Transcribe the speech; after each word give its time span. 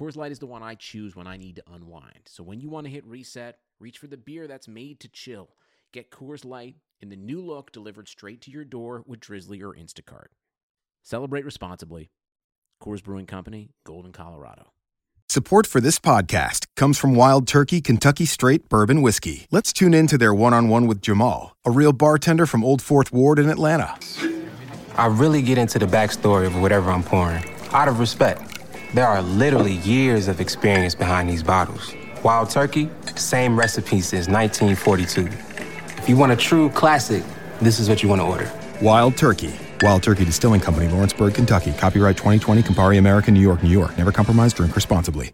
Coors 0.00 0.16
Light 0.16 0.32
is 0.32 0.38
the 0.38 0.46
one 0.46 0.62
I 0.62 0.76
choose 0.76 1.14
when 1.14 1.26
I 1.26 1.36
need 1.36 1.56
to 1.56 1.62
unwind. 1.70 2.20
So 2.24 2.42
when 2.42 2.58
you 2.58 2.70
want 2.70 2.86
to 2.86 2.90
hit 2.90 3.04
reset, 3.04 3.58
reach 3.78 3.98
for 3.98 4.06
the 4.06 4.16
beer 4.16 4.46
that's 4.46 4.66
made 4.66 4.98
to 5.00 5.08
chill. 5.08 5.50
Get 5.92 6.10
Coors 6.10 6.42
Light 6.42 6.76
in 7.02 7.10
the 7.10 7.16
new 7.16 7.44
look 7.44 7.70
delivered 7.70 8.08
straight 8.08 8.40
to 8.42 8.50
your 8.50 8.64
door 8.64 9.04
with 9.06 9.20
Drizzly 9.20 9.62
or 9.62 9.74
Instacart. 9.74 10.28
Celebrate 11.02 11.44
responsibly. 11.44 12.08
Coors 12.82 13.04
Brewing 13.04 13.26
Company, 13.26 13.72
Golden, 13.84 14.10
Colorado. 14.10 14.72
Support 15.28 15.66
for 15.66 15.82
this 15.82 15.98
podcast 15.98 16.66
comes 16.76 16.96
from 16.96 17.14
Wild 17.14 17.46
Turkey 17.46 17.82
Kentucky 17.82 18.24
Straight 18.24 18.70
Bourbon 18.70 19.02
Whiskey. 19.02 19.48
Let's 19.50 19.70
tune 19.70 19.92
in 19.92 20.06
to 20.06 20.16
their 20.16 20.32
one 20.32 20.54
on 20.54 20.70
one 20.70 20.86
with 20.86 21.02
Jamal, 21.02 21.54
a 21.66 21.70
real 21.70 21.92
bartender 21.92 22.46
from 22.46 22.64
Old 22.64 22.80
Fourth 22.80 23.12
Ward 23.12 23.38
in 23.38 23.50
Atlanta. 23.50 23.98
I 24.96 25.08
really 25.08 25.42
get 25.42 25.58
into 25.58 25.78
the 25.78 25.84
backstory 25.84 26.46
of 26.46 26.58
whatever 26.58 26.90
I'm 26.90 27.02
pouring, 27.02 27.44
out 27.72 27.88
of 27.88 28.00
respect. 28.00 28.59
There 28.92 29.06
are 29.06 29.22
literally 29.22 29.74
years 29.74 30.26
of 30.26 30.40
experience 30.40 30.96
behind 30.96 31.30
these 31.30 31.44
bottles. 31.44 31.94
Wild 32.24 32.50
Turkey, 32.50 32.90
same 33.14 33.56
recipe 33.56 34.00
since 34.00 34.26
1942. 34.26 35.28
If 35.96 36.08
you 36.08 36.16
want 36.16 36.32
a 36.32 36.36
true 36.36 36.70
classic, 36.70 37.22
this 37.60 37.78
is 37.78 37.88
what 37.88 38.02
you 38.02 38.08
want 38.08 38.20
to 38.20 38.26
order. 38.26 38.50
Wild 38.82 39.16
Turkey. 39.16 39.54
Wild 39.80 40.02
Turkey 40.02 40.24
Distilling 40.24 40.60
Company, 40.60 40.88
Lawrenceburg, 40.88 41.34
Kentucky. 41.34 41.72
Copyright 41.74 42.16
2020, 42.16 42.62
Campari 42.62 42.98
American, 42.98 43.32
New 43.32 43.40
York, 43.40 43.62
New 43.62 43.70
York. 43.70 43.96
Never 43.96 44.10
compromise, 44.10 44.52
drink 44.52 44.74
responsibly. 44.74 45.26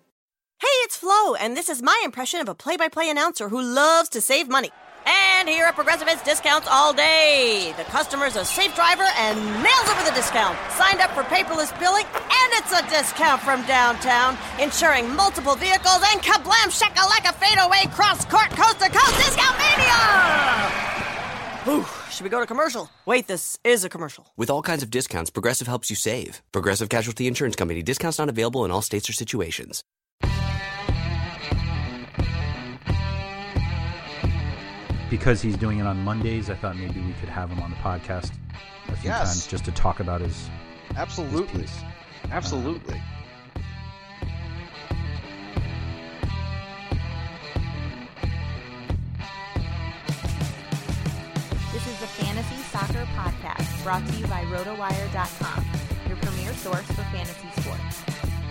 Hey, 0.58 0.76
it's 0.84 0.98
Flo, 0.98 1.34
and 1.36 1.56
this 1.56 1.70
is 1.70 1.80
my 1.80 1.98
impression 2.04 2.40
of 2.40 2.50
a 2.50 2.54
play 2.54 2.76
by 2.76 2.88
play 2.88 3.08
announcer 3.08 3.48
who 3.48 3.62
loves 3.62 4.10
to 4.10 4.20
save 4.20 4.50
money. 4.50 4.70
And 5.06 5.48
here 5.48 5.66
at 5.66 5.76
Progressive, 5.76 6.08
it's 6.08 6.22
discounts 6.22 6.66
all 6.68 6.92
day. 6.92 7.72
The 7.76 7.84
customer's 7.84 8.34
a 8.34 8.44
safe 8.44 8.74
driver 8.74 9.06
and 9.16 9.38
nails 9.62 9.86
with 9.86 10.10
a 10.10 10.14
discount. 10.14 10.58
Signed 10.72 11.00
up 11.00 11.12
for 11.12 11.22
paperless 11.22 11.70
billing, 11.78 12.04
and 12.04 12.48
it's 12.58 12.72
a 12.72 12.82
discount 12.90 13.40
from 13.40 13.64
downtown, 13.66 14.36
insuring 14.60 15.14
multiple 15.14 15.54
vehicles 15.54 16.02
and 16.10 16.20
kablam 16.20 16.68
shakalaka 16.74 17.32
fadeaway 17.34 17.86
cross 17.94 18.24
court 18.24 18.50
coast 18.50 18.80
to 18.80 18.90
coast 18.90 19.16
discount 19.16 19.56
mania! 19.58 20.86
Whew, 21.66 21.86
should 22.10 22.24
we 22.24 22.30
go 22.30 22.40
to 22.40 22.46
commercial? 22.46 22.90
Wait, 23.06 23.26
this 23.26 23.58
is 23.62 23.84
a 23.84 23.88
commercial. 23.88 24.26
With 24.36 24.50
all 24.50 24.62
kinds 24.62 24.82
of 24.82 24.90
discounts, 24.90 25.30
Progressive 25.30 25.66
helps 25.66 25.88
you 25.90 25.96
save. 25.96 26.42
Progressive 26.52 26.88
Casualty 26.88 27.26
Insurance 27.26 27.56
Company. 27.56 27.82
Discounts 27.82 28.18
not 28.18 28.28
available 28.28 28.64
in 28.64 28.70
all 28.70 28.82
states 28.82 29.08
or 29.08 29.12
situations. 29.12 29.82
Because 35.10 35.40
he's 35.42 35.56
doing 35.56 35.78
it 35.78 35.86
on 35.86 36.02
Mondays, 36.02 36.50
I 36.50 36.54
thought 36.54 36.76
maybe 36.76 37.00
we 37.00 37.12
could 37.14 37.28
have 37.28 37.50
him 37.50 37.60
on 37.60 37.70
the 37.70 37.76
podcast 37.76 38.32
a 38.88 38.96
few 38.96 39.10
Yes. 39.10 39.28
times 39.28 39.46
just 39.46 39.64
to 39.66 39.72
talk 39.72 40.00
about 40.00 40.20
his. 40.20 40.48
Absolutely. 40.96 41.62
piece. 41.62 41.78
Absolutely. 42.30 42.94
Um, 42.94 43.02
this 51.72 51.86
is 51.86 51.98
the 52.00 52.06
Fantasy 52.06 52.56
Soccer 52.72 53.04
Podcast 53.16 53.82
brought 53.84 54.06
to 54.06 54.12
you 54.16 54.26
by 54.26 54.42
RotoWire.com, 54.44 55.64
your 56.08 56.16
premier 56.18 56.52
source 56.54 56.86
for 56.86 57.02
fantasy 57.12 57.48
sports. 57.60 58.02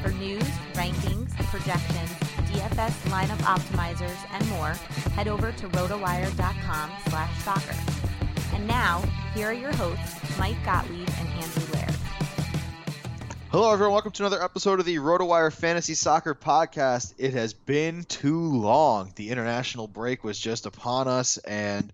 For 0.02 0.10
news, 0.12 0.44
rankings, 0.74 1.32
projections, 1.50 2.12
DFS 2.56 3.10
lineup 3.10 3.38
optimizers, 3.40 4.18
and 4.32 4.50
more, 4.52 4.70
head 5.12 5.28
over 5.28 5.52
to 5.52 5.68
RotoWire.com 5.68 6.92
slash 7.10 7.44
soccer. 7.44 7.76
And 8.54 8.66
now, 8.66 9.02
here 9.34 9.48
are 9.48 9.54
your 9.54 9.74
hosts, 9.74 10.40
Mike 10.40 10.56
Gottlieb 10.64 11.10
and 11.20 11.28
Andrew 11.28 11.74
Laird. 11.74 11.96
Hello, 13.50 13.74
everyone. 13.74 13.92
Welcome 13.92 14.14
to 14.14 14.24
another 14.24 14.42
episode 14.42 14.80
of 14.80 14.86
the 14.86 14.96
RotoWire 14.96 15.52
Fantasy 15.52 15.96
Soccer 15.96 16.34
Podcast. 16.34 17.14
It 17.18 17.34
has 17.34 17.54
been 17.54 18.06
too 18.06 18.40
long. 18.40 19.12
The 19.18 19.32
international 19.32 19.88
break 19.88 20.24
was 20.24 20.40
just 20.40 20.66
upon 20.66 21.10
us, 21.10 21.38
and 21.40 21.92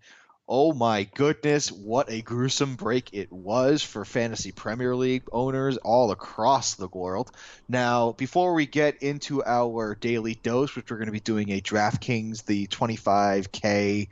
oh 0.52 0.74
my 0.74 1.04
goodness, 1.16 1.72
what 1.72 2.10
a 2.12 2.22
gruesome 2.22 2.76
break 2.76 3.14
it 3.14 3.32
was 3.32 3.82
for 3.82 4.04
Fantasy 4.04 4.52
Premier 4.52 4.94
League 4.94 5.24
owners 5.32 5.78
all 5.78 6.12
across 6.12 6.74
the 6.74 6.90
world. 6.90 7.32
Now, 7.70 8.12
before 8.12 8.54
we 8.54 8.66
get 8.66 9.02
into 9.02 9.42
our 9.46 9.96
daily 9.96 10.36
dose, 10.36 10.76
which 10.76 10.92
we're 10.92 10.98
going 10.98 11.06
to 11.06 11.14
be 11.14 11.22
doing 11.22 11.52
a 11.52 11.62
DraftKings, 11.62 12.44
the 12.44 12.68
25K 12.68 14.10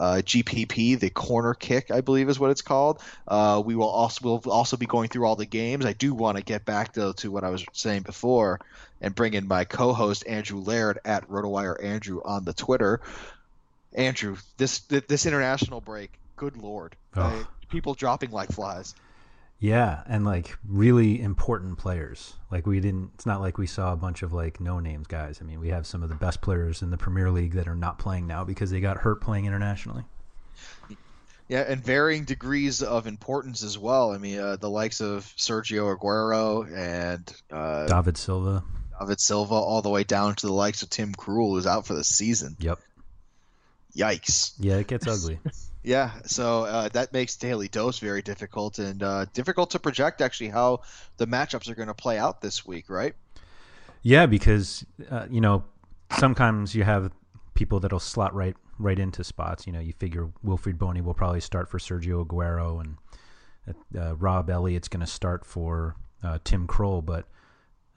uh, 0.00 0.22
GPP, 0.24 0.98
the 0.98 1.10
corner 1.10 1.52
kick, 1.52 1.90
I 1.90 2.00
believe 2.00 2.30
is 2.30 2.40
what 2.40 2.50
it's 2.50 2.62
called. 2.62 3.02
Uh, 3.28 3.62
we 3.62 3.76
will 3.76 3.90
also 3.90 4.24
will 4.24 4.50
also 4.50 4.78
be 4.78 4.86
going 4.86 5.10
through 5.10 5.26
all 5.26 5.36
the 5.36 5.44
games. 5.44 5.84
I 5.84 5.92
do 5.92 6.14
want 6.14 6.38
to 6.38 6.42
get 6.42 6.64
back 6.64 6.94
though 6.94 7.12
to 7.12 7.30
what 7.30 7.44
I 7.44 7.50
was 7.50 7.66
saying 7.74 8.04
before 8.04 8.60
and 9.02 9.14
bring 9.14 9.34
in 9.34 9.46
my 9.46 9.64
co-host 9.64 10.24
Andrew 10.26 10.60
Laird 10.60 11.00
at 11.04 11.28
RotoWire 11.28 11.84
Andrew 11.84 12.22
on 12.24 12.46
the 12.46 12.54
Twitter. 12.54 13.02
Andrew, 13.94 14.36
this 14.56 14.80
this 14.80 15.26
international 15.26 15.80
break, 15.80 16.18
good 16.36 16.56
lord, 16.56 16.96
Oh. 17.16 17.46
People 17.68 17.94
dropping 17.94 18.30
like 18.30 18.50
flies. 18.50 18.94
Yeah, 19.58 20.02
and 20.06 20.24
like 20.24 20.56
really 20.68 21.22
important 21.22 21.78
players. 21.78 22.34
Like 22.50 22.66
we 22.66 22.80
didn't. 22.80 23.12
It's 23.14 23.26
not 23.26 23.40
like 23.40 23.58
we 23.58 23.66
saw 23.66 23.92
a 23.92 23.96
bunch 23.96 24.22
of 24.22 24.32
like 24.32 24.60
no 24.60 24.80
names 24.80 25.06
guys. 25.06 25.38
I 25.40 25.44
mean, 25.44 25.60
we 25.60 25.68
have 25.68 25.86
some 25.86 26.02
of 26.02 26.08
the 26.08 26.16
best 26.16 26.40
players 26.40 26.82
in 26.82 26.90
the 26.90 26.98
Premier 26.98 27.30
League 27.30 27.52
that 27.52 27.68
are 27.68 27.76
not 27.76 27.98
playing 27.98 28.26
now 28.26 28.44
because 28.44 28.70
they 28.70 28.80
got 28.80 28.96
hurt 28.98 29.20
playing 29.20 29.46
internationally. 29.46 30.02
Yeah, 31.48 31.60
and 31.60 31.82
varying 31.82 32.24
degrees 32.24 32.82
of 32.82 33.06
importance 33.06 33.62
as 33.62 33.78
well. 33.78 34.12
I 34.12 34.18
mean, 34.18 34.38
uh, 34.38 34.56
the 34.56 34.70
likes 34.70 35.00
of 35.00 35.24
Sergio 35.36 35.96
Aguero 35.96 36.66
and 36.74 37.32
uh, 37.50 37.86
David 37.86 38.16
Silva. 38.16 38.64
David 38.98 39.20
Silva, 39.20 39.54
all 39.54 39.82
the 39.82 39.90
way 39.90 40.02
down 40.02 40.34
to 40.36 40.46
the 40.46 40.52
likes 40.52 40.82
of 40.82 40.90
Tim 40.90 41.12
Krul, 41.12 41.50
who's 41.50 41.66
out 41.66 41.86
for 41.86 41.94
the 41.94 42.04
season. 42.04 42.56
Yep. 42.58 42.80
Yikes. 43.96 44.52
Yeah, 44.58 44.76
it 44.76 44.86
gets 44.86 45.06
ugly. 45.06 45.38
Yeah, 45.84 46.12
so 46.24 46.64
uh, 46.64 46.88
that 46.90 47.12
makes 47.12 47.34
daily 47.34 47.66
dose 47.66 47.98
very 47.98 48.22
difficult 48.22 48.78
and 48.78 49.02
uh, 49.02 49.26
difficult 49.32 49.70
to 49.70 49.80
project 49.80 50.20
actually 50.20 50.50
how 50.50 50.82
the 51.16 51.26
matchups 51.26 51.68
are 51.68 51.74
going 51.74 51.88
to 51.88 51.94
play 51.94 52.18
out 52.18 52.40
this 52.40 52.64
week, 52.64 52.88
right? 52.88 53.14
Yeah, 54.02 54.26
because 54.26 54.86
uh, 55.10 55.26
you 55.28 55.40
know 55.40 55.64
sometimes 56.18 56.74
you 56.74 56.84
have 56.84 57.10
people 57.54 57.80
that'll 57.80 57.98
slot 57.98 58.32
right 58.34 58.54
right 58.78 58.98
into 58.98 59.24
spots. 59.24 59.66
You 59.66 59.72
know, 59.72 59.80
you 59.80 59.92
figure 59.92 60.30
Wilfried 60.44 60.78
Bony 60.78 61.00
will 61.00 61.14
probably 61.14 61.40
start 61.40 61.68
for 61.68 61.78
Sergio 61.78 62.24
Aguero, 62.24 62.80
and 62.80 63.76
uh, 63.98 64.14
Rob 64.16 64.50
Elliott's 64.50 64.88
going 64.88 65.04
to 65.04 65.06
start 65.06 65.44
for 65.44 65.96
uh, 66.22 66.38
Tim 66.44 66.68
Krul. 66.68 67.04
But 67.04 67.26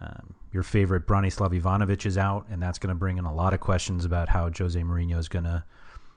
um, 0.02 0.36
your 0.52 0.64
favorite 0.64 1.08
Branislav 1.08 1.60
Ivanovic 1.60 2.06
is 2.06 2.18
out, 2.18 2.48
and 2.50 2.62
that's 2.62 2.80
going 2.80 2.90
to 2.90 2.96
bring 2.96 3.18
in 3.18 3.26
a 3.26 3.34
lot 3.34 3.54
of 3.54 3.60
questions 3.60 4.06
about 4.06 4.30
how 4.30 4.50
Jose 4.50 4.80
Mourinho 4.80 5.18
is 5.18 5.30
going 5.30 5.46
to 5.46 5.64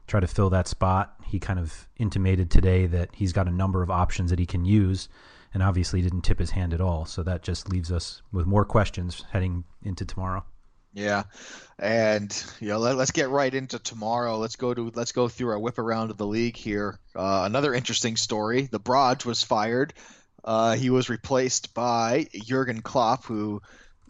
try 0.07 0.21
to 0.21 0.27
fill 0.27 0.51
that 0.51 0.67
spot. 0.67 1.15
He 1.25 1.39
kind 1.39 1.59
of 1.59 1.89
intimated 1.97 2.51
today 2.51 2.87
that 2.87 3.11
he's 3.15 3.33
got 3.33 3.47
a 3.47 3.53
number 3.53 3.83
of 3.83 3.91
options 3.91 4.31
that 4.31 4.39
he 4.39 4.47
can 4.47 4.65
use, 4.65 5.09
and 5.55 5.63
obviously 5.63 6.03
didn't 6.03 6.23
tip 6.23 6.39
his 6.39 6.51
hand 6.51 6.75
at 6.75 6.81
all. 6.81 7.05
So 7.05 7.23
that 7.23 7.43
just 7.43 7.69
leaves 7.69 7.93
us 7.93 8.23
with 8.33 8.47
more 8.47 8.65
questions 8.65 9.25
heading 9.31 9.65
into 9.83 10.05
tomorrow. 10.05 10.45
Yeah, 10.95 11.25
and 11.79 12.45
you 12.61 12.69
know, 12.69 12.79
let, 12.79 12.97
us 12.97 13.11
get 13.11 13.29
right 13.29 13.55
into 13.55 13.79
tomorrow. 13.79 14.39
Let's 14.39 14.57
go 14.57 14.73
to 14.75 14.91
let's 14.95 15.13
go 15.13 15.29
through 15.29 15.51
our 15.51 15.59
whip 15.59 15.79
around 15.79 16.11
of 16.11 16.17
the 16.17 16.27
league 16.27 16.57
here. 16.57 16.99
Uh, 17.15 17.43
another 17.45 17.75
interesting 17.75 18.17
story: 18.17 18.63
the 18.63 18.81
Broad 18.81 19.25
was 19.25 19.43
fired. 19.43 19.95
Uh, 20.45 20.75
he 20.77 20.91
was 20.91 21.11
replaced 21.11 21.75
by 21.75 22.27
Jurgen 22.33 22.81
Klopp, 22.81 23.25
who, 23.25 23.61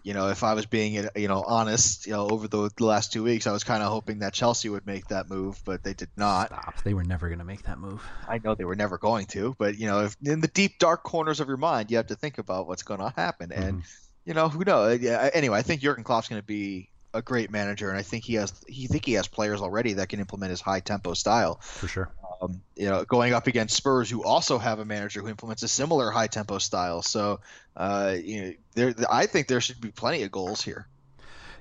you 0.02 0.14
know, 0.14 0.28
if 0.28 0.44
I 0.44 0.54
was 0.54 0.66
being 0.66 1.08
you 1.16 1.28
know 1.28 1.42
honest, 1.42 2.06
you 2.06 2.12
know, 2.12 2.28
over 2.28 2.48
the, 2.48 2.70
the 2.76 2.84
last 2.84 3.12
two 3.12 3.22
weeks, 3.22 3.46
I 3.46 3.52
was 3.52 3.64
kind 3.64 3.82
of 3.82 3.90
hoping 3.90 4.20
that 4.20 4.32
Chelsea 4.32 4.69
would 4.69 4.86
make 4.86 5.08
that 5.08 5.28
move, 5.28 5.60
but 5.64 5.82
they 5.82 5.94
did 5.94 6.10
not. 6.16 6.48
Stop! 6.48 6.82
They 6.84 6.94
were 6.94 7.04
never 7.04 7.28
going 7.28 7.40
to 7.40 7.44
make 7.44 7.62
that 7.64 7.78
move. 7.78 8.02
I 8.28 8.38
know 8.38 8.54
they 8.54 8.64
were 8.64 8.76
never 8.76 8.98
going 8.98 9.26
to, 9.26 9.56
but 9.58 9.78
you 9.78 9.86
know, 9.86 10.04
if, 10.04 10.16
in 10.22 10.40
the 10.40 10.48
deep 10.48 10.78
dark 10.78 11.02
corners 11.02 11.40
of 11.40 11.48
your 11.48 11.56
mind, 11.56 11.90
you 11.90 11.96
have 11.96 12.08
to 12.08 12.16
think 12.16 12.38
about 12.38 12.69
what's 12.69 12.82
going 12.82 13.00
to 13.00 13.12
happen, 13.16 13.50
mm-hmm. 13.50 13.62
and 13.62 13.82
you 14.24 14.34
know, 14.34 14.48
who 14.48 14.64
knows? 14.64 15.00
Yeah, 15.00 15.31
anyway, 15.32 15.58
I 15.58 15.62
think 15.62 15.81
Jurgen 15.81 16.04
Klopp's 16.04 16.28
going 16.28 16.40
to 16.40 16.46
be 16.46 16.90
a 17.14 17.22
great 17.22 17.50
manager, 17.50 17.88
and 17.88 17.98
I 17.98 18.02
think 18.02 18.24
he 18.24 18.34
has 18.34 18.52
he 18.66 18.86
think 18.86 19.04
he 19.04 19.14
has 19.14 19.26
players 19.26 19.60
already 19.60 19.94
that 19.94 20.08
can 20.08 20.20
implement 20.20 20.50
his 20.50 20.60
high 20.60 20.81
tempo 20.81 21.14
style. 21.14 21.58
For 21.62 21.88
sure. 21.88 22.12
Um, 22.40 22.62
you 22.76 22.88
know, 22.88 23.05
going 23.05 23.32
up 23.32 23.49
against 23.49 23.76
Spurs, 23.76 24.08
who 24.08 24.23
also 24.23 24.58
have 24.58 24.79
a 24.79 24.85
manager 24.85 25.20
who 25.20 25.29
implements 25.29 25.62
a 25.64 25.69
similar 25.69 26.11
high 26.11 26.29
tempo 26.29 26.58
style. 26.58 27.02
So, 27.02 27.40
uh, 27.76 28.14
you 28.23 28.43
know, 28.43 28.52
there 28.75 28.94
I 29.11 29.26
think 29.26 29.49
there 29.49 29.61
should 29.61 29.81
be 29.81 29.90
plenty 29.90 30.23
of 30.23 30.31
goals 30.31 30.62
here. 30.62 30.87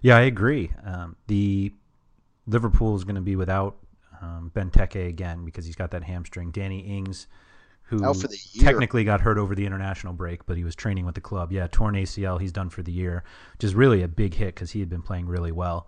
Yeah, 0.01 0.17
I 0.17 0.21
agree. 0.21 0.71
Um, 0.85 1.15
the 1.25 1.73
Liverpool 2.45 2.95
is 2.95 3.03
going 3.03 3.15
to 3.15 3.21
be 3.21 3.35
without 3.35 3.77
um, 4.21 4.51
Benteke 4.53 5.07
again 5.07 5.45
because 5.45 5.65
he's 5.65 5.75
got 5.75 5.91
that 5.91 6.03
hamstring. 6.03 6.51
Danny 6.51 6.79
Ings 6.79 7.27
who 7.87 8.13
technically 8.59 9.05
got 9.05 9.21
hurt 9.21 9.37
over 9.37 9.55
the 9.55 9.65
international 9.65 10.11
break, 10.11 10.45
but 10.45 10.57
he 10.57 10.63
was 10.65 10.75
training 10.75 11.05
with 11.05 11.15
the 11.15 11.21
club. 11.21 11.53
Yeah, 11.53 11.67
torn 11.71 11.95
ACL, 11.95 12.39
he's 12.39 12.51
done 12.51 12.69
for 12.69 12.83
the 12.83 12.91
year, 12.91 13.23
which 13.53 13.63
is 13.63 13.75
really 13.75 14.03
a 14.03 14.09
big 14.09 14.33
hit 14.33 14.55
because 14.55 14.71
he 14.71 14.81
had 14.81 14.89
been 14.89 15.01
playing 15.01 15.27
really 15.27 15.53
well. 15.53 15.87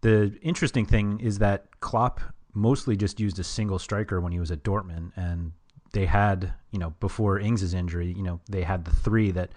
The 0.00 0.36
interesting 0.42 0.84
thing 0.84 1.20
is 1.20 1.38
that 1.38 1.80
Klopp 1.80 2.20
mostly 2.54 2.96
just 2.96 3.20
used 3.20 3.38
a 3.38 3.44
single 3.44 3.78
striker 3.78 4.20
when 4.20 4.32
he 4.32 4.40
was 4.40 4.50
at 4.50 4.62
Dortmund, 4.62 5.12
and 5.16 5.52
they 5.92 6.06
had, 6.06 6.52
you 6.70 6.78
know, 6.78 6.90
before 7.00 7.38
Ings's 7.38 7.74
injury, 7.74 8.12
you 8.12 8.22
know, 8.22 8.40
they 8.48 8.62
had 8.62 8.84
the 8.84 8.94
three 8.94 9.30
that 9.32 9.50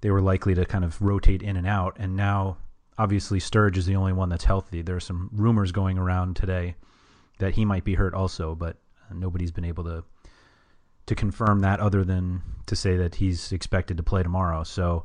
they 0.00 0.10
were 0.10 0.20
likely 0.20 0.54
to 0.54 0.64
kind 0.64 0.84
of 0.84 1.00
rotate 1.00 1.42
in 1.42 1.56
and 1.56 1.66
out, 1.66 1.96
and 1.98 2.16
now 2.16 2.56
obviously 2.98 3.38
Sturridge 3.38 3.76
is 3.76 3.86
the 3.86 3.96
only 3.96 4.12
one 4.12 4.28
that's 4.28 4.44
healthy. 4.44 4.82
There 4.82 4.96
are 4.96 5.00
some 5.00 5.30
rumors 5.32 5.72
going 5.72 5.98
around 5.98 6.36
today 6.36 6.76
that 7.38 7.54
he 7.54 7.64
might 7.64 7.84
be 7.84 7.94
hurt 7.94 8.14
also, 8.14 8.54
but 8.54 8.76
nobody's 9.12 9.52
been 9.52 9.64
able 9.64 9.84
to 9.84 10.04
to 11.06 11.14
confirm 11.16 11.60
that 11.60 11.80
other 11.80 12.04
than 12.04 12.40
to 12.66 12.76
say 12.76 12.96
that 12.96 13.16
he's 13.16 13.50
expected 13.50 13.96
to 13.96 14.02
play 14.04 14.22
tomorrow. 14.22 14.62
So 14.62 15.04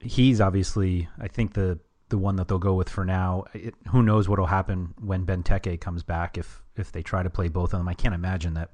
he's 0.00 0.40
obviously, 0.40 1.06
I 1.20 1.28
think 1.28 1.52
the 1.52 1.78
the 2.10 2.18
one 2.18 2.36
that 2.36 2.48
they'll 2.48 2.58
go 2.58 2.74
with 2.74 2.88
for 2.88 3.04
now. 3.04 3.44
It, 3.54 3.74
who 3.88 4.02
knows 4.02 4.28
what'll 4.28 4.46
happen 4.46 4.94
when 5.00 5.24
Benteke 5.24 5.80
comes 5.80 6.02
back 6.02 6.36
if 6.36 6.62
if 6.76 6.92
they 6.92 7.02
try 7.02 7.22
to 7.22 7.30
play 7.30 7.48
both 7.48 7.72
of 7.72 7.80
them. 7.80 7.88
I 7.88 7.94
can't 7.94 8.14
imagine 8.14 8.54
that 8.54 8.70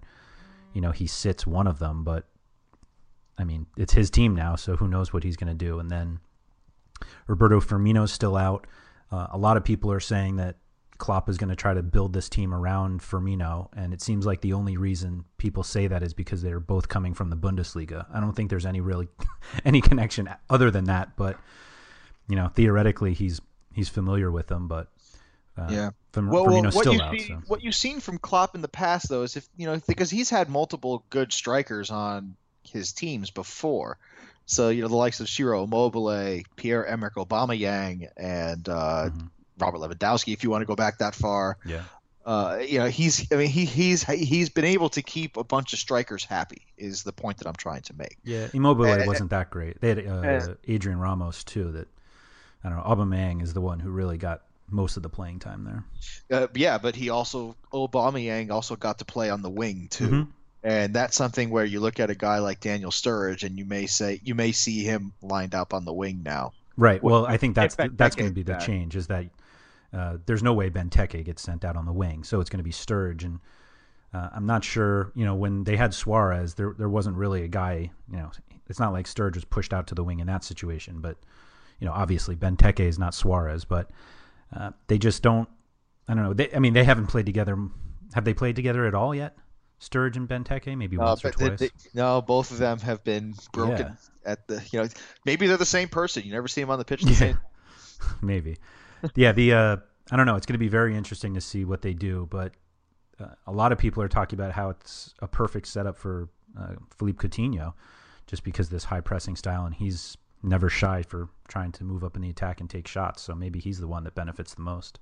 you 0.72 0.80
know 0.80 0.90
he 0.90 1.06
sits 1.06 1.46
one 1.46 1.66
of 1.66 1.78
them, 1.78 2.02
but 2.02 2.26
I 3.38 3.44
mean 3.44 3.66
it's 3.76 3.92
his 3.92 4.10
team 4.10 4.34
now, 4.34 4.56
so 4.56 4.76
who 4.76 4.88
knows 4.88 5.12
what 5.12 5.22
he's 5.22 5.36
going 5.36 5.56
to 5.56 5.64
do. 5.64 5.78
And 5.78 5.90
then 5.90 6.20
Roberto 7.26 7.60
Firmino's 7.60 8.12
still 8.12 8.36
out. 8.36 8.66
Uh, 9.12 9.28
a 9.30 9.38
lot 9.38 9.56
of 9.56 9.64
people 9.64 9.92
are 9.92 10.00
saying 10.00 10.36
that 10.36 10.56
Klopp 10.98 11.28
is 11.28 11.36
going 11.36 11.50
to 11.50 11.56
try 11.56 11.74
to 11.74 11.82
build 11.82 12.12
this 12.12 12.28
team 12.28 12.54
around 12.54 13.00
Firmino, 13.00 13.68
and 13.76 13.92
it 13.92 14.00
seems 14.00 14.24
like 14.24 14.40
the 14.40 14.54
only 14.54 14.76
reason 14.76 15.24
people 15.36 15.62
say 15.62 15.86
that 15.86 16.02
is 16.02 16.14
because 16.14 16.42
they're 16.42 16.60
both 16.60 16.88
coming 16.88 17.14
from 17.14 17.30
the 17.30 17.36
Bundesliga. 17.36 18.06
I 18.12 18.20
don't 18.20 18.32
think 18.32 18.50
there's 18.50 18.66
any 18.66 18.80
really 18.80 19.08
any 19.64 19.80
connection 19.80 20.28
other 20.48 20.70
than 20.70 20.84
that, 20.84 21.16
but 21.16 21.38
you 22.28 22.36
know, 22.36 22.48
theoretically 22.48 23.14
he's 23.14 23.40
he's 23.74 23.88
familiar 23.88 24.30
with 24.30 24.48
them, 24.48 24.68
but 24.68 24.88
uh, 25.56 25.68
yeah. 25.70 25.90
Firm, 26.12 26.30
well, 26.30 26.46
Firmino's 26.46 26.74
well, 26.74 26.82
still 26.82 27.02
out. 27.02 27.12
See, 27.12 27.28
so. 27.28 27.42
What 27.46 27.62
you've 27.62 27.74
seen 27.74 28.00
from 28.00 28.18
Klopp 28.18 28.54
in 28.54 28.62
the 28.62 28.68
past, 28.68 29.08
though, 29.08 29.22
is 29.22 29.36
if 29.36 29.48
you 29.56 29.66
know 29.66 29.80
because 29.86 30.10
he's 30.10 30.30
had 30.30 30.48
multiple 30.48 31.04
good 31.10 31.32
strikers 31.32 31.90
on 31.90 32.36
his 32.62 32.92
teams 32.92 33.30
before. 33.30 33.98
So 34.46 34.68
you 34.68 34.82
know 34.82 34.88
the 34.88 34.96
likes 34.96 35.20
of 35.20 35.28
Ciro 35.28 35.64
Immobile, 35.64 36.42
Pierre 36.56 36.86
Emerick 36.86 37.14
Aubameyang, 37.14 38.08
and 38.16 38.68
uh, 38.68 39.10
mm-hmm. 39.10 39.26
Robert 39.58 39.78
Lewandowski, 39.78 40.32
if 40.32 40.44
you 40.44 40.50
want 40.50 40.62
to 40.62 40.66
go 40.66 40.76
back 40.76 40.98
that 40.98 41.14
far. 41.14 41.58
Yeah. 41.64 41.82
Uh, 42.24 42.58
you 42.66 42.80
know, 42.80 42.86
he's. 42.86 43.30
I 43.32 43.36
mean, 43.36 43.48
he 43.48 43.64
he's 43.64 44.02
he's 44.02 44.48
been 44.48 44.64
able 44.64 44.88
to 44.90 45.02
keep 45.02 45.36
a 45.36 45.44
bunch 45.44 45.72
of 45.72 45.78
strikers 45.78 46.24
happy. 46.24 46.62
Is 46.76 47.04
the 47.04 47.12
point 47.12 47.38
that 47.38 47.46
I'm 47.46 47.54
trying 47.54 47.82
to 47.82 47.94
make? 47.94 48.18
Yeah, 48.24 48.48
Immobile 48.52 48.86
and, 48.86 49.06
wasn't 49.06 49.30
that 49.30 49.50
great. 49.50 49.80
They 49.80 49.88
had 49.90 49.98
uh, 50.06 50.20
and, 50.22 50.56
Adrian 50.66 50.98
Ramos 50.98 51.44
too. 51.44 51.70
That 51.70 51.88
I 52.66 52.68
don't 52.68 52.78
know. 52.78 52.84
Aubameyang 52.84 53.42
is 53.42 53.54
the 53.54 53.60
one 53.60 53.78
who 53.78 53.90
really 53.90 54.18
got 54.18 54.42
most 54.68 54.96
of 54.96 55.04
the 55.04 55.08
playing 55.08 55.38
time 55.38 55.64
there. 55.64 55.84
Uh, 56.40 56.48
yeah, 56.54 56.78
but 56.78 56.96
he 56.96 57.10
also 57.10 57.54
Aubameyang 57.72 58.50
also 58.50 58.74
got 58.74 58.98
to 58.98 59.04
play 59.04 59.30
on 59.30 59.40
the 59.42 59.50
wing 59.50 59.86
too. 59.88 60.08
Mm-hmm. 60.08 60.30
And 60.64 60.92
that's 60.92 61.16
something 61.16 61.50
where 61.50 61.64
you 61.64 61.78
look 61.78 62.00
at 62.00 62.10
a 62.10 62.16
guy 62.16 62.40
like 62.40 62.58
Daniel 62.58 62.90
Sturridge, 62.90 63.44
and 63.44 63.56
you 63.56 63.64
may 63.64 63.86
say 63.86 64.20
you 64.24 64.34
may 64.34 64.50
see 64.50 64.82
him 64.82 65.12
lined 65.22 65.54
up 65.54 65.74
on 65.74 65.84
the 65.84 65.92
wing 65.92 66.22
now. 66.24 66.54
Right. 66.76 67.00
Well, 67.00 67.24
I 67.24 67.36
think 67.36 67.54
that's 67.54 67.76
that's 67.76 68.16
going 68.16 68.28
to 68.28 68.34
be 68.34 68.42
the 68.42 68.56
change. 68.56 68.96
Is 68.96 69.06
that 69.06 69.26
uh, 69.92 70.16
there's 70.26 70.42
no 70.42 70.52
way 70.52 70.68
Benteke 70.68 71.24
gets 71.24 71.42
sent 71.42 71.64
out 71.64 71.76
on 71.76 71.86
the 71.86 71.92
wing, 71.92 72.24
so 72.24 72.40
it's 72.40 72.50
going 72.50 72.58
to 72.58 72.64
be 72.64 72.72
Sturridge. 72.72 73.22
And 73.24 73.38
uh, 74.12 74.30
I'm 74.34 74.46
not 74.46 74.64
sure, 74.64 75.12
you 75.14 75.24
know, 75.24 75.36
when 75.36 75.62
they 75.62 75.76
had 75.76 75.94
Suarez, 75.94 76.54
there 76.54 76.74
there 76.76 76.88
wasn't 76.88 77.16
really 77.16 77.44
a 77.44 77.48
guy, 77.48 77.92
you 78.10 78.16
know, 78.16 78.32
it's 78.68 78.80
not 78.80 78.92
like 78.92 79.06
Sturridge 79.06 79.36
was 79.36 79.44
pushed 79.44 79.72
out 79.72 79.86
to 79.86 79.94
the 79.94 80.02
wing 80.02 80.18
in 80.18 80.26
that 80.26 80.42
situation. 80.42 80.98
But 81.00 81.16
you 81.78 81.86
know, 81.86 81.92
obviously 81.92 82.36
Benteke 82.36 82.80
is 82.80 82.98
not 82.98 83.14
Suarez, 83.14 83.64
but 83.64 83.90
uh, 84.54 84.70
they 84.86 84.98
just 84.98 85.22
don't. 85.22 85.48
I 86.08 86.14
don't 86.14 86.22
know. 86.22 86.32
They, 86.34 86.52
I 86.54 86.60
mean, 86.60 86.72
they 86.72 86.84
haven't 86.84 87.08
played 87.08 87.26
together. 87.26 87.58
Have 88.14 88.24
they 88.24 88.34
played 88.34 88.56
together 88.56 88.86
at 88.86 88.94
all 88.94 89.14
yet? 89.14 89.36
Sturridge 89.80 90.16
and 90.16 90.28
Benteke, 90.28 90.76
maybe 90.76 90.96
once 90.96 91.24
or 91.24 91.32
twice. 91.32 91.58
They, 91.58 91.66
they, 91.66 91.72
no, 91.94 92.22
both 92.22 92.50
of 92.50 92.58
them 92.58 92.78
have 92.78 93.04
been 93.04 93.34
broken 93.52 93.96
yeah. 94.24 94.32
at 94.32 94.46
the. 94.46 94.62
You 94.70 94.82
know, 94.82 94.88
maybe 95.24 95.46
they're 95.46 95.56
the 95.56 95.66
same 95.66 95.88
person. 95.88 96.22
You 96.24 96.32
never 96.32 96.48
see 96.48 96.60
them 96.60 96.70
on 96.70 96.78
the 96.78 96.84
pitch. 96.84 97.02
The 97.02 97.26
yeah. 97.26 97.34
maybe 98.22 98.56
yeah, 99.14 99.32
the 99.32 99.52
uh, 99.52 99.76
I 100.10 100.16
don't 100.16 100.26
know. 100.26 100.36
It's 100.36 100.46
going 100.46 100.54
to 100.54 100.58
be 100.58 100.68
very 100.68 100.96
interesting 100.96 101.34
to 101.34 101.40
see 101.40 101.64
what 101.64 101.82
they 101.82 101.94
do, 101.94 102.26
but 102.30 102.52
uh, 103.20 103.26
a 103.46 103.52
lot 103.52 103.72
of 103.72 103.78
people 103.78 104.02
are 104.02 104.08
talking 104.08 104.38
about 104.38 104.52
how 104.52 104.70
it's 104.70 105.14
a 105.20 105.28
perfect 105.28 105.66
setup 105.66 105.96
for 105.96 106.28
uh, 106.58 106.74
Philippe 106.98 107.26
Coutinho, 107.26 107.74
just 108.26 108.44
because 108.44 108.68
this 108.68 108.84
high 108.84 109.00
pressing 109.00 109.36
style, 109.36 109.64
and 109.64 109.74
he's 109.74 110.16
never 110.42 110.68
shy 110.68 111.02
for 111.02 111.28
trying 111.48 111.72
to 111.72 111.84
move 111.84 112.04
up 112.04 112.16
in 112.16 112.22
the 112.22 112.30
attack 112.30 112.60
and 112.60 112.68
take 112.68 112.86
shots. 112.86 113.22
So 113.22 113.34
maybe 113.34 113.60
he's 113.60 113.78
the 113.78 113.88
one 113.88 114.04
that 114.04 114.14
benefits 114.14 114.54
the 114.54 114.62
most. 114.62 114.98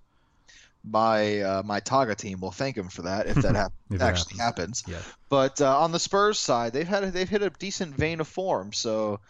My 0.87 1.41
uh, 1.41 1.63
my 1.65 1.81
Taga 1.81 2.15
team 2.15 2.41
will 2.41 2.51
thank 2.51 2.77
him 2.77 2.89
for 2.89 3.03
that 3.03 3.27
if 3.27 3.37
that, 3.37 3.73
if 3.91 4.03
actually 4.03 4.37
happens. 4.37 4.83
happens. 4.83 4.85
Yeah. 4.87 5.13
But 5.31 5.61
uh, 5.61 5.79
on 5.79 5.93
the 5.93 5.99
Spurs 5.99 6.39
side, 6.39 6.75
they've 6.75 6.87
had 6.87 7.05
a, 7.05 7.11
they've 7.11 7.29
hit 7.29 7.43
a 7.43 7.51
decent 7.51 7.95
vein 7.95 8.21
of 8.21 8.29
form. 8.29 8.75
So 8.75 9.21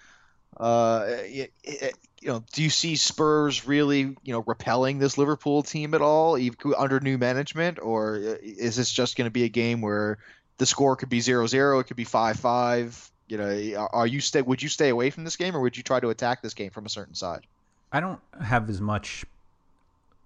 uh, 0.56 1.06
it, 1.08 1.52
it, 1.62 1.94
you 2.20 2.28
know, 2.28 2.44
do 2.52 2.62
you 2.62 2.70
see 2.70 2.96
Spurs 2.96 3.66
really, 3.66 4.00
you 4.00 4.32
know, 4.32 4.42
repelling 4.46 4.99
this 4.99 5.18
Liverpool 5.18 5.62
team 5.62 5.94
at 5.94 6.00
all 6.02 6.38
under 6.76 6.99
new 6.99 7.18
management, 7.18 7.78
or 7.80 8.16
uh, 8.16 8.37
is 8.42 8.76
this 8.76 8.90
just 8.90 9.16
going 9.16 9.26
to 9.26 9.32
be 9.32 9.44
a 9.44 9.49
game 9.49 9.80
where 9.80 10.18
the 10.56 10.66
score 10.66 10.96
could 10.96 11.08
be 11.08 11.20
0-0, 11.20 11.80
it 11.80 11.84
could 11.84 11.96
be 11.96 12.06
5-5? 12.06 13.11
You 13.26 13.38
know, 13.38 13.88
are 13.93 14.07
you 14.07 14.21
stay? 14.21 14.43
Would 14.43 14.62
you 14.62 14.69
stay 14.69 14.90
away 14.90 15.11
from 15.11 15.25
this 15.25 15.37
game, 15.37 15.57
or 15.57 15.61
would 15.61 15.76
you 15.76 15.83
try 15.83 16.00
to 16.00 16.11
attack 16.11 16.43
this 16.43 16.54
game 16.54 16.71
from 16.71 16.85
a 16.85 16.90
certain 16.90 17.14
side? 17.14 17.47
I 17.90 18.00
don't 18.00 18.21
have 18.43 18.69
as 18.69 18.81
much 18.81 19.25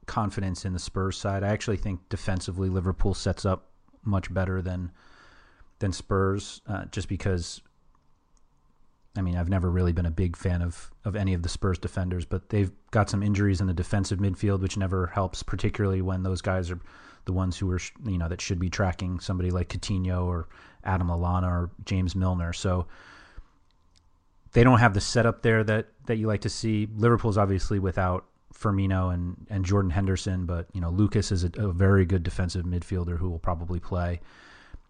confidence 0.07 0.65
in 0.65 0.73
the 0.73 0.79
Spurs 0.79 1.17
side. 1.17 1.45
I 1.45 1.49
actually 1.49 1.77
think 1.77 2.01
defensively 2.09 2.69
Liverpool 2.69 3.15
sets 3.15 3.45
up 3.45 3.67
much 4.05 4.33
better 4.33 4.63
than 4.63 4.91
than 5.79 5.93
Spurs, 5.93 6.61
uh, 6.67 6.87
just 6.87 7.09
because 7.09 7.61
I 9.19 9.21
mean, 9.21 9.37
I've 9.37 9.49
never 9.49 9.71
really 9.71 9.93
been 9.93 10.07
a 10.07 10.13
big 10.13 10.37
fan 10.37 10.63
of, 10.63 10.91
of 11.05 11.17
any 11.17 11.35
of 11.35 11.43
the 11.43 11.49
Spurs 11.49 11.79
defenders, 11.79 12.25
but 12.25 12.51
they've 12.51 12.71
got 12.93 13.11
some 13.11 13.23
injuries 13.23 13.61
in 13.61 13.67
the 13.67 13.73
defensive 13.73 14.21
midfield, 14.21 14.61
which 14.61 14.77
never 14.77 15.09
helps, 15.09 15.43
particularly 15.43 16.01
when 16.01 16.23
those 16.23 16.41
guys 16.41 16.71
are 16.71 16.79
the 17.29 17.33
ones 17.35 17.59
who 17.59 17.71
are, 17.71 17.79
you 18.07 18.17
know, 18.17 18.27
that 18.27 18.41
should 18.41 18.59
be 18.59 18.71
tracking 18.71 19.21
somebody 19.21 19.51
like 19.51 19.69
Coutinho 19.69 20.25
or 20.25 20.49
Adam 20.83 21.09
Lallana 21.09 21.47
or 21.47 21.71
James 21.85 22.17
Milner. 22.17 22.55
So 22.55 22.87
they 24.53 24.65
don't 24.65 24.79
have 24.79 24.95
the 24.95 25.01
setup 25.03 25.43
there 25.43 25.63
that, 25.63 25.89
that 26.07 26.17
you 26.17 26.27
like 26.27 26.41
to 26.41 26.49
see. 26.49 26.89
Liverpool's 26.97 27.37
obviously 27.37 27.79
without 27.79 28.25
Firmino 28.55 29.13
and, 29.13 29.47
and 29.51 29.63
Jordan 29.63 29.91
Henderson, 29.91 30.47
but, 30.47 30.69
you 30.73 30.81
know, 30.81 30.89
Lucas 30.89 31.31
is 31.31 31.45
a, 31.45 31.51
a 31.59 31.71
very 31.71 32.07
good 32.07 32.23
defensive 32.23 32.65
midfielder 32.65 33.19
who 33.19 33.29
will 33.29 33.39
probably 33.39 33.79
play. 33.79 34.23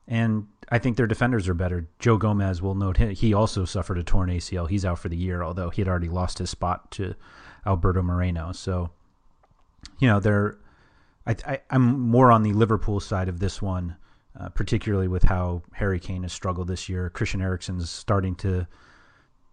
And 0.07 0.47
I 0.68 0.78
think 0.78 0.97
their 0.97 1.09
defenders 1.09 1.49
are 1.49 1.54
better. 1.54 1.88
Joe 1.99 2.18
Gomez 2.18 2.62
will 2.62 2.76
note 2.76 2.99
he 2.99 3.35
also 3.35 3.64
suffered 3.64 3.99
a 3.99 4.04
torn 4.04 4.30
ACL. 4.30 4.71
He's 4.71 4.85
out 4.85 5.00
for 5.00 5.09
the 5.09 5.16
year, 5.16 5.42
although 5.42 5.71
he 5.71 5.83
had 5.83 5.88
already 5.88 6.09
lost 6.09 6.38
his 6.38 6.50
spot 6.50 6.92
to 6.92 7.16
Alberto 7.66 8.00
Moreno. 8.00 8.52
So, 8.52 8.90
you 9.99 10.07
know, 10.07 10.21
they're 10.21 10.57
I, 11.28 11.61
I'm 11.70 12.00
more 12.00 12.32
on 12.32 12.42
the 12.42 12.52
Liverpool 12.52 13.00
side 13.00 13.28
of 13.28 13.38
this 13.38 13.61
one, 13.61 13.97
uh, 14.38 14.49
particularly 14.50 15.08
with 15.08 15.25
how 15.25 15.62
Harry 15.73 16.00
Kane 16.00 16.23
has 16.23 16.32
struggled 16.32 16.68
this 16.68 16.88
year. 16.88 17.11
Christian 17.11 17.42
Eriksen's 17.42 17.90
starting 17.90 18.35
to 18.37 18.66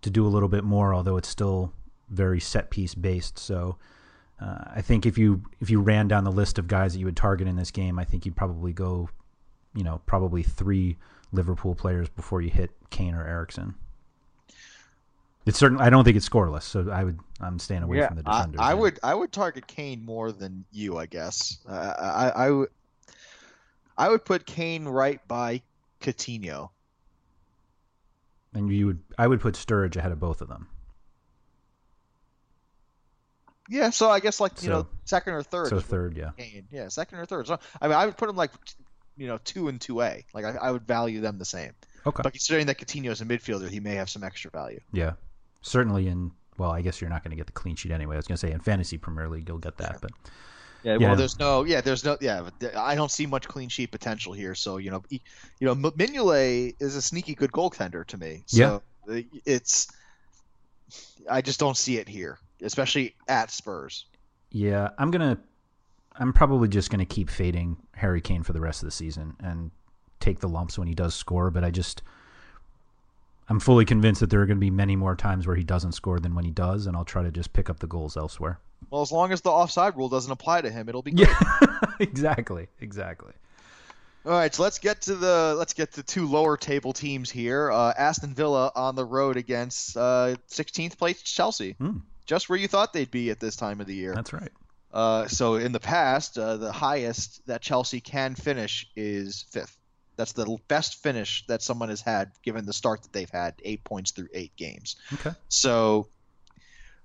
to 0.01 0.09
do 0.09 0.25
a 0.25 0.29
little 0.29 0.49
bit 0.49 0.63
more, 0.63 0.93
although 0.93 1.17
it's 1.17 1.27
still 1.27 1.73
very 2.09 2.39
set 2.39 2.69
piece 2.69 2.93
based. 2.93 3.39
So 3.39 3.77
uh, 4.39 4.65
I 4.75 4.81
think 4.81 5.05
if 5.05 5.17
you 5.17 5.43
if 5.59 5.69
you 5.69 5.81
ran 5.81 6.07
down 6.07 6.23
the 6.23 6.31
list 6.31 6.59
of 6.59 6.67
guys 6.67 6.93
that 6.93 6.99
you 6.99 7.05
would 7.05 7.17
target 7.17 7.47
in 7.47 7.55
this 7.55 7.71
game, 7.71 7.97
I 7.99 8.03
think 8.03 8.25
you'd 8.25 8.35
probably 8.35 8.73
go, 8.73 9.09
you 9.73 9.83
know, 9.83 10.01
probably 10.05 10.43
three 10.43 10.97
Liverpool 11.31 11.75
players 11.75 12.09
before 12.09 12.41
you 12.41 12.49
hit 12.49 12.71
Kane 12.89 13.15
or 13.15 13.25
Eriksen. 13.25 13.75
It's 15.45 15.59
certain. 15.59 15.79
I 15.79 15.89
don't 15.89 16.03
think 16.03 16.17
it's 16.17 16.27
scoreless, 16.27 16.63
so 16.63 16.89
I 16.89 17.03
would. 17.03 17.19
I'm 17.39 17.59
staying 17.59 17.83
away 17.83 17.97
yeah, 17.97 18.07
from 18.07 18.17
the 18.17 18.23
I, 18.25 18.37
defenders. 18.37 18.59
I 18.61 18.69
yeah. 18.69 18.73
would 18.73 18.99
I 19.03 19.13
would 19.13 19.31
target 19.31 19.67
Kane 19.67 20.03
more 20.03 20.31
than 20.31 20.65
you, 20.71 20.97
I 20.97 21.05
guess. 21.05 21.59
Uh, 21.69 21.93
I 21.97 22.45
I 22.45 22.49
would 22.49 22.69
I 23.97 24.09
would 24.09 24.25
put 24.25 24.45
Kane 24.45 24.85
right 24.85 25.25
by 25.27 25.61
Coutinho. 26.01 26.69
and 28.53 28.71
you 28.71 28.87
would. 28.87 28.99
I 29.17 29.27
would 29.27 29.39
put 29.39 29.55
Sturridge 29.55 29.95
ahead 29.95 30.11
of 30.11 30.19
both 30.19 30.41
of 30.41 30.47
them. 30.47 30.67
Yeah, 33.69 33.89
so 33.89 34.09
I 34.09 34.19
guess 34.19 34.39
like 34.39 34.61
you 34.63 34.69
know 34.69 34.87
second 35.05 35.33
or 35.33 35.43
third. 35.43 35.69
So 35.69 35.79
third, 35.79 36.17
yeah. 36.17 36.31
Kane. 36.37 36.67
Yeah, 36.71 36.87
second 36.87 37.19
or 37.19 37.25
third. 37.25 37.47
So 37.47 37.59
I 37.81 37.87
mean, 37.87 37.97
I 37.97 38.05
would 38.05 38.17
put 38.17 38.29
him 38.29 38.35
like 38.35 38.51
you 39.17 39.27
know 39.27 39.39
two 39.43 39.67
and 39.67 39.79
two 39.79 40.01
A. 40.01 40.23
Like 40.33 40.45
I, 40.45 40.55
I 40.61 40.71
would 40.71 40.85
value 40.87 41.21
them 41.21 41.37
the 41.37 41.45
same. 41.45 41.73
Okay. 42.05 42.21
But 42.21 42.33
considering 42.33 42.67
that 42.67 42.77
Coutinho 42.77 43.09
is 43.09 43.21
a 43.21 43.25
midfielder, 43.25 43.69
he 43.69 43.79
may 43.79 43.95
have 43.95 44.09
some 44.09 44.23
extra 44.23 44.51
value. 44.51 44.79
Yeah, 44.91 45.13
certainly 45.65 46.07
in. 46.07 46.31
Well, 46.57 46.71
I 46.71 46.81
guess 46.81 47.01
you're 47.01 47.09
not 47.09 47.21
going 47.21 47.31
to 47.31 47.35
get 47.35 47.47
the 47.47 47.51
clean 47.51 47.75
sheet 47.75 47.91
anyway. 47.91 48.15
I 48.15 48.17
was 48.17 48.27
going 48.27 48.37
to 48.37 48.47
say 48.47 48.53
in 48.53 48.61
fantasy 48.61 48.97
Premier 48.97 49.27
League 49.27 49.49
you'll 49.49 49.57
get 49.57 49.77
that, 49.77 49.97
but 50.01 50.11
Yeah, 50.83 50.97
Yeah. 50.97 51.07
well, 51.07 51.15
there's 51.17 51.37
no, 51.37 51.63
yeah, 51.65 51.81
there's 51.81 52.05
no, 52.05 52.17
yeah, 52.21 52.47
I 52.77 52.95
don't 52.95 53.11
see 53.11 53.25
much 53.25 53.45
clean 53.47 53.67
sheet 53.67 53.91
potential 53.91 54.31
here. 54.31 54.55
So 54.55 54.77
you 54.77 54.89
know, 54.91 55.03
you 55.09 55.19
know, 55.61 55.75
Mignolet 55.75 56.75
is 56.79 56.95
a 56.95 57.01
sneaky 57.01 57.35
good 57.35 57.51
goaltender 57.51 58.05
to 58.07 58.17
me. 58.17 58.43
So 58.45 58.81
uh, 59.11 59.21
it's, 59.45 59.91
I 61.29 61.41
just 61.41 61.59
don't 61.59 61.75
see 61.75 61.97
it 61.97 62.07
here, 62.07 62.37
especially 62.61 63.15
at 63.27 63.51
Spurs. 63.51 64.05
yeah, 64.51 64.89
I'm 64.97 65.11
gonna. 65.11 65.37
I'm 66.17 66.31
probably 66.31 66.69
just 66.69 66.89
going 66.89 66.99
to 66.99 67.05
keep 67.05 67.29
fading 67.29 67.75
Harry 67.95 68.21
Kane 68.21 68.43
for 68.43 68.53
the 68.53 68.61
rest 68.61 68.81
of 68.81 68.87
the 68.87 68.91
season 68.91 69.35
and 69.41 69.71
take 70.21 70.39
the 70.39 70.47
lumps 70.47 70.79
when 70.79 70.87
he 70.87 70.93
does 70.95 71.13
score. 71.13 71.51
But 71.51 71.65
I 71.65 71.71
just, 71.71 72.03
I'm 73.47 73.59
fully 73.59 73.85
convinced 73.85 74.21
that 74.21 74.29
there 74.29 74.41
are 74.41 74.45
going 74.45 74.57
to 74.57 74.61
be 74.61 74.71
many 74.71 74.95
more 74.95 75.15
times 75.15 75.45
where 75.45 75.55
he 75.55 75.63
doesn't 75.63 75.91
score 75.91 76.19
than 76.19 76.33
when 76.35 76.45
he 76.45 76.51
does, 76.51 76.87
and 76.87 76.95
I'll 76.97 77.05
try 77.05 77.21
to 77.23 77.31
just 77.31 77.53
pick 77.53 77.69
up 77.69 77.79
the 77.79 77.87
goals 77.87 78.17
elsewhere. 78.17 78.59
Well, 78.89 79.01
as 79.01 79.11
long 79.11 79.31
as 79.31 79.41
the 79.41 79.51
offside 79.51 79.95
rule 79.95 80.09
doesn't 80.09 80.31
apply 80.31 80.61
to 80.61 80.71
him, 80.71 80.89
it'll 80.89 81.01
be 81.03 81.11
great. 81.11 81.27
Yeah, 81.29 81.59
exactly, 81.99 82.67
exactly. 82.79 83.33
All 84.25 84.31
right, 84.31 84.53
so 84.53 84.63
let's 84.63 84.79
get 84.79 85.03
to 85.03 85.15
the 85.15 85.53
let's 85.57 85.73
get 85.73 85.91
to 85.93 86.03
two 86.03 86.27
lower 86.27 86.57
table 86.57 86.93
teams 86.93 87.29
here. 87.29 87.71
Uh, 87.71 87.93
Aston 87.95 88.33
Villa 88.33 88.71
on 88.75 88.95
the 88.95 89.05
road 89.05 89.37
against 89.37 89.95
uh, 89.95 90.35
16th 90.49 90.97
place 90.97 91.21
Chelsea, 91.21 91.73
Hmm. 91.73 91.97
just 92.25 92.49
where 92.49 92.57
you 92.57 92.67
thought 92.67 92.91
they'd 92.93 93.11
be 93.11 93.29
at 93.29 93.39
this 93.39 93.55
time 93.55 93.79
of 93.81 93.85
the 93.87 93.93
year. 93.93 94.15
That's 94.15 94.33
right. 94.33 94.51
Uh, 94.91 95.27
so 95.27 95.55
in 95.55 95.73
the 95.73 95.79
past, 95.79 96.39
uh, 96.39 96.57
the 96.57 96.71
highest 96.71 97.45
that 97.45 97.61
Chelsea 97.61 97.99
can 98.01 98.33
finish 98.33 98.87
is 98.95 99.45
fifth. 99.51 99.77
That's 100.17 100.33
the 100.33 100.57
best 100.67 101.01
finish 101.03 101.45
that 101.47 101.61
someone 101.61 101.89
has 101.89 102.01
had 102.01 102.31
given 102.43 102.65
the 102.65 102.73
start 102.73 103.03
that 103.03 103.13
they've 103.13 103.29
had, 103.29 103.55
eight 103.63 103.83
points 103.83 104.11
through 104.11 104.29
eight 104.33 104.55
games. 104.55 104.95
Okay, 105.13 105.31
So 105.49 106.07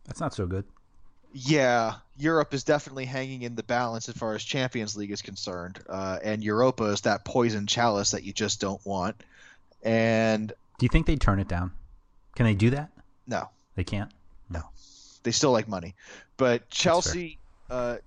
that's 0.05 0.21
not 0.21 0.35
so 0.35 0.47
good. 0.47 0.65
yeah, 1.33 1.95
Europe 2.17 2.55
is 2.55 2.65
definitely 2.65 3.05
hanging 3.05 3.43
in 3.43 3.55
the 3.55 3.63
balance 3.63 4.09
as 4.09 4.17
far 4.17 4.35
as 4.35 4.43
Champions 4.43 4.97
League 4.97 5.11
is 5.11 5.23
concerned, 5.23 5.81
uh, 5.89 6.19
and 6.23 6.43
Europa 6.43 6.85
is 6.85 7.03
that 7.03 7.25
poison 7.25 7.67
chalice 7.67 8.11
that 8.13 8.25
you 8.25 8.33
just 8.33 8.61
don't 8.61 8.85
want. 8.85 9.23
And 9.83 10.49
Do 10.79 10.85
you 10.85 10.89
think 10.91 11.07
they 11.07 11.17
turn 11.17 11.39
it 11.41 11.49
down? 11.49 11.73
Can 12.37 12.47
they 12.47 12.55
do 12.55 12.71
that? 12.71 12.91
no, 13.27 13.49
They 13.77 13.85
can't. 13.85 14.11
No, 14.49 14.63
they 15.23 15.31
still 15.31 15.53
like 15.53 15.69
money. 15.69 15.95
But 16.37 16.69
Chelsea, 16.71 17.39
uh, 17.71 17.99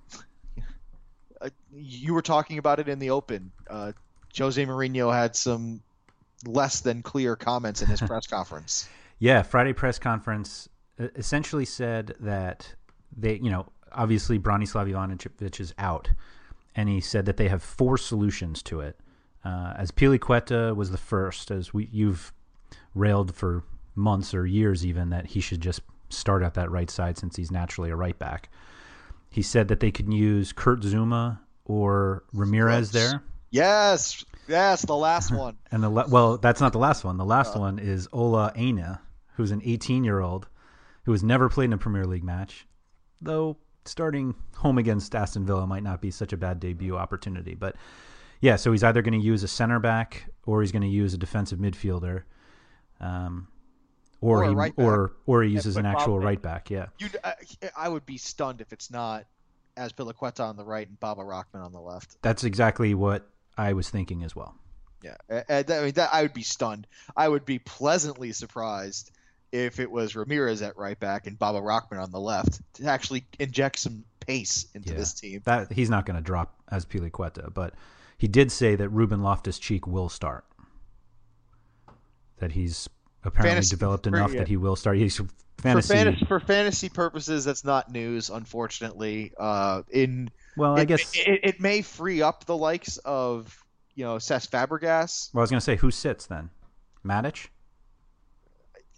uh, 1.41 1.49
you 1.73 2.13
were 2.13 2.21
talking 2.21 2.57
about 2.57 2.79
it 2.79 2.89
in 2.89 2.99
the 2.99 3.09
open. 3.11 3.51
Uh, 3.69 3.93
Jose 4.37 4.63
Mourinho 4.65 5.13
had 5.13 5.35
some 5.35 5.81
less 6.45 6.81
than 6.81 7.01
clear 7.01 7.35
comments 7.35 7.81
in 7.81 7.87
his 7.87 8.01
press 8.07 8.27
conference. 8.27 8.87
Yeah, 9.19 9.41
Friday 9.43 9.73
press 9.73 9.99
conference 9.99 10.67
essentially 10.97 11.65
said 11.65 12.15
that 12.19 12.73
they, 13.15 13.35
you 13.35 13.49
know, 13.49 13.67
obviously 13.91 14.39
Branislav 14.39 14.91
Ivanovic 14.91 15.59
is 15.59 15.73
out, 15.77 16.09
and 16.75 16.89
he 16.89 16.99
said 16.99 17.25
that 17.25 17.37
they 17.37 17.47
have 17.47 17.63
four 17.63 17.97
solutions 17.97 18.61
to 18.63 18.81
it. 18.81 18.99
Uh, 19.45 19.73
Azpilicueta 19.75 20.75
was 20.75 20.91
the 20.91 20.97
first, 20.97 21.51
as 21.51 21.73
we 21.73 21.89
you've 21.91 22.33
railed 22.95 23.35
for 23.35 23.63
months 23.95 24.33
or 24.33 24.45
years 24.45 24.85
even 24.85 25.09
that 25.09 25.27
he 25.27 25.39
should 25.39 25.61
just 25.61 25.81
start 26.09 26.41
at 26.43 26.53
that 26.55 26.71
right 26.71 26.89
side 26.89 27.17
since 27.17 27.35
he's 27.35 27.51
naturally 27.51 27.89
a 27.89 27.95
right 27.95 28.17
back. 28.17 28.49
He 29.29 29.41
said 29.41 29.67
that 29.67 29.79
they 29.79 29.91
could 29.91 30.13
use 30.13 30.53
Kurt 30.53 30.81
Zouma 30.81 31.39
or 31.65 32.23
Ramirez 32.33 32.91
there. 32.91 33.21
Yes, 33.53 34.25
yes, 34.47 34.81
the 34.81 34.95
last 34.95 35.31
one. 35.31 35.57
And 35.71 35.83
the 35.83 35.89
la- 35.89 36.07
well, 36.07 36.37
that's 36.37 36.59
not 36.59 36.71
the 36.73 36.79
last 36.79 37.03
one. 37.03 37.17
The 37.17 37.23
last 37.25 37.55
one 37.55 37.77
is 37.77 38.07
Ola 38.11 38.51
Aina, 38.55 38.99
who's 39.35 39.51
an 39.51 39.61
18 39.63 40.03
year 40.03 40.21
old 40.21 40.47
who 41.05 41.11
has 41.11 41.21
never 41.21 41.49
played 41.49 41.65
in 41.65 41.73
a 41.73 41.77
Premier 41.77 42.05
League 42.05 42.23
match, 42.23 42.65
though 43.21 43.57
starting 43.85 44.33
home 44.55 44.79
against 44.79 45.13
Aston 45.13 45.45
Villa 45.45 45.67
might 45.67 45.83
not 45.83 46.01
be 46.01 46.09
such 46.09 46.33
a 46.33 46.37
bad 46.37 46.59
debut 46.59 46.97
opportunity. 46.97 47.53
But 47.53 47.75
yeah, 48.41 48.55
so 48.55 48.71
he's 48.71 48.83
either 48.83 49.03
going 49.03 49.19
to 49.19 49.23
use 49.23 49.43
a 49.43 49.47
center 49.47 49.79
back 49.79 50.25
or 50.47 50.61
he's 50.61 50.71
going 50.71 50.81
to 50.81 50.87
use 50.87 51.13
a 51.13 51.17
defensive 51.17 51.59
midfielder, 51.59 52.23
um, 52.99 53.49
or, 54.19 54.45
Or 54.45 54.49
he 54.49 54.55
right 54.55 54.73
or 54.77 55.13
or 55.27 55.43
he 55.43 55.51
uses 55.51 55.77
an 55.77 55.85
actual 55.85 56.15
Bob- 56.15 56.23
right 56.23 56.41
back. 56.41 56.71
Yeah, 56.71 56.87
I, 57.23 57.33
I 57.77 57.89
would 57.89 58.05
be 58.05 58.17
stunned 58.17 58.61
if 58.61 58.73
it's 58.73 58.89
not 58.89 59.25
as 59.75 59.93
on 60.39 60.55
the 60.55 60.63
right 60.63 60.87
and 60.87 60.99
Baba 60.99 61.23
Rahman 61.23 61.61
on 61.63 61.71
the 61.71 61.79
left. 61.81 62.21
that's 62.21 62.43
exactly 62.43 62.93
what 62.93 63.27
I 63.57 63.73
was 63.73 63.89
thinking 63.89 64.23
as 64.23 64.35
well. 64.35 64.55
Yeah, 65.03 65.17
I 65.29 65.63
mean, 65.81 65.91
that, 65.93 66.09
I 66.13 66.21
would 66.21 66.33
be 66.33 66.43
stunned. 66.43 66.87
I 67.15 67.27
would 67.27 67.43
be 67.45 67.59
pleasantly 67.59 68.31
surprised 68.31 69.11
if 69.51 69.79
it 69.79 69.91
was 69.91 70.15
Ramirez 70.15 70.61
at 70.61 70.77
right 70.77 70.97
back 70.99 71.27
and 71.27 71.37
Baba 71.37 71.61
Rahman 71.61 71.99
on 71.99 72.09
the 72.11 72.19
left 72.19 72.61
to 72.75 72.85
actually 72.85 73.25
inject 73.37 73.79
some 73.79 74.05
pace 74.21 74.65
into 74.73 74.91
Yeah. 74.91 74.97
this 74.97 75.13
team. 75.13 75.41
That 75.43 75.71
he's 75.73 75.89
not 75.89 76.05
going 76.05 76.15
to 76.15 76.23
drop 76.23 76.55
Azpilicueta, 76.71 77.53
but 77.53 77.73
he 78.17 78.27
did 78.29 78.51
say 78.51 78.75
that 78.75 78.89
Ruben 78.89 79.21
Loftus 79.21 79.59
Cheek 79.59 79.85
will 79.85 80.07
start. 80.09 80.45
That 82.39 82.53
he's 82.53 82.89
apparently 83.23 83.51
Fantasy- 83.55 83.69
developed 83.75 84.05
for- 84.05 84.15
enough 84.15 84.31
yeah. 84.33 84.39
that 84.39 84.47
he 84.47 84.57
will 84.57 84.75
start. 84.75 84.97
He's 84.97 85.19
fantasy. 85.57 85.87
For, 85.89 85.93
fantasy, 85.93 86.25
for 86.25 86.39
fantasy 86.39 86.89
purposes, 86.89 87.45
that's 87.45 87.63
not 87.63 87.91
news, 87.91 88.29
unfortunately. 88.29 89.33
Uh, 89.37 89.83
in 89.91 90.29
well, 90.55 90.77
I 90.77 90.85
guess. 90.85 91.13
it, 91.15 91.39
it 91.43 91.61
may 91.61 91.81
free 91.81 92.21
up 92.21 92.45
the 92.45 92.55
likes 92.57 92.97
of 92.97 93.57
you 93.95 94.05
know 94.05 94.15
Cesc 94.15 94.49
Fabregas. 94.49 95.33
well, 95.33 95.41
I 95.41 95.43
was 95.43 95.49
going 95.49 95.59
to 95.59 95.63
say, 95.63 95.75
who 95.75 95.91
sits 95.91 96.25
then? 96.25 96.49
Matic. 97.05 97.47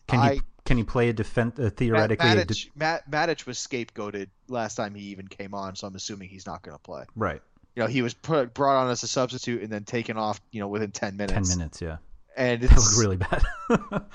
Can 0.07 0.19
I- 0.19 0.33
he 0.35 0.41
can 0.65 0.77
he 0.77 0.83
play 0.83 1.09
a 1.09 1.13
defense 1.13 1.59
uh, 1.59 1.69
theoretically? 1.69 2.27
a 2.27 2.43
de- 2.43 2.71
Mat, 2.75 3.09
Matic 3.09 3.45
was 3.45 3.59
scapegoated 3.59 4.29
last 4.47 4.75
time 4.75 4.95
he 4.95 5.03
even 5.07 5.27
came 5.27 5.53
on, 5.53 5.75
so 5.75 5.85
I'm 5.85 5.95
assuming 5.95 6.27
he's 6.29 6.47
not 6.47 6.63
going 6.63 6.75
to 6.75 6.81
play. 6.81 7.03
right, 7.15 7.39
You 7.75 7.83
know, 7.83 7.87
he 7.87 8.01
was 8.01 8.15
put 8.15 8.55
brought 8.55 8.83
on 8.83 8.89
as 8.89 9.03
a 9.03 9.07
substitute 9.07 9.61
and 9.61 9.71
then 9.71 9.83
taken 9.83 10.17
off. 10.17 10.41
You 10.51 10.61
know, 10.61 10.67
within 10.67 10.89
ten 10.91 11.17
minutes. 11.17 11.49
ten 11.49 11.57
minutes. 11.57 11.81
Yeah, 11.81 11.97
and 12.35 12.61
that 12.63 12.71
it's 12.71 12.97
looked 12.97 12.99
really 12.99 13.17
bad. 13.17 13.43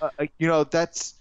uh, 0.00 0.26
you 0.38 0.46
know 0.46 0.62
that's 0.64 1.14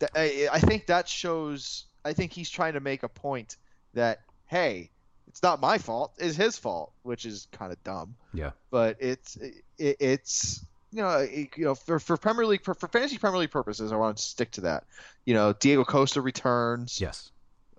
that, 0.00 0.10
I, 0.16 0.48
I 0.52 0.58
think 0.58 0.86
that 0.86 1.08
shows 1.08 1.84
i 2.04 2.12
think 2.12 2.32
he's 2.32 2.50
trying 2.50 2.72
to 2.72 2.80
make 2.80 3.04
a 3.04 3.08
point 3.08 3.56
that 3.94 4.20
hey 4.46 4.90
it's 5.28 5.42
not 5.42 5.60
my 5.60 5.78
fault 5.78 6.12
it's 6.18 6.36
his 6.36 6.56
fault 6.58 6.92
which 7.02 7.24
is 7.24 7.48
kind 7.52 7.72
of 7.72 7.82
dumb. 7.84 8.14
Yeah, 8.32 8.50
but 8.70 8.96
it's 9.00 9.36
it, 9.36 9.96
it's 10.00 10.64
you 10.92 11.02
know 11.02 11.18
it, 11.18 11.48
you 11.56 11.64
know 11.64 11.74
for, 11.74 11.98
for 11.98 12.16
premier 12.16 12.46
league 12.46 12.62
for, 12.62 12.74
for 12.74 12.86
fantasy 12.88 13.18
premier 13.18 13.38
league 13.40 13.50
purposes 13.50 13.90
i 13.92 13.96
want 13.96 14.16
to 14.18 14.22
stick 14.22 14.52
to 14.52 14.60
that. 14.62 14.84
You 15.24 15.34
know 15.34 15.52
diego 15.52 15.84
costa 15.84 16.20
returns 16.20 17.00
yes, 17.00 17.30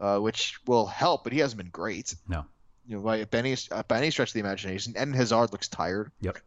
uh, 0.02 0.18
which 0.20 0.58
will 0.66 0.86
help 0.86 1.24
but 1.24 1.32
he 1.34 1.40
hasn't 1.40 1.58
been 1.58 1.70
great. 1.72 2.16
No, 2.28 2.46
you 2.88 2.98
know 2.98 3.04
by 3.04 3.26
any, 3.34 3.56
uh, 3.72 3.84
by 3.88 3.98
any 4.00 4.12
stretch 4.12 4.30
of 4.30 4.34
the 4.34 4.40
imagination 4.42 4.94
and 4.98 5.16
hazard 5.16 5.52
looks 5.52 5.68
tired. 5.68 6.12
Yep. 6.22 6.38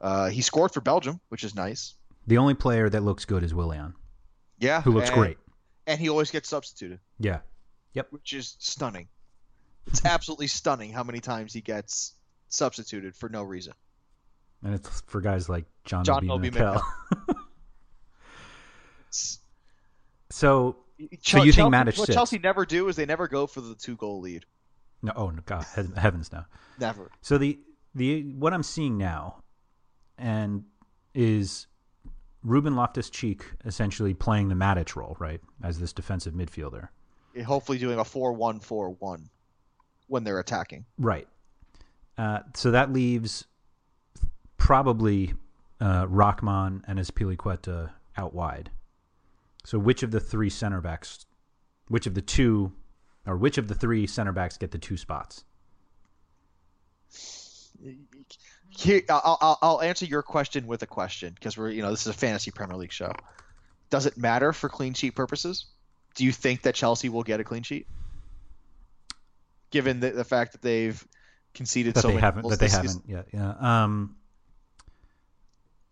uh, 0.00 0.28
he 0.30 0.40
scored 0.42 0.72
for 0.72 0.80
belgium 0.80 1.20
which 1.28 1.44
is 1.44 1.54
nice. 1.54 1.94
The 2.26 2.38
only 2.38 2.54
player 2.54 2.88
that 2.88 3.02
looks 3.02 3.24
good 3.26 3.42
is 3.42 3.52
Willian, 3.52 3.94
yeah 4.58 4.80
who 4.82 4.92
looks 4.92 5.08
and- 5.10 5.18
great. 5.18 5.38
and 5.86 6.00
he 6.00 6.08
always 6.08 6.30
gets 6.30 6.48
substituted. 6.48 7.00
Yeah, 7.18 7.40
Yep. 7.92 8.06
which 8.10 8.32
is 8.32 8.56
stunning. 8.58 9.08
It's 9.86 10.04
absolutely 10.04 10.46
stunning 10.46 10.92
how 10.92 11.04
many 11.04 11.20
times 11.20 11.52
he 11.52 11.60
gets 11.60 12.14
substituted 12.48 13.14
for 13.16 13.28
no 13.28 13.42
reason. 13.42 13.74
and 14.62 14.74
it's 14.74 15.02
for 15.06 15.20
guys 15.20 15.48
like 15.48 15.64
John, 15.84 16.04
John 16.04 16.28
Obi 16.30 16.50
Mikel. 16.50 16.80
So, 20.30 20.76
Chel- 21.22 21.46
you 21.46 21.52
think 21.52 21.72
Chelsea, 21.72 21.90
Matic 21.92 21.98
what 21.98 22.06
sits? 22.06 22.14
Chelsea 22.14 22.38
never 22.38 22.66
do 22.66 22.88
is 22.88 22.96
they 22.96 23.06
never 23.06 23.28
go 23.28 23.46
for 23.46 23.60
the 23.60 23.74
two 23.74 23.94
goal 23.96 24.20
lead. 24.20 24.44
No, 25.02 25.12
oh 25.14 25.32
God, 25.46 25.64
heavens 25.96 26.32
no. 26.32 26.44
Never. 26.80 27.10
So 27.20 27.38
the 27.38 27.58
the 27.94 28.22
what 28.32 28.52
I'm 28.52 28.62
seeing 28.62 28.96
now, 28.98 29.42
and 30.18 30.64
is 31.14 31.66
Ruben 32.42 32.74
Loftus 32.74 33.10
Cheek 33.10 33.44
essentially 33.64 34.14
playing 34.14 34.48
the 34.48 34.54
Matic 34.54 34.96
role, 34.96 35.16
right, 35.20 35.40
as 35.62 35.78
this 35.78 35.92
defensive 35.92 36.34
midfielder. 36.34 36.88
Hopefully, 37.44 37.78
doing 37.78 37.98
a 37.98 38.04
four-one-four-one 38.04 39.28
when 40.06 40.24
they're 40.24 40.38
attacking. 40.38 40.84
Right. 40.98 41.28
Uh, 42.16 42.40
so 42.54 42.70
that 42.70 42.92
leaves 42.92 43.46
probably 44.56 45.34
uh, 45.80 46.06
Rahman 46.08 46.84
and 46.86 46.98
Azpilicueta 46.98 47.90
out 48.16 48.34
wide. 48.34 48.70
So 49.64 49.78
which 49.78 50.02
of 50.02 50.10
the 50.10 50.20
three 50.20 50.50
center 50.50 50.80
backs, 50.80 51.26
which 51.88 52.06
of 52.06 52.14
the 52.14 52.22
two, 52.22 52.72
or 53.26 53.36
which 53.36 53.58
of 53.58 53.68
the 53.68 53.74
three 53.74 54.06
center 54.06 54.32
backs 54.32 54.56
get 54.58 54.70
the 54.70 54.78
two 54.78 54.96
spots? 54.96 55.44
Here, 58.70 59.02
I'll, 59.08 59.38
I'll, 59.40 59.58
I'll 59.62 59.82
answer 59.82 60.04
your 60.04 60.22
question 60.22 60.66
with 60.66 60.82
a 60.82 60.86
question 60.86 61.32
because 61.34 61.56
we're, 61.56 61.70
you 61.70 61.82
know, 61.82 61.90
this 61.90 62.02
is 62.02 62.08
a 62.08 62.12
fantasy 62.12 62.50
Premier 62.50 62.76
League 62.76 62.92
show. 62.92 63.12
Does 63.90 64.06
it 64.06 64.16
matter 64.16 64.52
for 64.52 64.68
clean 64.68 64.94
sheet 64.94 65.14
purposes? 65.14 65.66
Do 66.14 66.24
you 66.24 66.32
think 66.32 66.62
that 66.62 66.74
Chelsea 66.74 67.08
will 67.08 67.22
get 67.22 67.40
a 67.40 67.44
clean 67.44 67.62
sheet, 67.62 67.86
given 69.74 69.98
the, 70.00 70.10
the 70.12 70.24
fact 70.24 70.52
that 70.52 70.62
they've 70.62 71.06
conceded 71.52 71.94
That 71.94 72.00
so 72.02 72.08
they 72.08 72.14
many 72.14 72.20
haven't. 72.22 72.42
goals 72.42 72.52
That 72.56 72.60
they 72.60 72.70
haven't 72.70 72.88
season? 72.88 73.02
yet. 73.08 73.26
Yeah. 73.34 73.54
Um, 73.58 74.14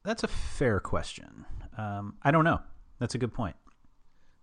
that's 0.04 0.22
a 0.22 0.28
fair 0.28 0.78
question. 0.80 1.44
Um, 1.76 2.14
I 2.22 2.30
don't 2.30 2.44
know. 2.44 2.60
That's 3.00 3.14
a 3.16 3.18
good 3.18 3.34
point. 3.34 3.56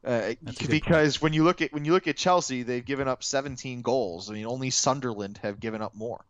Uh, 0.05 0.33
because 0.69 1.21
when 1.21 1.33
you 1.33 1.43
look 1.43 1.61
at 1.61 1.73
when 1.73 1.83
you 1.85 1.91
look 1.93 2.07
at 2.07 2.15
Chelsea, 2.17 2.63
they've 2.63 2.85
given 2.85 3.07
up 3.07 3.23
17 3.23 3.81
goals. 3.81 4.29
I 4.29 4.33
mean, 4.33 4.45
only 4.45 4.69
Sunderland 4.69 5.39
have 5.43 5.59
given 5.59 5.81
up 5.81 5.95
more. 5.95 6.23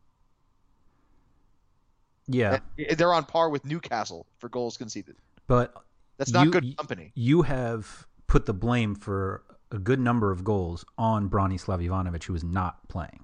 Yeah, 2.28 2.60
And 2.78 2.96
They're 2.98 3.13
on 3.13 3.25
par 3.25 3.50
with 3.50 3.66
Newcastle 3.66 4.28
for 4.38 4.50
goals 4.50 4.78
conceded. 4.78 5.16
but 5.48 5.74
That's 6.18 6.32
not 6.32 6.46
you- 6.46 6.51
good 6.51 6.78
company. 6.78 7.12
You 7.16 7.42
have 7.42 8.06
put 8.28 8.46
the 8.46 8.54
blame 8.54 8.94
for 8.94 9.44
a 9.71 9.77
good 9.77 9.99
number 9.99 10.31
of 10.31 10.43
goals 10.43 10.83
on 10.97 11.29
Branislav 11.29 11.85
Ivanovic, 11.88 12.23
who 12.23 12.35
is 12.35 12.43
not 12.43 12.88
playing. 12.88 13.23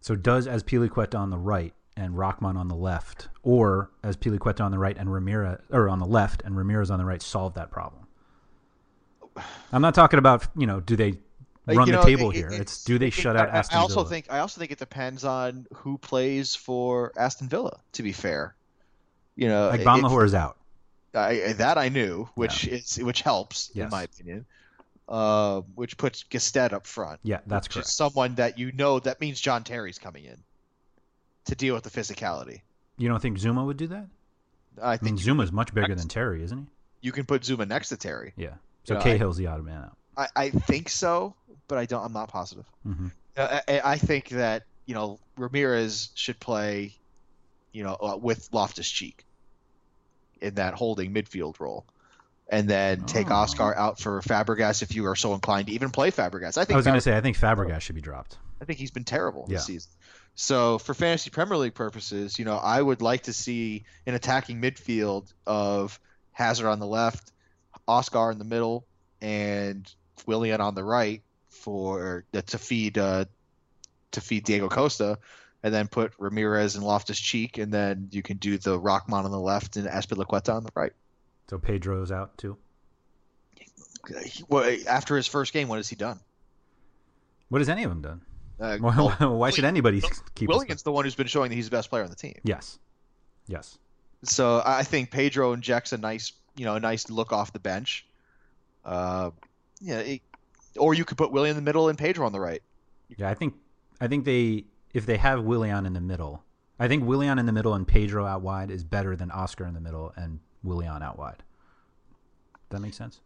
So 0.00 0.16
does 0.16 0.46
Azpilicueta 0.46 1.18
on 1.18 1.30
the 1.30 1.38
right 1.38 1.74
and 1.96 2.16
Rahman 2.16 2.56
on 2.56 2.68
the 2.68 2.74
left, 2.74 3.28
or 3.42 3.90
Azpilicueta 4.02 4.60
on 4.60 4.70
the 4.70 4.78
right 4.78 4.96
and 4.96 5.12
Ramirez, 5.12 5.60
or 5.70 5.88
on 5.88 5.98
the 5.98 6.06
left 6.06 6.42
and 6.44 6.56
Ramirez 6.56 6.90
on 6.90 6.98
the 6.98 7.04
right, 7.04 7.20
solve 7.22 7.54
that 7.54 7.70
problem? 7.70 8.06
I'm 9.72 9.82
not 9.82 9.94
talking 9.94 10.18
about 10.18 10.46
you 10.56 10.66
know 10.66 10.80
do 10.80 10.96
they 10.96 11.14
run 11.66 11.86
you 11.86 11.92
the 11.96 12.02
table 12.02 12.30
it- 12.30 12.36
here? 12.36 12.48
it- 12.50 12.60
It's 12.62 12.84
do 12.84 12.98
they 12.98 13.10
shut 13.10 13.36
out 13.36 13.48
I- 13.48 13.58
Aston 13.58 13.78
I 13.78 13.80
also 13.80 13.94
Villa? 13.96 14.08
think 14.08 14.26
I 14.30 14.38
also 14.40 14.58
think 14.58 14.72
it 14.72 14.78
depends 14.78 15.24
on 15.24 15.66
who 15.74 15.98
plays 15.98 16.54
for 16.54 17.12
Aston 17.16 17.48
Villa. 17.48 17.78
To 17.92 18.02
be 18.02 18.12
fair, 18.12 18.54
you 19.36 19.48
know, 19.48 19.68
like 19.68 19.84
Lahore 19.84 20.24
is 20.24 20.34
out. 20.34 20.56
I, 21.14 21.54
that 21.58 21.76
I 21.76 21.88
knew, 21.88 22.28
which 22.34 22.66
is 22.66 22.96
which 22.98 23.22
helps 23.22 23.70
in 23.70 23.88
my 23.88 24.04
opinion. 24.04 24.46
Uh, 25.10 25.62
which 25.74 25.96
puts 25.98 26.22
Gestede 26.30 26.72
up 26.72 26.86
front. 26.86 27.18
Yeah, 27.24 27.40
that's 27.44 27.66
which 27.66 27.74
correct. 27.74 27.88
is 27.88 27.94
someone 27.94 28.36
that 28.36 28.58
you 28.60 28.70
know 28.70 29.00
that 29.00 29.20
means 29.20 29.40
John 29.40 29.64
Terry's 29.64 29.98
coming 29.98 30.24
in 30.24 30.36
to 31.46 31.56
deal 31.56 31.74
with 31.74 31.82
the 31.82 31.90
physicality. 31.90 32.60
You 32.96 33.08
don't 33.08 33.20
think 33.20 33.36
Zouma 33.38 33.66
would 33.66 33.76
do 33.76 33.88
that? 33.88 34.06
I 34.80 34.92
I 34.92 34.96
think 34.98 35.16
mean, 35.16 35.26
you, 35.26 35.34
Zouma's 35.34 35.50
much 35.50 35.74
bigger 35.74 35.96
than 35.96 36.06
Terry, 36.06 36.44
isn't 36.44 36.58
he? 36.58 36.66
you 37.02 37.10
can 37.12 37.24
put 37.26 37.42
Zouma 37.42 37.66
next 37.66 37.88
to 37.88 37.96
Terry. 37.96 38.32
Yeah. 38.36 38.54
So 38.84 38.98
I- 38.98 39.02
Cahill's 39.02 39.36
the 39.36 39.48
odd 39.48 39.64
man 39.64 39.82
out. 39.82 39.96
I, 40.16 40.28
I 40.36 40.50
think 40.50 40.88
so, 40.90 41.34
but 41.66 41.76
I 41.78 41.86
don't. 41.86 42.04
I'm 42.04 42.12
not 42.12 42.28
positive. 42.28 42.66
hmm 42.84 43.08
Uh, 43.36 43.60
I, 43.66 43.80
I 43.84 43.96
think 43.98 44.28
that 44.30 44.62
you 44.86 44.94
know 44.94 45.18
Ramirez 45.36 46.10
should 46.14 46.38
play, 46.38 46.94
you 47.72 47.82
know, 47.82 47.96
uh, 48.00 48.16
with 48.16 48.48
Loftus 48.52 48.88
Cheek 48.88 49.24
in 50.40 50.54
that 50.54 50.74
holding 50.74 51.12
midfield 51.12 51.58
role, 51.58 51.84
and 52.50 52.68
then 52.68 53.02
take 53.06 53.30
Oh. 53.30 53.36
Oscar 53.36 53.74
out 53.74 53.98
for 53.98 54.20
Fabregas 54.20 54.82
if 54.82 54.94
you 54.94 55.06
are 55.06 55.16
so 55.16 55.32
inclined 55.34 55.68
to 55.68 55.72
even 55.72 55.90
play 55.90 56.10
Fabregas. 56.10 56.58
I 56.58 56.64
think 56.64 56.72
I 56.72 56.76
was 56.76 56.84
going 56.84 56.96
to 56.96 57.00
say 57.00 57.16
I 57.16 57.20
think 57.22 57.38
Fabregas 57.38 57.80
should 57.80 57.94
be 57.94 58.00
dropped. 58.02 58.36
I 58.60 58.64
think 58.66 58.78
he's 58.78 58.90
been 58.90 59.04
terrible 59.04 59.46
this 59.46 59.66
season. 59.66 59.90
So 60.34 60.78
for 60.78 60.92
fantasy 60.94 61.30
Premier 61.30 61.56
League 61.56 61.74
purposes, 61.74 62.38
you 62.38 62.44
know, 62.44 62.56
I 62.56 62.80
would 62.82 63.02
like 63.02 63.22
to 63.24 63.32
see 63.32 63.84
an 64.06 64.14
attacking 64.14 64.60
midfield 64.60 65.32
of 65.46 65.98
Hazard 66.32 66.68
on 66.68 66.78
the 66.80 66.86
left, 66.86 67.32
Oscar 67.88 68.30
in 68.30 68.38
the 68.38 68.44
middle, 68.44 68.84
and 69.20 69.90
Willian 70.26 70.60
on 70.60 70.74
the 70.74 70.84
right 70.84 71.22
for 71.48 72.24
uh, 72.34 72.40
to 72.46 72.58
feed 72.58 72.96
uh, 72.98 73.24
to 74.12 74.20
feed 74.20 74.44
Diego 74.44 74.68
Costa, 74.68 75.18
and 75.62 75.72
then 75.74 75.88
put 75.88 76.12
Ramirez 76.18 76.74
and 76.74 76.84
Loftus 76.84 77.18
Cheek, 77.20 77.58
and 77.58 77.72
then 77.72 78.08
you 78.10 78.22
can 78.22 78.38
do 78.38 78.56
the 78.58 78.78
Rahman 78.78 79.24
on 79.24 79.30
the 79.30 79.38
left 79.40 79.76
and 79.76 79.86
Azpilicueta 79.86 80.54
on 80.54 80.64
the 80.64 80.70
right. 80.74 80.92
So 81.50 81.58
Pedro's 81.58 82.12
out 82.12 82.38
too. 82.38 82.56
Well, 84.48 84.72
after 84.86 85.16
his 85.16 85.26
first 85.26 85.52
game, 85.52 85.66
what 85.66 85.78
has 85.78 85.88
he 85.88 85.96
done? 85.96 86.20
What 87.48 87.58
has 87.58 87.68
any 87.68 87.82
of 87.82 87.90
them 87.90 88.02
done? 88.02 88.20
Uh, 88.60 88.78
Well, 88.80 89.16
well, 89.20 89.36
why 89.36 89.50
should 89.50 89.64
anybody 89.64 90.00
keep? 90.36 90.48
Willian's 90.48 90.84
the 90.84 90.92
one 90.92 91.04
who's 91.04 91.16
been 91.16 91.26
showing 91.26 91.48
that 91.48 91.56
he's 91.56 91.64
the 91.64 91.76
best 91.76 91.90
player 91.90 92.04
on 92.04 92.08
the 92.08 92.14
team. 92.14 92.36
Yes, 92.44 92.78
yes. 93.48 93.78
So 94.22 94.62
I 94.64 94.84
think 94.84 95.10
Pedro 95.10 95.52
injects 95.52 95.92
a 95.92 95.98
nice, 95.98 96.30
you 96.54 96.64
know, 96.66 96.76
a 96.76 96.80
nice 96.80 97.10
look 97.10 97.32
off 97.32 97.52
the 97.52 97.58
bench. 97.58 98.06
Uh, 98.84 99.32
yeah, 99.80 99.98
it, 99.98 100.20
or 100.76 100.94
you 100.94 101.04
could 101.04 101.18
put 101.18 101.32
William 101.32 101.56
in 101.58 101.64
the 101.64 101.68
middle 101.68 101.88
and 101.88 101.98
Pedro 101.98 102.26
on 102.26 102.30
the 102.30 102.38
right. 102.38 102.62
Yeah, 103.16 103.28
I 103.28 103.34
think 103.34 103.54
I 104.00 104.06
think 104.06 104.24
they 104.24 104.66
if 104.94 105.04
they 105.04 105.16
have 105.16 105.42
Willian 105.42 105.84
in 105.84 105.94
the 105.94 106.00
middle, 106.00 106.44
I 106.78 106.86
think 106.86 107.04
Willian 107.04 107.40
in 107.40 107.46
the 107.46 107.52
middle 107.52 107.74
and 107.74 107.88
Pedro 107.88 108.24
out 108.24 108.42
wide 108.42 108.70
is 108.70 108.84
better 108.84 109.16
than 109.16 109.32
Oscar 109.32 109.64
in 109.66 109.74
the 109.74 109.80
middle 109.80 110.12
and 110.14 110.38
Willian 110.62 111.02
out 111.02 111.18
wide. 111.18 111.42
That 112.70 112.80
makes 112.80 112.96
sense. 112.96 113.20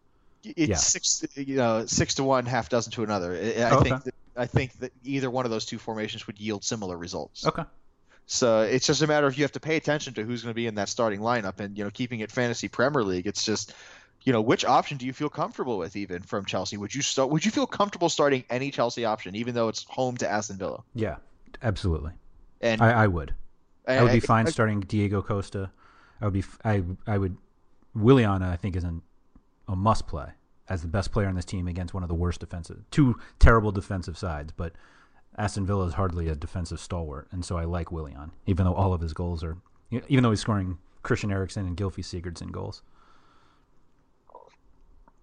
It's 0.45 0.69
Yeah. 0.69 0.77
six, 0.77 1.25
you 1.37 1.57
know, 1.57 1.87
six 1.87 2.15
to 2.17 2.25
one, 2.25 2.47
half 2.47 2.69
dozen 2.69 2.93
to 2.93 3.03
another. 3.03 3.33
I, 3.33 3.63
I 3.63 3.71
Oh, 3.71 3.81
think 3.83 3.95
okay. 3.97 4.03
that, 4.05 4.15
I 4.37 4.47
think 4.47 4.73
that 4.81 4.93
either 5.05 5.31
one 5.31 5.45
of 5.45 5.51
those 5.51 5.65
two 5.67 5.79
formations 5.79 6.27
would 6.27 6.39
yield 6.39 6.65
similar 6.65 6.97
results. 6.97 7.47
Okay. 7.47 7.65
So 8.27 8.63
it's 8.63 8.87
just 8.87 9.03
a 9.03 9.07
matter 9.07 9.27
of 9.27 9.37
you 9.37 9.45
have 9.45 9.53
to 9.53 9.61
pay 9.61 9.77
attention 9.77 10.15
to 10.15 10.23
who's 10.25 10.43
going 10.43 10.51
to 10.51 10.55
be 10.55 10.67
in 10.67 10.77
that 10.77 10.89
starting 10.89 11.21
lineup, 11.21 11.61
and 11.61 11.77
you 11.77 11.85
know, 11.85 11.91
keeping 11.91 12.21
it 12.21 12.31
fantasy 12.33 12.69
Premier 12.69 13.03
League. 13.03 13.27
It's 13.27 13.45
just, 13.45 13.75
you 14.23 14.33
know, 14.33 14.41
which 14.41 14.65
option 14.65 14.97
do 14.97 15.05
you 15.05 15.13
feel 15.13 15.29
comfortable 15.29 15.77
with, 15.77 15.95
even 15.95 16.23
from 16.23 16.47
Chelsea? 16.47 16.79
Would 16.79 16.95
you 16.95 17.03
start? 17.03 17.29
Would 17.31 17.45
you 17.45 17.51
feel 17.51 17.67
comfortable 17.67 18.09
starting 18.09 18.45
any 18.49 18.71
Chelsea 18.71 19.05
option, 19.05 19.35
even 19.37 19.55
though 19.55 19.69
it's 19.69 19.85
home 19.85 20.17
to 20.19 20.31
Aston 20.31 20.57
Villa? 20.57 20.83
Yeah, 20.95 21.17
absolutely. 21.63 22.13
And 22.63 22.81
I, 22.81 23.05
I 23.05 23.07
would. 23.09 23.35
I 23.87 24.03
would 24.03 24.13
be 24.13 24.21
fine 24.21 24.47
I- 24.47 24.51
starting 24.51 24.81
Diego 24.81 25.21
Costa. 25.21 25.71
I 26.25 26.29
would 26.29 26.33
be. 26.33 26.45
I 26.65 26.83
I 27.07 27.19
would. 27.19 27.37
Willian, 27.95 28.43
I 28.43 28.57
think, 28.57 28.77
is 28.77 28.85
an, 28.85 29.03
a 29.69 29.77
must 29.77 30.07
play 30.07 30.31
as 30.69 30.81
the 30.81 30.89
best 30.89 31.13
player 31.13 31.29
on 31.29 31.35
this 31.35 31.45
team 31.45 31.69
against 31.69 31.93
one 31.93 32.03
of 32.03 32.09
the 32.09 32.15
worst 32.15 32.41
defensive, 32.41 32.83
two 32.91 33.17
terrible 33.39 33.71
defensive 33.71 34.17
sides. 34.17 34.51
But 34.57 34.73
Aston 35.37 35.67
Villa 35.67 35.85
is 35.85 35.95
hardly 35.95 36.29
a 36.29 36.35
defensive 36.35 36.81
stalwart, 36.81 37.29
and 37.31 37.45
so 37.45 37.59
I 37.59 37.65
like 37.65 37.93
Willian, 37.93 38.31
even 38.47 38.65
though 38.65 38.75
all 38.75 38.95
of 38.95 39.03
his 39.03 39.13
goals 39.13 39.45
are, 39.45 39.59
even 39.91 40.23
though 40.23 40.31
he's 40.31 40.41
scoring 40.41 40.79
Christian 41.03 41.31
Eriksen 41.31 41.67
and 41.67 41.77
Gylfi 41.77 42.03
Sigurdsson 42.03 42.51
goals. 42.51 42.83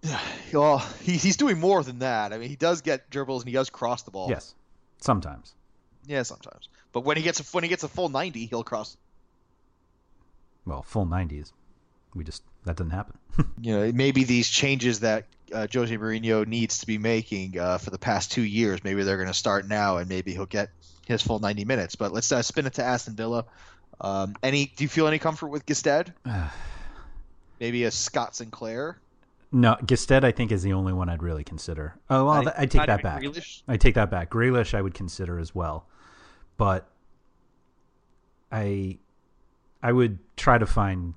Yeah, 0.02 0.20
Well, 0.52 0.78
he, 1.00 1.16
he's 1.16 1.36
doing 1.36 1.58
more 1.58 1.82
than 1.82 1.98
that. 1.98 2.32
I 2.32 2.38
mean, 2.38 2.48
he 2.48 2.56
does 2.56 2.80
get 2.80 3.10
dribbles 3.10 3.42
and 3.42 3.48
he 3.48 3.54
does 3.54 3.70
cross 3.70 4.02
the 4.02 4.12
ball. 4.12 4.30
Yes, 4.30 4.54
sometimes. 5.00 5.54
Yeah, 6.06 6.22
sometimes. 6.22 6.68
But 6.92 7.00
when 7.04 7.16
he 7.16 7.24
gets 7.24 7.40
a 7.40 7.44
when 7.54 7.64
he 7.64 7.68
gets 7.68 7.82
a 7.82 7.88
full 7.88 8.08
ninety, 8.08 8.46
he'll 8.46 8.64
cross. 8.64 8.96
Well, 10.66 10.82
full 10.82 11.06
nineties. 11.06 11.52
We 12.14 12.24
just 12.24 12.42
that 12.64 12.76
doesn't 12.76 12.90
happen. 12.90 13.18
You 13.62 13.76
know, 13.76 13.92
maybe 13.92 14.24
these 14.24 14.50
changes 14.50 15.00
that 15.00 15.24
uh, 15.52 15.66
Jose 15.72 15.96
Mourinho 15.96 16.46
needs 16.46 16.78
to 16.78 16.86
be 16.86 16.98
making 16.98 17.58
uh, 17.58 17.78
for 17.78 17.90
the 17.90 17.98
past 17.98 18.30
two 18.32 18.42
years, 18.42 18.84
maybe 18.84 19.04
they're 19.04 19.16
going 19.16 19.28
to 19.28 19.34
start 19.34 19.66
now, 19.66 19.96
and 19.98 20.08
maybe 20.08 20.32
he'll 20.32 20.46
get 20.46 20.70
his 21.06 21.22
full 21.22 21.38
ninety 21.38 21.64
minutes. 21.64 21.94
But 21.96 22.12
let's 22.12 22.30
uh, 22.30 22.42
spin 22.42 22.66
it 22.66 22.74
to 22.74 22.84
Aston 22.84 23.14
Villa. 23.14 23.46
Um, 24.00 24.34
any? 24.42 24.66
Do 24.76 24.84
you 24.84 24.88
feel 24.88 25.06
any 25.06 25.18
comfort 25.18 25.48
with 25.48 25.64
Gestede? 25.64 26.12
maybe 27.60 27.84
a 27.84 27.90
Scott 27.90 28.34
Sinclair. 28.34 28.98
No, 29.52 29.76
Gestede, 29.84 30.24
I 30.24 30.32
think, 30.32 30.50
is 30.50 30.62
the 30.62 30.72
only 30.72 30.92
one 30.94 31.08
I'd 31.10 31.22
really 31.22 31.44
consider. 31.44 31.94
Oh, 32.08 32.24
well, 32.24 32.52
I 32.56 32.66
take 32.66 32.86
that 32.86 33.02
back. 33.02 33.22
Grealish? 33.22 33.62
I 33.68 33.76
take 33.76 33.94
that 33.94 34.10
back. 34.10 34.30
Grealish, 34.30 34.74
I 34.74 34.80
would 34.80 34.94
consider 34.94 35.38
as 35.38 35.54
well, 35.54 35.86
but 36.56 36.88
I, 38.50 38.98
I 39.82 39.92
would 39.92 40.18
try 40.36 40.58
to 40.58 40.66
find 40.66 41.14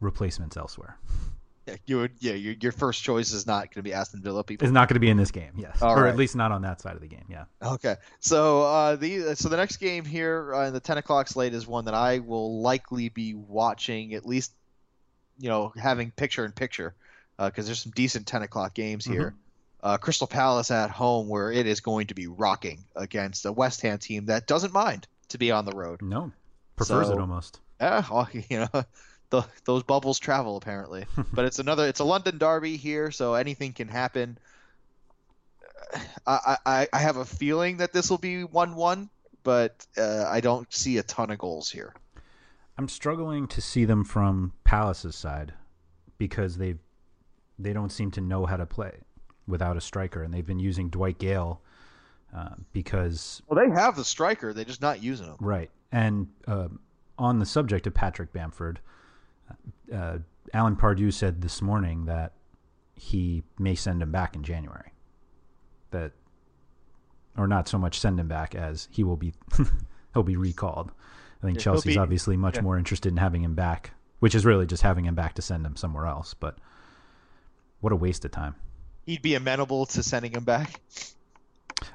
replacements 0.00 0.56
elsewhere. 0.56 0.98
Yeah, 1.66 1.76
you 1.86 1.96
would. 1.96 2.12
Yeah, 2.18 2.34
your, 2.34 2.54
your 2.60 2.72
first 2.72 3.02
choice 3.02 3.32
is 3.32 3.46
not 3.46 3.62
going 3.62 3.76
to 3.76 3.82
be 3.82 3.94
Aston 3.94 4.20
Villa. 4.20 4.44
People. 4.44 4.66
It's 4.66 4.72
not 4.72 4.86
going 4.88 4.96
to 4.96 5.00
be 5.00 5.08
in 5.08 5.16
this 5.16 5.30
game, 5.30 5.52
yes, 5.56 5.80
All 5.80 5.96
or 5.98 6.02
right. 6.04 6.10
at 6.10 6.16
least 6.16 6.36
not 6.36 6.52
on 6.52 6.60
that 6.62 6.82
side 6.82 6.94
of 6.94 7.00
the 7.00 7.06
game. 7.08 7.24
Yeah. 7.30 7.44
Okay, 7.62 7.96
so 8.20 8.62
uh, 8.64 8.96
the 8.96 9.34
so 9.34 9.48
the 9.48 9.56
next 9.56 9.78
game 9.78 10.04
here 10.04 10.54
uh, 10.54 10.66
in 10.66 10.74
the 10.74 10.80
ten 10.80 10.98
o'clock 10.98 11.26
slate 11.28 11.54
is 11.54 11.66
one 11.66 11.86
that 11.86 11.94
I 11.94 12.18
will 12.18 12.60
likely 12.60 13.08
be 13.08 13.32
watching 13.32 14.12
at 14.12 14.26
least, 14.26 14.52
you 15.38 15.48
know, 15.48 15.72
having 15.74 16.10
picture 16.10 16.44
in 16.44 16.52
picture, 16.52 16.94
because 17.38 17.64
there's 17.64 17.80
some 17.80 17.92
decent 17.92 18.26
ten 18.26 18.42
o'clock 18.42 18.74
games 18.74 19.06
here. 19.06 19.34
uh, 19.82 19.96
Crystal 19.96 20.26
Palace 20.26 20.70
at 20.70 20.90
home, 20.90 21.28
where 21.28 21.50
it 21.50 21.66
is 21.66 21.80
going 21.80 22.08
to 22.08 22.14
be 22.14 22.26
rocking 22.26 22.84
against 22.94 23.46
a 23.46 23.52
West 23.52 23.80
Ham 23.80 23.96
team 23.96 24.26
that 24.26 24.46
doesn't 24.46 24.74
mind 24.74 25.06
to 25.28 25.38
be 25.38 25.50
on 25.50 25.64
the 25.64 25.72
road. 25.72 26.02
No, 26.02 26.30
prefers 26.76 27.06
So- 27.06 27.14
it 27.14 27.18
almost. 27.18 27.60
Yeah, 27.80 28.04
well, 28.10 28.28
you 28.48 28.60
know, 28.60 28.84
the, 29.30 29.44
those 29.64 29.82
bubbles 29.82 30.18
travel 30.18 30.56
apparently. 30.56 31.06
but 31.32 31.44
it's 31.44 31.58
another, 31.58 31.86
it's 31.86 32.00
a 32.00 32.04
London 32.04 32.38
derby 32.38 32.76
here, 32.76 33.10
so 33.10 33.34
anything 33.34 33.72
can 33.72 33.88
happen. 33.88 34.38
I, 36.26 36.56
I, 36.64 36.88
I 36.92 36.98
have 36.98 37.16
a 37.16 37.24
feeling 37.24 37.78
that 37.78 37.92
this 37.92 38.10
will 38.10 38.18
be 38.18 38.42
one-one, 38.42 39.10
but 39.42 39.86
uh, 39.96 40.26
I 40.28 40.40
don't 40.40 40.72
see 40.72 40.98
a 40.98 41.02
ton 41.02 41.30
of 41.30 41.38
goals 41.38 41.70
here. 41.70 41.94
I'm 42.76 42.88
struggling 42.88 43.46
to 43.48 43.60
see 43.60 43.84
them 43.84 44.04
from 44.04 44.52
Palace's 44.64 45.14
side 45.14 45.52
because 46.18 46.56
they 46.58 46.74
they 47.56 47.72
don't 47.72 47.90
seem 47.90 48.10
to 48.12 48.20
know 48.20 48.46
how 48.46 48.56
to 48.56 48.66
play 48.66 48.92
without 49.46 49.76
a 49.76 49.80
striker, 49.80 50.24
and 50.24 50.34
they've 50.34 50.46
been 50.46 50.58
using 50.58 50.88
Dwight 50.88 51.18
Gayle 51.18 51.60
uh, 52.34 52.54
because 52.72 53.42
Well, 53.46 53.64
they 53.64 53.72
have 53.72 53.94
the 53.94 54.04
striker, 54.04 54.52
they're 54.52 54.64
just 54.64 54.82
not 54.82 55.00
using 55.02 55.26
him. 55.26 55.36
right. 55.38 55.70
And 55.92 56.28
um 56.48 56.80
on 57.18 57.38
the 57.38 57.46
subject 57.46 57.86
of 57.86 57.94
Patrick 57.94 58.32
Bamford, 58.32 58.80
uh, 59.92 60.18
Alan 60.52 60.76
Pardew 60.76 61.12
said 61.12 61.40
this 61.42 61.62
morning 61.62 62.06
that 62.06 62.32
he 62.96 63.42
may 63.58 63.74
send 63.74 64.02
him 64.02 64.12
back 64.12 64.34
in 64.36 64.42
January. 64.42 64.92
That, 65.90 66.12
or 67.36 67.46
not 67.46 67.68
so 67.68 67.78
much 67.78 67.98
send 67.98 68.18
him 68.18 68.28
back 68.28 68.54
as 68.54 68.88
he 68.90 69.04
will 69.04 69.16
be 69.16 69.32
he'll 70.14 70.22
be 70.22 70.36
recalled. 70.36 70.92
I 71.42 71.46
think 71.46 71.58
Yeah, 71.58 71.64
Chelsea's 71.64 71.94
be- 71.94 71.98
obviously 71.98 72.36
much 72.36 72.56
yeah. 72.56 72.62
more 72.62 72.78
interested 72.78 73.10
in 73.10 73.18
having 73.18 73.42
him 73.42 73.54
back, 73.54 73.92
which 74.20 74.34
is 74.34 74.44
really 74.44 74.66
just 74.66 74.82
having 74.82 75.04
him 75.04 75.14
back 75.14 75.34
to 75.34 75.42
send 75.42 75.64
him 75.66 75.76
somewhere 75.76 76.06
else. 76.06 76.34
But 76.34 76.56
what 77.80 77.92
a 77.92 77.96
waste 77.96 78.24
of 78.24 78.30
time. 78.30 78.54
He'd 79.06 79.22
be 79.22 79.34
amenable 79.34 79.86
to 79.86 80.02
sending 80.02 80.32
him 80.32 80.44
back. 80.44 80.80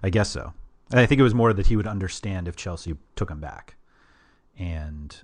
I 0.04 0.10
guess 0.10 0.30
so. 0.30 0.54
And 0.92 1.00
I 1.00 1.06
think 1.06 1.20
it 1.20 1.24
was 1.24 1.34
more 1.34 1.54
that 1.54 1.68
he 1.68 1.76
would 1.76 1.88
understand 1.88 2.48
if 2.48 2.56
Chelsea 2.56 2.96
took 3.16 3.30
him 3.32 3.40
back. 3.40 3.76
And 4.60 5.16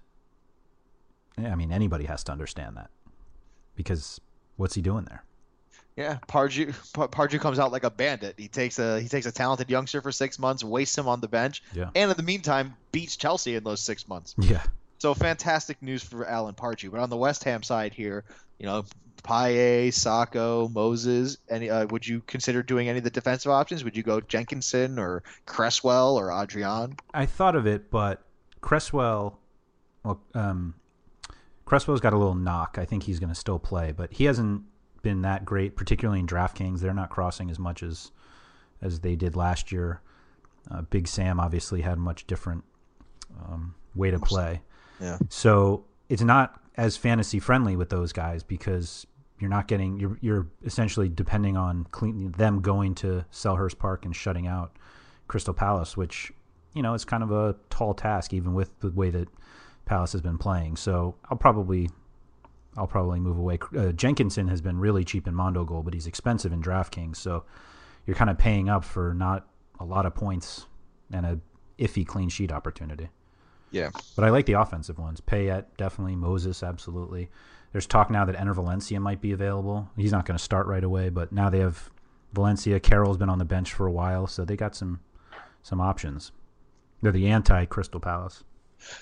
I 1.38 1.54
mean 1.56 1.72
anybody 1.72 2.06
has 2.06 2.24
to 2.24 2.32
understand 2.32 2.78
that. 2.78 2.90
Because 3.76 4.20
what's 4.56 4.74
he 4.76 4.82
doing 4.82 5.06
there? 5.06 5.24
Yeah, 5.98 6.18
Pardew, 6.28 6.74
Pa- 6.94 7.08
Pardew 7.08 7.40
comes 7.40 7.58
out 7.58 7.72
like 7.72 7.86
a 7.86 7.90
bandit. 7.90 8.36
He 8.38 8.48
takes 8.50 8.80
a 8.80 9.00
he 9.00 9.08
takes 9.08 9.26
a 9.26 9.32
talented 9.32 9.70
youngster 9.70 10.02
for 10.02 10.12
six 10.12 10.38
months, 10.40 10.64
wastes 10.64 10.98
him 10.98 11.08
on 11.08 11.22
the 11.22 11.28
bench, 11.28 11.64
Yeah. 11.74 11.90
and 11.96 12.12
in 12.12 12.18
the 12.18 12.24
meantime 12.24 12.76
beats 12.92 13.16
Chelsea 13.16 13.56
in 13.56 13.64
those 13.64 13.80
six 13.82 14.08
months. 14.08 14.36
Yeah. 14.38 14.62
So 15.00 15.14
fantastic 15.14 15.82
news 15.82 16.04
for 16.04 16.26
Alan 16.26 16.54
Pardew. 16.56 16.92
But 16.92 17.00
on 17.02 17.10
the 17.10 17.16
West 17.18 17.44
Ham 17.46 17.64
side 17.64 17.94
here, 17.94 18.24
you 18.60 18.66
know, 18.66 18.84
Payet, 19.24 19.90
Sakho, 19.90 20.74
Moses. 20.74 21.38
Any? 21.50 21.70
Uh, 21.70 21.86
would 21.88 22.06
you 22.08 22.22
consider 22.28 22.62
doing 22.62 22.90
any 22.90 22.98
of 22.98 23.04
the 23.04 23.10
defensive 23.10 23.52
options? 23.52 23.84
Would 23.84 23.96
you 23.96 24.04
go 24.04 24.20
Jenkinson 24.22 25.00
or 25.00 25.24
Cresswell 25.46 26.18
or 26.18 26.30
Adrian? 26.32 26.96
I 27.14 27.26
thought 27.26 27.56
of 27.56 27.66
it, 27.68 27.90
but 27.90 28.22
Cresswell 28.66 29.40
well 30.04 30.20
um 30.34 30.74
Cresswell's 31.66 32.02
got 32.02 32.14
a 32.14 32.18
little 32.18 32.36
knock. 32.36 32.78
I 32.80 32.86
think 32.86 33.04
he's 33.04 33.20
going 33.20 33.30
to 33.30 33.36
still 33.36 33.58
play, 33.58 33.92
but 33.92 34.14
he 34.14 34.26
hasn't 34.26 34.64
been 35.02 35.24
that 35.24 35.46
great, 35.46 35.76
particularly 35.76 36.20
in 36.20 36.28
DraftKings. 36.28 36.80
They're 36.80 36.94
not 36.94 37.10
crossing 37.10 37.50
as 37.50 37.60
much 37.60 37.82
as 37.82 38.12
as 38.82 39.00
they 39.00 39.16
did 39.16 39.36
last 39.36 39.72
year. 39.72 40.02
Uh, 40.70 40.82
Big 40.82 41.08
Sam 41.08 41.40
obviously 41.40 41.82
had 41.82 41.98
a 41.98 42.02
much 42.02 42.28
different 42.28 42.64
um, 43.40 43.76
way 43.96 44.12
to 44.12 44.20
play. 44.20 44.62
Yeah. 45.00 45.18
So 45.30 45.86
it's 46.10 46.22
not 46.22 46.60
as 46.76 46.98
fantasy 46.98 47.40
friendly 47.40 47.76
with 47.76 47.90
those 47.90 48.12
guys 48.14 48.44
because 48.44 49.08
you're 49.40 49.50
not 49.50 49.68
getting 49.68 50.00
you're 50.00 50.18
you're 50.22 50.48
essentially 50.64 51.10
depending 51.10 51.58
on 51.58 51.86
clean, 51.92 52.32
them 52.32 52.62
going 52.62 52.96
to 52.96 53.26
Selhurst 53.32 53.78
Park 53.78 54.06
and 54.06 54.16
shutting 54.16 54.48
out 54.48 54.76
Crystal 55.28 55.54
Palace, 55.54 55.98
which 55.98 56.32
you 56.76 56.84
know 56.84 56.94
it's 56.94 57.06
kind 57.06 57.24
of 57.24 57.32
a 57.32 57.56
tall 57.72 57.96
task 57.96 58.34
even 58.34 58.54
with 58.54 58.70
the 58.82 58.92
way 58.92 59.10
that 59.10 59.28
Palace 59.86 60.12
has 60.12 60.22
been 60.22 60.38
playing. 60.38 60.76
So 60.76 61.16
I'll 61.30 61.38
probably 61.38 61.90
I'll 62.78 62.88
probably 62.88 63.20
move 63.20 63.38
away. 63.38 63.58
Uh, 63.76 63.92
Jenkinson 63.94 64.48
has 64.50 64.62
been 64.62 64.78
really 64.78 65.04
cheap 65.04 65.28
in 65.28 65.34
Mondo 65.34 65.64
Goal, 65.64 65.82
but 65.82 65.94
he's 65.94 66.06
expensive 66.06 66.52
in 66.52 66.62
DraftKings. 66.62 67.16
So 67.16 67.46
you're 68.06 68.16
kind 68.16 68.30
of 68.30 68.38
paying 68.38 68.70
up 68.70 68.84
for 68.84 69.14
not 69.14 69.48
a 69.80 69.86
lot 69.86 70.06
of 70.06 70.14
points 70.14 70.66
and 71.12 71.26
a 71.26 71.40
iffy 71.80 72.06
clean 72.06 72.30
sheet 72.30 72.52
opportunity. 72.52 73.10
Yeah. 73.72 73.90
But 74.16 74.26
I 74.26 74.30
like 74.30 74.46
the 74.46 74.54
offensive 74.54 75.00
ones. 75.00 75.22
Payet, 75.22 75.66
definitely. 75.78 76.16
Moses, 76.16 76.64
absolutely. 76.64 77.30
There's 77.72 77.88
talk 77.88 78.10
now 78.10 78.24
that 78.26 78.36
Enner 78.36 78.56
Valencia 78.56 79.00
might 79.00 79.20
be 79.20 79.34
available. 79.34 79.90
He's 79.98 80.12
not 80.12 80.26
going 80.26 80.38
to 80.38 80.44
start 80.44 80.68
right 80.68 80.84
away, 80.84 81.10
but 81.10 81.32
now 81.32 81.50
they 81.50 81.60
have 81.60 81.90
Valencia. 82.34 82.80
Carroll's 82.80 83.18
been 83.18 83.30
on 83.30 83.40
the 83.40 83.46
bench 83.46 83.74
for 83.74 83.86
a 83.86 83.92
while, 83.92 84.28
so 84.28 84.46
they 84.46 84.56
got 84.56 84.76
some 84.76 85.00
some 85.62 85.82
options. 85.82 86.32
They're 87.06 87.12
the 87.12 87.28
anti 87.28 87.66
Crystal 87.66 88.00
Palace. 88.00 88.44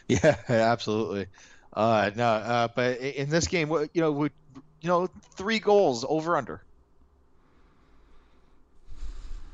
Yeah, 0.09 0.35
absolutely. 0.49 1.27
Uh, 1.71 2.11
no, 2.15 2.25
uh, 2.25 2.67
but 2.75 2.99
in 2.99 3.29
this 3.29 3.47
game, 3.47 3.69
you 3.93 4.01
know, 4.01 4.11
would 4.11 4.33
you 4.81 4.89
know, 4.89 5.07
three 5.35 5.59
goals 5.59 6.05
over 6.07 6.35
under. 6.35 6.61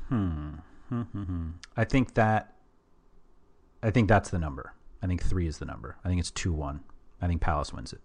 Hmm. 0.08 0.54
I 1.76 1.84
think 1.84 2.14
that. 2.14 2.54
I 3.84 3.90
think 3.92 4.08
that's 4.08 4.30
the 4.30 4.38
number. 4.40 4.74
I 5.00 5.06
think 5.06 5.22
three 5.22 5.46
is 5.46 5.58
the 5.58 5.64
number. 5.64 5.96
I 6.04 6.08
think 6.08 6.18
it's 6.18 6.32
two 6.32 6.52
one. 6.52 6.80
I 7.22 7.28
think 7.28 7.40
Palace 7.40 7.72
wins 7.72 7.92
it. 7.92 8.00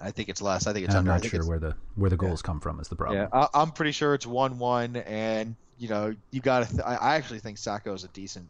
I 0.00 0.10
think 0.10 0.28
it's 0.28 0.42
less. 0.42 0.66
I 0.66 0.72
think 0.72 0.86
it's 0.86 0.94
I'm 0.94 1.08
under. 1.08 1.12
Not 1.12 1.24
sure 1.24 1.46
where 1.46 1.60
the 1.60 1.76
where 1.94 2.10
the 2.10 2.16
goals 2.16 2.42
come 2.42 2.58
from 2.58 2.80
is 2.80 2.88
the 2.88 2.96
problem. 2.96 3.20
Yeah, 3.20 3.28
I, 3.32 3.48
I'm 3.54 3.70
pretty 3.70 3.92
sure 3.92 4.14
it's 4.14 4.26
one-one, 4.26 4.96
and 4.96 5.54
you 5.78 5.88
know, 5.88 6.14
you 6.32 6.40
got 6.40 6.66
to. 6.66 6.68
Th- 6.68 6.82
I, 6.84 6.96
I 6.96 7.14
actually 7.14 7.38
think 7.38 7.58
Sakho 7.58 7.94
is 7.94 8.02
a 8.02 8.08
decent, 8.08 8.48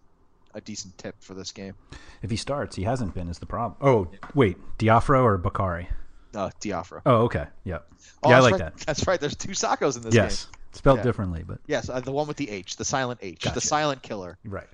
a 0.55 0.61
decent 0.61 0.97
tip 0.99 1.17
for 1.21 1.35
this 1.35 1.53
game. 1.53 1.75
If 2.23 2.31
he 2.31 2.37
starts, 2.37 2.77
he 2.77 2.83
hasn't 2.85 3.15
been 3.15 3.29
is 3.29 3.39
the 3.39 3.47
problem. 3.47 3.77
Oh 3.81 4.09
wait, 4.35 4.57
Diafra 4.79 5.23
or 5.23 5.39
Bakary? 5.39 5.87
Uh, 6.35 6.51
Diafra. 6.61 7.03
Oh 7.07 7.23
okay, 7.23 7.47
yeah, 7.65 7.79
Oh, 8.23 8.31
yeah, 8.31 8.37
I 8.37 8.41
like 8.41 8.53
right. 8.53 8.59
that. 8.61 8.77
That's 8.79 9.07
right. 9.07 9.21
There's 9.21 9.37
two 9.37 9.51
Saccos 9.53 9.97
in 9.97 10.03
this 10.03 10.15
Yes, 10.15 10.45
game. 10.47 10.53
spelled 10.73 10.99
Yeah. 10.99 11.03
differently, 11.05 11.43
but 11.47 11.59
Yes, 11.67 11.89
uh, 11.89 12.01
the 12.01 12.13
one 12.13 12.27
with 12.29 12.37
the 12.37 12.49
H, 12.51 12.77
the 12.77 12.85
silent 12.85 13.21
H, 13.23 13.43
Gotcha. 13.43 13.55
the 13.55 13.61
silent 13.61 14.03
killer. 14.03 14.39
right. 14.45 14.69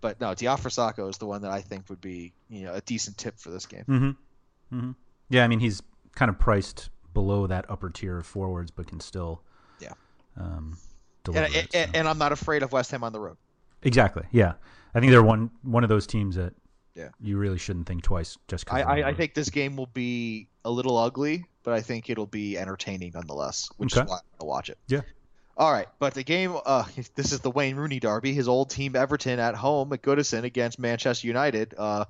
But 0.00 0.20
no, 0.20 0.28
Diafra 0.34 0.68
Sakho 0.70 1.08
is 1.08 1.16
the 1.16 1.24
one 1.26 1.42
that 1.42 1.50
I 1.50 1.62
think 1.62 1.88
would 1.88 2.00
be, 2.00 2.34
you 2.50 2.64
know, 2.66 2.74
a 2.74 2.82
decent 2.82 3.16
tip 3.16 3.38
for 3.38 3.50
this 3.50 3.64
game. 3.64 3.84
Mm-hmm. 3.88 4.76
Mm-hmm. 4.76 4.90
Yeah, 5.30 5.44
I 5.44 5.48
mean 5.48 5.60
he's 5.60 5.80
kind 6.14 6.28
of 6.28 6.38
priced 6.38 6.90
below 7.14 7.46
that 7.46 7.64
upper 7.70 7.88
tier 7.88 8.18
of 8.18 8.26
forwards, 8.26 8.70
but 8.70 8.86
can 8.86 9.00
still 9.00 9.40
Yeah. 9.80 9.92
um, 10.36 10.76
deliver. 11.22 11.46
And, 11.46 11.54
it, 11.54 11.74
and, 11.74 11.90
so. 11.92 11.98
and 11.98 12.08
I'm 12.08 12.18
not 12.18 12.32
afraid 12.32 12.62
of 12.62 12.72
West 12.72 12.90
Ham 12.90 13.02
on 13.02 13.12
the 13.12 13.20
road. 13.20 13.36
Exactly. 13.82 14.24
Yeah, 14.30 14.54
I 14.94 15.00
think 15.00 15.10
they're 15.10 15.22
one 15.22 15.50
one 15.62 15.82
of 15.82 15.88
those 15.88 16.06
teams 16.06 16.36
that 16.36 16.54
Yeah. 16.94 17.08
you 17.20 17.36
really 17.36 17.58
shouldn't 17.58 17.86
think 17.86 18.02
twice 18.02 18.36
just 18.48 18.72
I, 18.72 18.78
because. 18.78 18.88
I, 19.04 19.08
I 19.10 19.14
think 19.14 19.34
this 19.34 19.50
game 19.50 19.76
will 19.76 19.86
be 19.92 20.48
a 20.64 20.70
little 20.70 20.96
ugly, 20.96 21.44
but 21.62 21.74
I 21.74 21.80
think 21.80 22.08
it'll 22.10 22.26
be 22.26 22.56
entertaining 22.56 23.12
nonetheless, 23.14 23.68
which 23.76 23.94
Okay. 23.96 24.04
is 24.04 24.10
why 24.10 24.18
I'll 24.40 24.46
watch 24.46 24.68
it. 24.70 24.78
Yeah. 24.88 25.00
All 25.56 25.70
right, 25.72 25.86
but 26.00 26.14
the 26.14 26.24
game, 26.24 26.56
uh, 26.66 26.84
this 27.14 27.32
is 27.32 27.40
the 27.40 27.50
Wayne 27.50 27.76
Rooney 27.76 28.00
derby. 28.00 28.32
His 28.34 28.48
old 28.48 28.70
team 28.70 28.96
Everton 28.96 29.38
at 29.38 29.54
home 29.54 29.92
at 29.92 30.02
Goodison 30.02 30.42
against 30.44 30.78
Manchester 30.78 31.26
United. 31.26 31.74
Uh, 31.78 32.04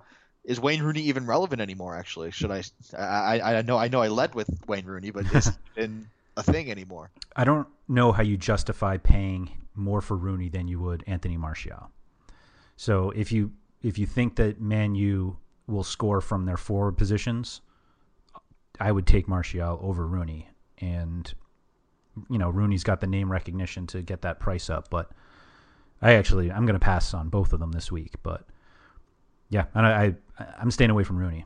is 0.44 0.61
Wayne 0.61 0.83
Rooney 0.83 1.03
even 1.03 1.27
relevant 1.27 1.62
anymore? 1.62 1.97
Actually, 1.97 2.31
should 2.31 2.51
I? 2.51 2.62
I, 2.97 3.38
I 3.40 3.59
I 3.59 3.62
know 3.62 3.79
I 3.79 3.88
know 3.88 4.03
I 4.03 4.09
led 4.09 4.35
with 4.35 4.49
Wayne 4.66 4.85
Rooney, 4.85 5.11
but 5.11 5.25
is 5.35 5.51
in 5.77 6.07
a 6.37 6.42
thing 6.42 6.70
anymore? 6.70 7.11
I 7.35 7.44
don't 7.44 7.66
know 7.88 8.12
how 8.12 8.23
you 8.23 8.37
justify 8.37 8.99
paying 8.99 9.51
more 9.75 10.01
for 10.03 10.16
Rooney 10.16 10.49
than 10.51 10.68
you 10.68 10.81
would 10.81 11.03
Anthony 11.07 11.37
Martial. 11.38 11.90
So 12.77 13.11
if 13.11 13.33
you 13.33 13.53
if 13.83 13.99
you 13.99 14.07
think 14.07 14.37
that 14.37 14.61
Man 14.61 14.95
U 14.95 15.37
will 15.67 15.85
score 15.85 16.21
from 16.21 16.45
their 16.45 16.57
forward 16.57 16.97
positions, 16.97 17.61
I 18.81 18.91
would 18.93 19.07
take 19.07 19.29
Martial 19.29 19.79
over 19.83 20.07
Rooney. 20.07 20.49
And 20.79 21.33
you 22.31 22.39
know, 22.39 22.51
Rooney's 22.51 22.85
got 22.85 23.01
the 23.01 23.07
name 23.07 23.31
recognition 23.31 23.87
to 23.89 24.03
get 24.03 24.23
that 24.23 24.41
price 24.41 24.71
up, 24.71 24.89
but 24.91 25.11
I 26.03 26.15
actually 26.15 26.51
I'm 26.51 26.67
going 26.67 26.79
to 26.79 26.85
pass 26.85 27.15
on 27.15 27.29
both 27.29 27.53
of 27.53 27.61
them 27.61 27.73
this 27.73 27.91
week. 27.91 28.15
But 28.23 28.47
yeah, 29.49 29.67
and 29.75 29.87
I, 29.87 30.15
I 30.39 30.47
I'm 30.59 30.71
staying 30.71 30.91
away 30.91 31.05
from 31.05 31.17
Rooney. 31.17 31.45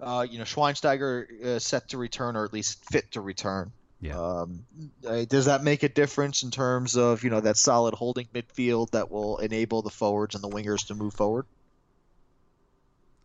Uh, 0.00 0.26
you 0.28 0.38
know, 0.38 0.44
Schweinsteiger 0.44 1.44
uh, 1.44 1.58
set 1.58 1.88
to 1.88 1.98
return, 1.98 2.36
or 2.36 2.44
at 2.44 2.52
least 2.52 2.84
fit 2.84 3.10
to 3.12 3.20
return. 3.20 3.72
Yeah. 4.04 4.20
Um, 4.20 4.66
does 5.02 5.46
that 5.46 5.64
make 5.64 5.82
a 5.82 5.88
difference 5.88 6.42
in 6.42 6.50
terms 6.50 6.94
of 6.94 7.24
you 7.24 7.30
know 7.30 7.40
that 7.40 7.56
solid 7.56 7.94
holding 7.94 8.26
midfield 8.34 8.90
that 8.90 9.10
will 9.10 9.38
enable 9.38 9.80
the 9.80 9.88
forwards 9.88 10.34
and 10.34 10.44
the 10.44 10.48
wingers 10.48 10.86
to 10.88 10.94
move 10.94 11.14
forward? 11.14 11.46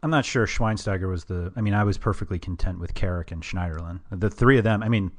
I'm 0.01 0.09
not 0.09 0.23
sure 0.23 0.47
Schweinsteiger 0.47 1.09
was 1.09 1.25
the. 1.25 1.51
I 1.57 1.61
mean, 1.61 1.73
I 1.73 1.83
was 1.83 1.97
perfectly 1.97 2.39
content 2.39 2.79
with 2.79 2.93
Carrick 2.93 3.31
and 3.31 3.43
Schneiderlin. 3.43 3.99
The 4.09 4.29
three 4.29 4.57
of 4.57 4.63
them. 4.63 4.81
I 4.81 4.87
mean, 4.87 5.11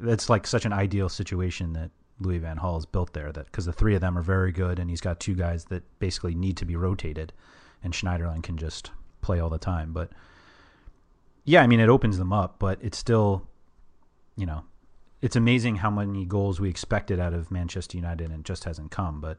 that's 0.00 0.30
like 0.30 0.46
such 0.46 0.64
an 0.64 0.72
ideal 0.72 1.10
situation 1.10 1.74
that 1.74 1.90
Louis 2.18 2.38
Van 2.38 2.56
Gaal 2.56 2.76
has 2.76 2.86
built 2.86 3.12
there. 3.12 3.30
That 3.30 3.44
because 3.44 3.66
the 3.66 3.74
three 3.74 3.94
of 3.94 4.00
them 4.00 4.16
are 4.16 4.22
very 4.22 4.50
good, 4.50 4.78
and 4.78 4.88
he's 4.88 5.02
got 5.02 5.20
two 5.20 5.34
guys 5.34 5.66
that 5.66 5.82
basically 5.98 6.34
need 6.34 6.56
to 6.56 6.64
be 6.64 6.74
rotated, 6.74 7.34
and 7.84 7.92
Schneiderlin 7.92 8.42
can 8.42 8.56
just 8.56 8.92
play 9.20 9.40
all 9.40 9.50
the 9.50 9.58
time. 9.58 9.92
But 9.92 10.08
yeah, 11.44 11.60
I 11.60 11.66
mean, 11.66 11.80
it 11.80 11.90
opens 11.90 12.16
them 12.16 12.32
up, 12.32 12.58
but 12.58 12.78
it's 12.80 12.96
still, 12.96 13.46
you 14.36 14.46
know, 14.46 14.64
it's 15.26 15.34
amazing 15.34 15.74
how 15.74 15.90
many 15.90 16.24
goals 16.24 16.60
we 16.60 16.70
expected 16.70 17.18
out 17.18 17.34
of 17.34 17.50
Manchester 17.50 17.96
United 17.96 18.30
and 18.30 18.38
it 18.38 18.44
just 18.44 18.62
hasn't 18.62 18.92
come. 18.92 19.20
But 19.20 19.38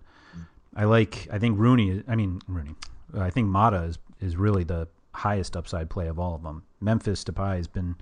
I 0.75 0.83
like, 0.83 1.29
I 1.31 1.39
think 1.39 1.57
Rooney, 1.57 2.03
I 2.09 2.15
mean, 2.17 2.41
Rooney, 2.45 2.75
uh, 3.15 3.21
I 3.21 3.29
think 3.29 3.47
Mata 3.47 3.83
is, 3.83 3.97
is 4.19 4.35
really 4.35 4.65
the 4.65 4.89
highest 5.13 5.55
upside 5.55 5.89
play 5.89 6.07
of 6.07 6.19
all 6.19 6.35
of 6.35 6.43
them. 6.43 6.63
Memphis 6.81 7.23
Depay 7.23 7.55
has 7.55 7.67
been 7.67 7.95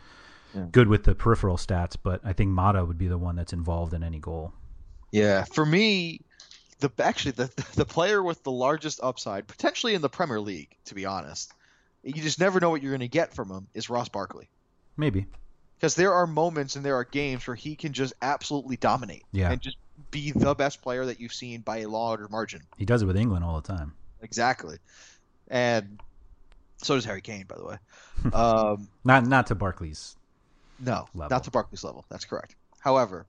good 0.72 0.88
with 0.88 1.04
the 1.04 1.14
peripheral 1.14 1.58
stats, 1.58 1.96
but 2.02 2.22
I 2.24 2.34
think 2.34 2.50
Mata 2.50 2.84
would 2.84 2.98
be 2.98 3.08
the 3.08 3.20
one 3.20 3.36
that's 3.36 3.54
involved 3.54 3.94
in 3.94 4.02
any 4.02 4.18
goal. 4.18 4.52
Yeah, 5.12 5.44
for 5.44 5.64
me, 5.64 6.22
the 6.80 6.90
actually 6.98 7.34
the 7.34 7.66
the 7.76 7.86
player 7.86 8.24
with 8.24 8.42
the 8.42 8.52
largest 8.52 9.00
upside, 9.04 9.48
potentially 9.48 9.94
in 9.94 10.02
the 10.02 10.10
Premier 10.10 10.40
League, 10.40 10.76
to 10.86 10.96
be 10.96 11.06
honest, 11.06 11.54
you 12.02 12.14
just 12.14 12.40
never 12.40 12.60
know 12.60 12.72
what 12.72 12.82
you're 12.82 12.92
going 12.92 13.00
to 13.02 13.08
get 13.08 13.34
from 13.34 13.52
him. 13.52 13.68
Is 13.76 13.90
Ross 13.92 14.10
Barkley? 14.10 14.50
Maybe. 14.98 15.28
Because 15.86 15.94
there 15.94 16.16
are 16.16 16.26
moments 16.26 16.76
and 16.76 16.84
there 16.84 16.96
are 16.96 17.04
games 17.04 17.46
where 17.46 17.54
he 17.56 17.76
can 17.76 17.94
just 17.94 18.12
absolutely 18.20 18.76
dominate 18.76 19.24
Yeah. 19.32 19.52
and 19.52 19.62
just 19.62 19.78
be 20.10 20.32
the 20.32 20.56
best 20.56 20.82
player 20.82 21.06
that 21.06 21.20
you've 21.20 21.32
seen 21.32 21.62
by 21.62 21.78
a 21.82 21.88
larger 21.88 22.28
margin. 22.28 22.62
He 22.76 22.86
does 22.86 23.04
it 23.04 23.06
with 23.06 23.16
England 23.16 23.46
all 23.46 23.62
the 23.62 23.68
time. 23.68 23.94
Exactly, 24.24 24.78
and 25.48 26.00
so 26.78 26.96
does 26.96 27.06
Harry 27.06 27.22
Kane, 27.22 27.46
by 27.48 27.56
the 27.58 27.66
way. 27.66 27.78
Um, 28.34 28.88
Not 29.04 29.28
not 29.28 29.46
to 29.48 29.54
Barkley's. 29.56 30.16
No, 30.80 31.08
level. 31.14 31.30
not 31.30 31.44
to 31.44 31.52
Barkley's 31.52 31.84
level. 31.84 32.04
That's 32.10 32.26
correct. 32.26 32.56
However, 32.80 33.28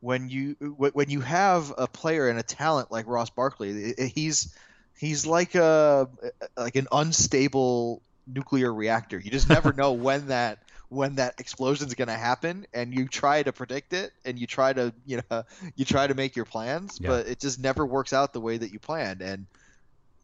when 0.00 0.30
you 0.30 0.54
when 0.94 1.10
you 1.10 1.20
have 1.20 1.70
a 1.76 1.86
player 1.86 2.30
and 2.30 2.38
a 2.38 2.42
talent 2.42 2.90
like 2.90 3.06
Ross 3.06 3.28
Barkley, 3.28 3.92
he's 4.14 4.56
he's 4.96 5.26
like 5.26 5.54
a 5.54 6.08
like 6.56 6.76
an 6.76 6.86
unstable 6.90 8.00
nuclear 8.26 8.72
reactor. 8.72 9.18
You 9.18 9.30
just 9.30 9.50
never 9.50 9.72
know 9.76 9.92
when 9.92 10.28
that 10.28 10.60
when 10.90 11.16
that 11.16 11.38
explosion 11.38 11.86
is 11.86 11.94
going 11.94 12.08
to 12.08 12.14
happen, 12.14 12.66
and 12.72 12.94
you 12.94 13.06
try 13.08 13.42
to 13.42 13.52
predict 13.52 13.92
it, 13.92 14.10
and 14.24 14.38
you 14.38 14.46
try 14.46 14.72
to 14.72 14.92
you 15.06 15.20
know 15.30 15.42
you 15.76 15.84
try 15.84 16.06
to 16.06 16.14
make 16.14 16.34
your 16.36 16.44
plans, 16.44 16.98
Yeah. 17.00 17.08
but 17.10 17.26
it 17.26 17.40
just 17.40 17.58
never 17.60 17.84
works 17.84 18.12
out 18.12 18.32
the 18.32 18.40
way 18.40 18.56
that 18.56 18.72
you 18.72 18.78
planned. 18.78 19.20
And 19.22 19.46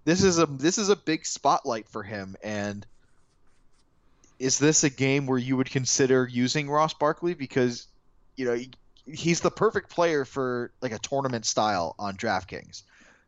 this 0.05 0.23
is 0.23 0.39
a 0.39 0.47
this 0.47 0.79
is 0.79 0.89
a 0.89 0.97
big 0.97 1.27
spotlight 1.27 1.89
for 1.89 2.03
him, 2.03 2.37
and 2.43 2.87
is 4.39 4.59
this 4.59 4.85
a 4.85 4.91
game 4.91 5.27
where 5.27 5.39
you 5.39 5.57
would 5.57 5.71
consider 5.71 6.27
using 6.31 6.69
Ross 6.69 6.95
Barkley 6.95 7.35
because 7.35 7.87
you 8.37 8.45
know 8.47 8.55
he- 8.55 8.71
he's 9.07 9.41
the 9.41 9.51
perfect 9.51 9.91
player 9.91 10.25
for 10.25 10.73
like 10.81 10.93
a 10.93 10.99
tournament 10.99 11.45
style 11.47 11.95
on 11.99 12.17
DraftKings. 12.17 12.83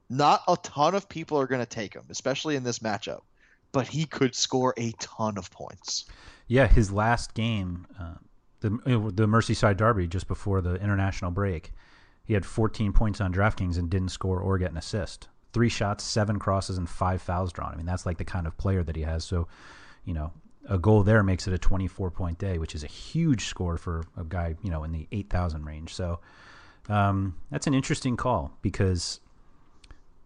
Not 0.09 0.42
a 0.49 0.57
ton 0.57 0.94
of 0.94 1.09
people 1.09 1.38
are 1.40 1.46
going 1.46 1.61
to 1.61 1.66
take 1.66 1.92
him, 1.94 2.05
especially 2.11 2.57
in 2.57 2.62
this 2.62 2.79
matchup, 2.79 3.22
but 3.72 3.88
he 3.88 4.05
could 4.05 4.35
score 4.35 4.74
a 4.76 4.92
ton 4.92 5.38
of 5.38 5.50
points. 5.50 6.07
Yeah, 6.48 6.66
his 6.66 6.92
last 6.92 7.35
game, 7.35 7.87
uh, 7.98 8.14
the 8.61 8.70
the 8.70 9.26
Merseyside 9.26 9.76
Derby, 9.76 10.07
just 10.07 10.29
before 10.29 10.61
the 10.61 10.74
international 10.76 11.31
break, 11.31 11.72
he 12.24 12.35
had 12.35 12.44
14 12.44 12.92
points 12.92 13.20
on 13.20 13.33
DraftKings 13.33 13.79
and 13.79 13.88
didn't 13.88 14.09
score 14.09 14.40
or 14.40 14.59
get 14.59 14.72
an 14.72 14.76
assist. 14.76 15.29
Three 15.52 15.68
shots, 15.68 16.05
seven 16.05 16.38
crosses, 16.38 16.76
and 16.76 16.88
five 16.88 17.22
fouls 17.22 17.52
drawn. 17.52 17.72
I 17.72 17.76
mean, 17.76 17.87
that's 17.87 18.05
like 18.05 18.18
the 18.18 18.24
kind 18.24 18.46
of 18.46 18.59
player 18.59 18.83
that 18.83 18.96
he 18.96 19.02
has. 19.02 19.24
So, 19.24 19.48
you 20.05 20.12
know, 20.12 20.33
a 20.68 20.79
goal 20.79 21.02
there 21.02 21.22
makes 21.22 21.46
it 21.46 21.55
a 21.55 21.59
24 21.59 22.11
point 22.11 22.38
day, 22.38 22.59
which 22.59 22.74
is 22.74 22.83
a 22.83 22.88
huge 22.88 23.46
score 23.46 23.79
for 23.79 24.05
a 24.16 24.24
guy, 24.24 24.57
you 24.62 24.70
know, 24.70 24.85
in 24.85 24.92
the 24.92 25.07
8,000 25.12 25.64
range. 25.64 25.94
So, 25.94 26.18
um, 26.88 27.37
that's 27.50 27.66
an 27.66 27.74
interesting 27.74 28.16
call 28.16 28.52
because 28.61 29.20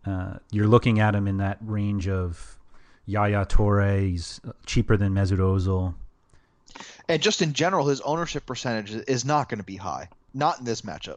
uh, 0.06 0.34
you're 0.50 0.66
looking 0.66 1.00
at 1.00 1.14
him 1.14 1.28
in 1.28 1.36
that 1.38 1.58
range 1.60 2.08
of 2.08 2.58
Yaya 3.06 3.44
Toure. 3.46 4.00
He's 4.08 4.40
cheaper 4.66 4.96
than 4.96 5.14
Mesut 5.14 5.38
Ozil. 5.38 5.94
And 7.08 7.20
just 7.20 7.42
in 7.42 7.52
general, 7.52 7.88
his 7.88 8.00
ownership 8.02 8.46
percentage 8.46 8.92
is 8.92 9.24
not 9.24 9.48
going 9.48 9.58
to 9.58 9.64
be 9.64 9.76
high. 9.76 10.08
Not 10.32 10.60
in 10.60 10.64
this 10.64 10.82
matchup. 10.82 11.16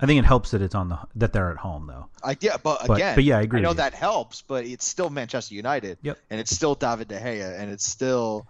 I 0.00 0.06
think 0.06 0.20
it 0.20 0.24
helps 0.24 0.52
that 0.52 0.62
it's 0.62 0.76
on 0.76 0.88
the 0.90 0.98
that 1.16 1.32
they're 1.32 1.50
at 1.50 1.56
home 1.56 1.88
though. 1.88 2.06
I 2.22 2.36
yeah, 2.40 2.56
but 2.62 2.86
But- 2.86 2.94
again, 2.98 3.14
but 3.16 3.24
yeah, 3.24 3.38
I 3.38 3.42
agree 3.42 3.58
I 3.58 3.62
know 3.62 3.72
that 3.72 3.94
helps, 3.94 4.42
but 4.42 4.64
it's 4.64 4.86
still 4.86 5.10
Manchester 5.10 5.54
United. 5.56 5.98
Yep. 6.02 6.18
And 6.30 6.38
it's 6.38 6.54
still 6.54 6.76
David 6.76 7.08
De 7.08 7.18
Gea, 7.18 7.58
and 7.58 7.70
it's 7.72 7.84
still, 7.84 8.46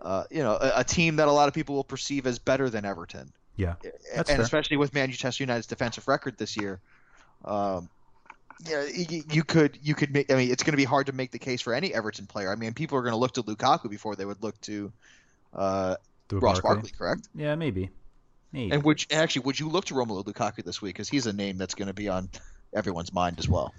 uh, 0.00 0.24
you 0.30 0.44
know, 0.44 0.52
a, 0.52 0.72
a 0.76 0.84
team 0.84 1.16
that 1.16 1.26
a 1.26 1.32
lot 1.32 1.48
of 1.48 1.54
people 1.54 1.74
will 1.74 1.84
perceive 1.84 2.24
as 2.26 2.38
better 2.38 2.70
than 2.70 2.84
Everton. 2.84 3.32
Yeah, 3.56 3.74
that's 4.14 4.30
and 4.30 4.36
fair. 4.36 4.40
especially 4.42 4.76
with 4.76 4.94
Manchester 4.94 5.42
United's 5.42 5.66
defensive 5.66 6.06
record 6.06 6.38
this 6.38 6.56
year, 6.56 6.78
um, 7.44 7.88
yeah, 8.64 8.84
you, 8.84 9.22
you 9.30 9.44
could 9.44 9.78
you 9.82 9.94
could 9.94 10.12
make. 10.12 10.32
I 10.32 10.36
mean, 10.36 10.50
it's 10.50 10.62
going 10.62 10.72
to 10.72 10.78
be 10.78 10.84
hard 10.84 11.06
to 11.06 11.12
make 11.12 11.30
the 11.30 11.38
case 11.38 11.60
for 11.60 11.74
any 11.74 11.92
Everton 11.92 12.26
player. 12.26 12.50
I 12.50 12.54
mean, 12.54 12.72
people 12.74 12.96
are 12.98 13.02
going 13.02 13.12
to 13.12 13.18
look 13.18 13.32
to 13.32 13.42
Lukaku 13.42 13.90
before 13.90 14.16
they 14.16 14.24
would 14.24 14.42
look 14.42 14.58
to 14.62 14.92
uh, 15.54 15.96
Ross 16.32 16.60
Barkley. 16.60 16.62
Barkley, 16.62 16.90
correct? 16.96 17.28
Yeah, 17.34 17.54
maybe. 17.54 17.90
Maybe. 18.52 18.72
And 18.72 18.82
would 18.84 19.04
actually 19.10 19.42
would 19.42 19.60
you 19.60 19.68
look 19.68 19.86
to 19.86 19.94
Romelu 19.94 20.24
Lukaku 20.24 20.64
this 20.64 20.80
week 20.80 20.94
because 20.94 21.08
he's 21.08 21.26
a 21.26 21.32
name 21.32 21.58
that's 21.58 21.74
going 21.74 21.88
to 21.88 21.94
be 21.94 22.08
on 22.08 22.30
everyone's 22.74 23.12
mind 23.12 23.38
as 23.38 23.48
well. 23.48 23.74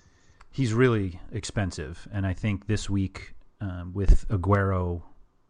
He's 0.51 0.73
really 0.73 1.19
expensive, 1.31 2.07
and 2.11 2.25
I 2.25 2.33
think 2.33 2.67
this 2.67 2.89
week 2.89 3.33
um, 3.61 3.91
with 3.93 4.27
Aguero 4.29 5.01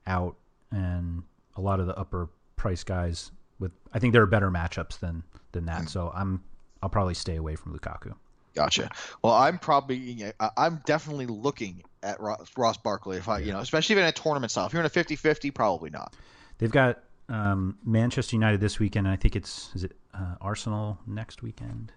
out 0.05 0.35
and 0.71 1.23
a 1.55 1.61
lot 1.61 1.79
of 1.79 1.87
the 1.87 1.97
upper 1.97 2.29
price 2.55 2.83
guys, 2.83 3.31
with 3.59 3.71
I 3.93 3.99
think 3.99 4.13
there 4.13 4.21
are 4.21 4.27
better 4.27 4.51
matchups 4.51 4.99
than 4.99 5.23
than 5.51 5.65
that. 5.65 5.81
Hmm. 5.81 5.87
So 5.87 6.11
I'm 6.15 6.43
I'll 6.81 6.89
probably 6.89 7.13
stay 7.13 7.35
away 7.35 7.55
from 7.55 7.77
Lukaku. 7.77 8.13
Gotcha. 8.53 8.89
Well, 9.23 9.33
I'm 9.33 9.59
probably 9.59 10.31
I'm 10.57 10.81
definitely 10.85 11.27
looking 11.27 11.83
at 12.03 12.19
Ross, 12.19 12.49
Ross 12.57 12.77
Barkley 12.77 13.17
if 13.17 13.27
I 13.29 13.39
you 13.39 13.51
know 13.51 13.59
especially 13.59 13.93
even 13.93 14.03
in 14.03 14.09
a 14.09 14.13
tournament 14.13 14.51
style. 14.51 14.65
If 14.65 14.73
you're 14.73 14.81
in 14.81 14.85
a 14.85 14.89
50-50, 14.89 15.53
probably 15.53 15.89
not. 15.89 16.15
They've 16.57 16.71
got 16.71 17.03
um, 17.29 17.77
Manchester 17.83 18.35
United 18.35 18.59
this 18.59 18.79
weekend, 18.79 19.05
and 19.07 19.13
I 19.13 19.17
think 19.17 19.35
it's 19.35 19.69
is 19.75 19.83
it 19.83 19.93
uh, 20.13 20.35
Arsenal 20.41 20.97
next 21.05 21.43
weekend. 21.43 21.91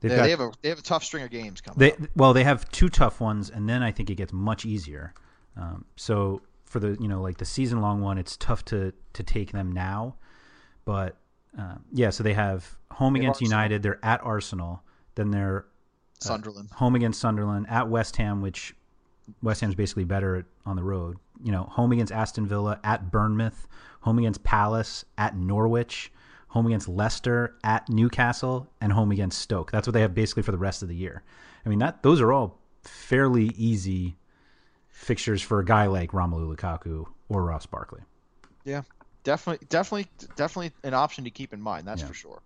They've 0.00 0.10
They, 0.10 0.16
got 0.16 0.22
they 0.24 0.30
have 0.30 0.40
a 0.40 0.52
they 0.62 0.68
have 0.68 0.78
a 0.78 0.82
tough 0.82 1.04
string 1.04 1.24
of 1.24 1.30
games 1.30 1.60
coming. 1.60 1.78
They 1.78 1.92
up. 1.92 1.98
well, 2.16 2.32
they 2.32 2.44
have 2.44 2.70
two 2.70 2.88
tough 2.88 3.20
ones, 3.20 3.50
and 3.50 3.68
then 3.68 3.82
I 3.82 3.90
think 3.92 4.10
it 4.10 4.16
gets 4.16 4.32
much 4.32 4.64
easier. 4.66 5.14
Um, 5.56 5.84
so 5.96 6.42
for 6.64 6.80
the 6.80 6.96
you 7.00 7.08
know 7.08 7.22
like 7.22 7.38
the 7.38 7.44
season 7.44 7.80
long 7.80 8.00
one, 8.00 8.18
it's 8.18 8.36
tough 8.36 8.64
to 8.66 8.92
to 9.12 9.22
take 9.22 9.52
them 9.52 9.72
now, 9.72 10.16
but 10.84 11.16
um, 11.56 11.84
yeah. 11.92 12.10
So 12.10 12.22
they 12.22 12.34
have 12.34 12.76
home 12.90 13.14
They 13.14 13.20
against. 13.20 13.40
United. 13.40 13.82
They're 13.82 14.04
at 14.04 14.20
Arsenal. 14.22 14.82
Then 15.14 15.30
they're 15.30 15.66
uh, 16.20 16.24
Sunderland. 16.24 16.70
home 16.72 16.94
against 16.94 17.20
Sunderland. 17.20 17.66
At 17.68 17.88
West 17.88 18.16
Ham, 18.16 18.40
which 18.42 18.74
West 19.42 19.60
Ham's 19.60 19.74
basically 19.74 20.04
better 20.04 20.46
on 20.66 20.76
the 20.76 20.82
road. 20.84 21.16
You 21.42 21.52
know, 21.52 21.64
home 21.64 21.92
against 21.92 22.12
Aston 22.12 22.46
Villa. 22.46 22.78
At 22.84 23.10
Bournemouth. 23.10 23.66
Home 24.00 24.18
against 24.18 24.42
Palace. 24.44 25.04
At 25.18 25.36
Norwich. 25.36 26.12
Home 26.48 26.66
against 26.66 26.88
Leicester. 26.88 27.54
At 27.64 27.88
Newcastle. 27.88 28.68
And 28.80 28.92
home 28.92 29.10
against 29.12 29.40
Stoke. 29.40 29.70
That's 29.72 29.86
what 29.86 29.92
they 29.94 30.00
have 30.02 30.14
basically 30.14 30.42
for 30.42 30.52
the 30.52 30.58
rest 30.58 30.82
of 30.82 30.88
the 30.88 30.94
year. 30.96 31.22
I 31.64 31.68
mean, 31.68 31.78
that 31.80 32.02
those 32.02 32.20
are 32.20 32.32
all 32.32 32.58
fairly 32.82 33.46
easy 33.56 34.16
fixtures 34.88 35.42
for 35.42 35.58
a 35.60 35.64
guy 35.64 35.86
like 35.86 36.12
Romelu 36.12 36.54
Lukaku 36.54 37.06
or 37.28 37.44
Ross 37.44 37.66
Barkley. 37.66 38.00
Yeah, 38.64 38.82
definitely, 39.24 39.66
definitely, 39.68 40.06
definitely 40.36 40.72
an 40.84 40.94
option 40.94 41.24
to 41.24 41.30
keep 41.30 41.52
in 41.52 41.60
mind. 41.60 41.86
That's 41.86 42.02
Yeah. 42.02 42.08
for 42.08 42.14
sure. 42.14 42.42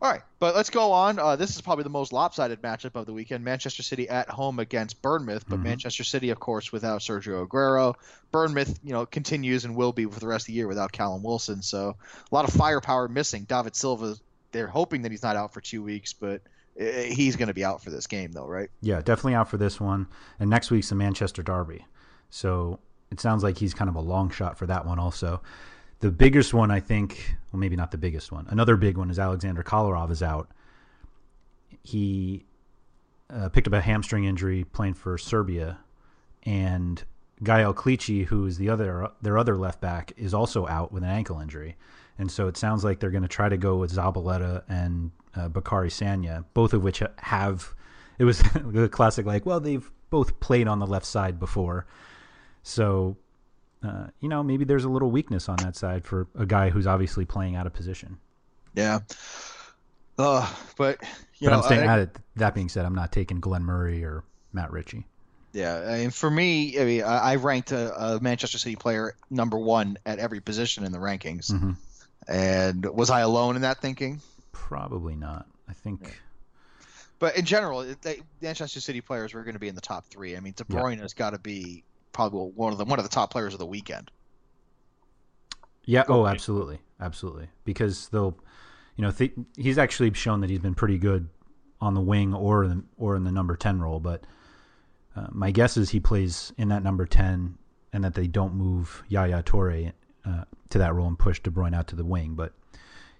All 0.00 0.10
right, 0.10 0.22
but 0.38 0.54
let's 0.54 0.70
go 0.70 0.92
on. 0.92 1.18
Uh, 1.18 1.36
this 1.36 1.54
is 1.56 1.60
probably 1.60 1.84
the 1.84 1.90
most 1.90 2.12
lopsided 2.12 2.62
matchup 2.62 2.94
of 2.94 3.06
the 3.06 3.12
weekend: 3.12 3.44
Manchester 3.44 3.82
City 3.82 4.08
at 4.08 4.28
home 4.28 4.58
against 4.58 5.02
Bournemouth. 5.02 5.44
But 5.48 5.60
Mhm. 5.60 5.64
Manchester 5.64 6.04
City, 6.04 6.30
of 6.30 6.38
course, 6.40 6.70
without 6.72 7.00
Sergio 7.00 7.46
Aguero. 7.46 7.94
Bournemouth, 8.30 8.78
you 8.84 8.92
know, 8.92 9.06
continues 9.06 9.64
and 9.64 9.74
will 9.74 9.92
be 9.92 10.04
for 10.04 10.20
the 10.20 10.26
rest 10.26 10.44
of 10.44 10.46
the 10.48 10.52
year 10.52 10.68
without 10.68 10.92
Callum 10.92 11.22
Wilson. 11.22 11.62
So 11.62 11.96
a 12.30 12.34
lot 12.34 12.46
of 12.46 12.54
firepower 12.54 13.08
missing. 13.08 13.44
David 13.44 13.74
Silva, 13.74 14.14
they're 14.52 14.66
hoping 14.68 15.02
that 15.02 15.10
he's 15.10 15.22
not 15.22 15.36
out 15.36 15.52
for 15.52 15.60
two 15.60 15.82
weeks, 15.82 16.12
but 16.12 16.42
uh, 16.80 16.84
he's 16.84 17.36
going 17.36 17.48
to 17.48 17.54
be 17.54 17.64
out 17.64 17.82
for 17.82 17.90
this 17.90 18.06
game, 18.06 18.30
though, 18.32 18.46
right? 18.46 18.70
Yeah, 18.80 18.98
definitely 19.00 19.34
out 19.34 19.48
for 19.48 19.56
this 19.56 19.80
one. 19.80 20.06
And 20.38 20.48
next 20.48 20.70
week's 20.70 20.90
the 20.90 20.94
Manchester 20.94 21.42
Derby. 21.42 21.84
So 22.30 22.78
it 23.10 23.20
sounds 23.20 23.42
like 23.42 23.58
he's 23.58 23.74
kind 23.74 23.88
of 23.88 23.96
a 23.96 24.00
long 24.00 24.30
shot 24.30 24.56
for 24.58 24.66
that 24.66 24.86
one 24.86 24.98
also. 24.98 25.40
The 26.00 26.10
biggest 26.10 26.54
one, 26.54 26.70
I 26.70 26.80
think, 26.80 27.36
well, 27.52 27.58
maybe 27.58 27.74
not 27.74 27.90
the 27.90 27.98
biggest 27.98 28.30
one. 28.30 28.46
Another 28.48 28.76
big 28.76 28.96
one 28.96 29.10
is 29.10 29.18
Alexander 29.18 29.62
Kolarov 29.62 30.10
is 30.10 30.22
out. 30.22 30.48
He 31.82 32.44
uh, 33.30 33.48
picked 33.48 33.66
up 33.66 33.72
a 33.72 33.80
hamstring 33.80 34.24
injury 34.24 34.64
playing 34.64 34.94
for 34.94 35.18
Serbia, 35.18 35.78
and 36.44 37.02
Gael 37.42 37.72
Clichy, 37.72 38.24
who 38.24 38.46
is 38.46 38.58
the 38.58 38.68
other 38.68 39.08
their 39.22 39.38
other 39.38 39.56
left 39.56 39.80
back, 39.80 40.12
is 40.16 40.34
also 40.34 40.66
out 40.66 40.92
with 40.92 41.02
an 41.02 41.10
ankle 41.10 41.40
injury. 41.40 41.76
And 42.18 42.30
so 42.30 42.48
it 42.48 42.56
sounds 42.56 42.84
like 42.84 42.98
they're 42.98 43.10
going 43.10 43.22
to 43.22 43.28
try 43.28 43.48
to 43.48 43.56
go 43.56 43.76
with 43.76 43.92
Zabaleta 43.92 44.64
and 44.68 45.12
uh, 45.36 45.48
Bacary 45.48 45.88
Sagna, 45.88 46.44
both 46.54 46.72
of 46.74 46.82
which 46.82 47.02
have. 47.18 47.74
It 48.18 48.24
was 48.24 48.42
the 48.64 48.88
classic, 48.88 49.26
like, 49.26 49.46
well, 49.46 49.60
they've 49.60 49.88
both 50.10 50.40
played 50.40 50.68
on 50.68 50.78
the 50.78 50.86
left 50.86 51.06
side 51.06 51.38
before, 51.38 51.86
so 52.62 53.16
uh, 53.82 54.08
you 54.20 54.28
know 54.28 54.42
maybe 54.42 54.64
there's 54.64 54.84
a 54.84 54.88
little 54.88 55.10
weakness 55.10 55.48
on 55.48 55.56
that 55.58 55.76
side 55.76 56.04
for 56.04 56.26
a 56.36 56.46
guy 56.46 56.70
who's 56.70 56.86
obviously 56.86 57.24
playing 57.24 57.56
out 57.56 57.66
of 57.66 57.72
position. 57.72 58.18
Yeah. 58.74 59.00
Uh, 60.18 60.50
but 60.76 60.98
you 61.38 61.48
but 61.48 61.50
know, 61.50 61.62
I'm 61.62 61.68
saying 61.68 61.88
I- 61.88 61.98
that, 61.98 62.18
that 62.36 62.54
being 62.54 62.68
said, 62.68 62.84
I'm 62.84 62.94
not 62.94 63.12
taking 63.12 63.40
Glenn 63.40 63.62
Murray 63.62 64.04
or 64.04 64.24
Matt 64.52 64.72
Ritchie. 64.72 65.06
Yeah, 65.52 65.92
and 65.94 66.14
for 66.14 66.30
me, 66.30 66.78
I 66.78 66.84
mean, 66.84 67.02
I, 67.02 67.32
I 67.32 67.36
ranked 67.36 67.72
a, 67.72 67.92
a, 67.98 68.20
Manchester 68.20 68.58
City 68.58 68.76
player 68.76 69.16
number 69.30 69.56
one 69.56 69.96
at 70.04 70.18
every 70.18 70.40
position 70.40 70.84
in 70.84 70.92
the 70.92 70.98
rankings. 70.98 71.50
Mm-hmm. 71.50 71.72
And 72.28 72.84
was 72.84 73.08
I 73.08 73.20
alone 73.20 73.56
in 73.56 73.62
that 73.62 73.80
thinking? 73.80 74.20
Probably 74.52 75.16
not. 75.16 75.46
I 75.68 75.72
think. 75.72 76.00
Yeah. 76.02 76.10
But 77.18 77.36
in 77.36 77.44
general, 77.44 77.84
they, 78.02 78.20
Manchester 78.40 78.80
City 78.80 79.00
players 79.00 79.34
were 79.34 79.42
going 79.42 79.54
to 79.54 79.58
be 79.58 79.68
in 79.68 79.74
the 79.74 79.80
top 79.80 80.06
three. 80.06 80.36
I 80.36 80.40
mean, 80.40 80.52
De 80.54 80.64
Bruyne 80.64 80.96
yeah. 80.96 81.02
has 81.02 81.14
got 81.14 81.30
to 81.30 81.38
be 81.38 81.82
probably 82.12 82.50
one 82.54 82.72
of 82.72 82.78
the 82.78 82.84
one 82.84 82.98
of 82.98 83.04
the 83.04 83.10
top 83.10 83.30
players 83.30 83.52
of 83.52 83.58
the 83.58 83.66
weekend. 83.66 84.10
Yeah. 85.84 86.04
Oh, 86.08 86.26
absolutely, 86.26 86.80
absolutely. 87.00 87.48
Because 87.64 88.08
they'll, 88.08 88.36
you 88.96 89.02
know, 89.02 89.10
th- 89.10 89.32
he's 89.56 89.78
actually 89.78 90.12
shown 90.12 90.40
that 90.42 90.50
he's 90.50 90.58
been 90.58 90.74
pretty 90.74 90.98
good 90.98 91.28
on 91.80 91.94
the 91.94 92.00
wing 92.00 92.34
or 92.34 92.64
in, 92.64 92.84
or 92.98 93.16
in 93.16 93.24
the 93.24 93.32
number 93.32 93.56
ten 93.56 93.80
role. 93.80 94.00
But 94.00 94.24
uh, 95.16 95.28
my 95.30 95.50
guess 95.50 95.76
is 95.76 95.90
he 95.90 96.00
plays 96.00 96.52
in 96.58 96.68
that 96.68 96.82
number 96.82 97.06
ten, 97.06 97.56
and 97.92 98.04
that 98.04 98.14
they 98.14 98.26
don't 98.26 98.54
move 98.54 99.02
Yaya 99.08 99.42
Toure 99.42 99.92
uh, 100.26 100.44
to 100.70 100.78
that 100.78 100.94
role 100.94 101.06
and 101.06 101.18
push 101.18 101.40
De 101.40 101.50
Bruyne 101.50 101.74
out 101.74 101.88
to 101.88 101.96
the 101.96 102.04
wing. 102.04 102.34
But 102.34 102.52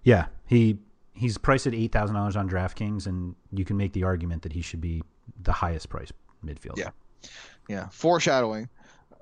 yeah, 0.02 0.26
he 0.46 0.78
he's 1.14 1.38
priced 1.38 1.66
at 1.66 1.74
eight 1.74 1.92
thousand 1.92 2.16
dollars 2.16 2.36
on 2.36 2.48
DraftKings, 2.48 3.06
and 3.06 3.34
you 3.50 3.64
can 3.64 3.76
make 3.76 3.92
the 3.92 4.04
argument 4.04 4.42
that 4.42 4.52
he 4.52 4.60
should 4.60 4.80
be 4.80 5.02
the 5.42 5.52
highest 5.52 5.88
priced 5.88 6.12
midfielder. 6.44 6.78
Yeah, 6.78 6.90
yeah. 7.68 7.88
Foreshadowing. 7.88 8.68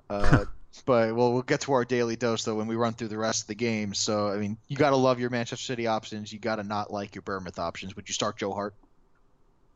Uh, 0.08 0.44
but 0.84 1.14
well, 1.14 1.32
we'll 1.32 1.42
get 1.42 1.62
to 1.62 1.72
our 1.72 1.84
daily 1.84 2.16
dose 2.16 2.44
though 2.44 2.54
when 2.54 2.66
we 2.66 2.76
run 2.76 2.94
through 2.94 3.08
the 3.08 3.18
rest 3.18 3.42
of 3.42 3.48
the 3.48 3.54
games. 3.54 3.98
So 3.98 4.28
I 4.28 4.36
mean, 4.36 4.56
you 4.68 4.76
got 4.76 4.90
to 4.90 4.96
love 4.96 5.20
your 5.20 5.30
Manchester 5.30 5.64
City 5.64 5.86
options. 5.86 6.32
You 6.32 6.38
got 6.38 6.56
to 6.56 6.64
not 6.64 6.92
like 6.92 7.14
your 7.14 7.22
Bournemouth 7.22 7.58
options. 7.58 7.96
Would 7.96 8.08
you 8.08 8.14
start 8.14 8.36
Joe 8.36 8.52
Hart? 8.52 8.74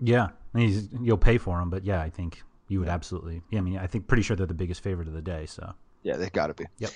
Yeah, 0.00 0.28
he's, 0.56 0.88
you'll 1.00 1.18
pay 1.18 1.38
for 1.38 1.60
him, 1.60 1.68
but 1.68 1.84
yeah, 1.84 2.00
I 2.00 2.08
think 2.08 2.42
you 2.68 2.80
would 2.80 2.88
absolutely. 2.88 3.42
Yeah, 3.50 3.58
I 3.58 3.62
mean, 3.62 3.78
I 3.78 3.86
think 3.86 4.06
pretty 4.06 4.22
sure 4.22 4.36
they're 4.36 4.46
the 4.46 4.54
biggest 4.54 4.82
favorite 4.82 5.08
of 5.08 5.14
the 5.14 5.22
day. 5.22 5.46
So 5.46 5.74
yeah, 6.02 6.16
they've 6.16 6.32
got 6.32 6.48
to 6.48 6.54
be. 6.54 6.64
Yep. 6.78 6.90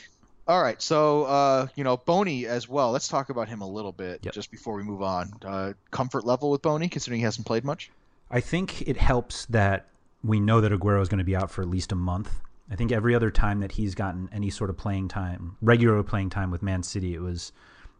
All 0.46 0.62
right, 0.62 0.80
so 0.80 1.24
uh, 1.24 1.66
you 1.74 1.84
know 1.84 1.96
Bony 1.96 2.46
as 2.46 2.68
well. 2.68 2.90
Let's 2.90 3.08
talk 3.08 3.30
about 3.30 3.48
him 3.48 3.62
a 3.62 3.68
little 3.68 3.92
bit 3.92 4.20
yep. 4.22 4.34
just 4.34 4.50
before 4.50 4.74
we 4.74 4.82
move 4.82 5.02
on. 5.02 5.32
Uh, 5.44 5.72
comfort 5.90 6.24
level 6.24 6.50
with 6.50 6.60
Bony, 6.60 6.88
considering 6.88 7.20
he 7.20 7.24
hasn't 7.24 7.46
played 7.46 7.64
much. 7.64 7.90
I 8.30 8.40
think 8.40 8.82
it 8.82 8.96
helps 8.96 9.46
that 9.46 9.86
we 10.22 10.40
know 10.40 10.60
that 10.60 10.72
Aguero 10.72 11.00
is 11.00 11.08
going 11.08 11.18
to 11.18 11.24
be 11.24 11.36
out 11.36 11.50
for 11.50 11.62
at 11.62 11.68
least 11.68 11.92
a 11.92 11.96
month. 11.96 12.30
I 12.70 12.76
think 12.76 12.92
every 12.92 13.14
other 13.14 13.30
time 13.30 13.60
that 13.60 13.72
he's 13.72 13.94
gotten 13.94 14.28
any 14.32 14.50
sort 14.50 14.70
of 14.70 14.76
playing 14.76 15.08
time, 15.08 15.56
regular 15.60 16.02
playing 16.02 16.30
time 16.30 16.50
with 16.50 16.62
Man 16.62 16.82
City, 16.82 17.14
it 17.14 17.20
was 17.20 17.52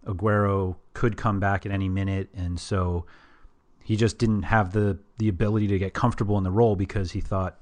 Aguero 0.06 0.76
could 0.94 1.16
come 1.16 1.38
back 1.38 1.66
at 1.66 1.72
any 1.72 1.88
minute, 1.88 2.28
and 2.34 2.58
so 2.58 3.06
he 3.82 3.96
just 3.96 4.18
didn't 4.18 4.42
have 4.42 4.72
the 4.72 4.98
the 5.18 5.28
ability 5.28 5.66
to 5.68 5.78
get 5.78 5.92
comfortable 5.92 6.38
in 6.38 6.44
the 6.44 6.50
role 6.50 6.76
because 6.76 7.12
he 7.12 7.20
thought, 7.20 7.58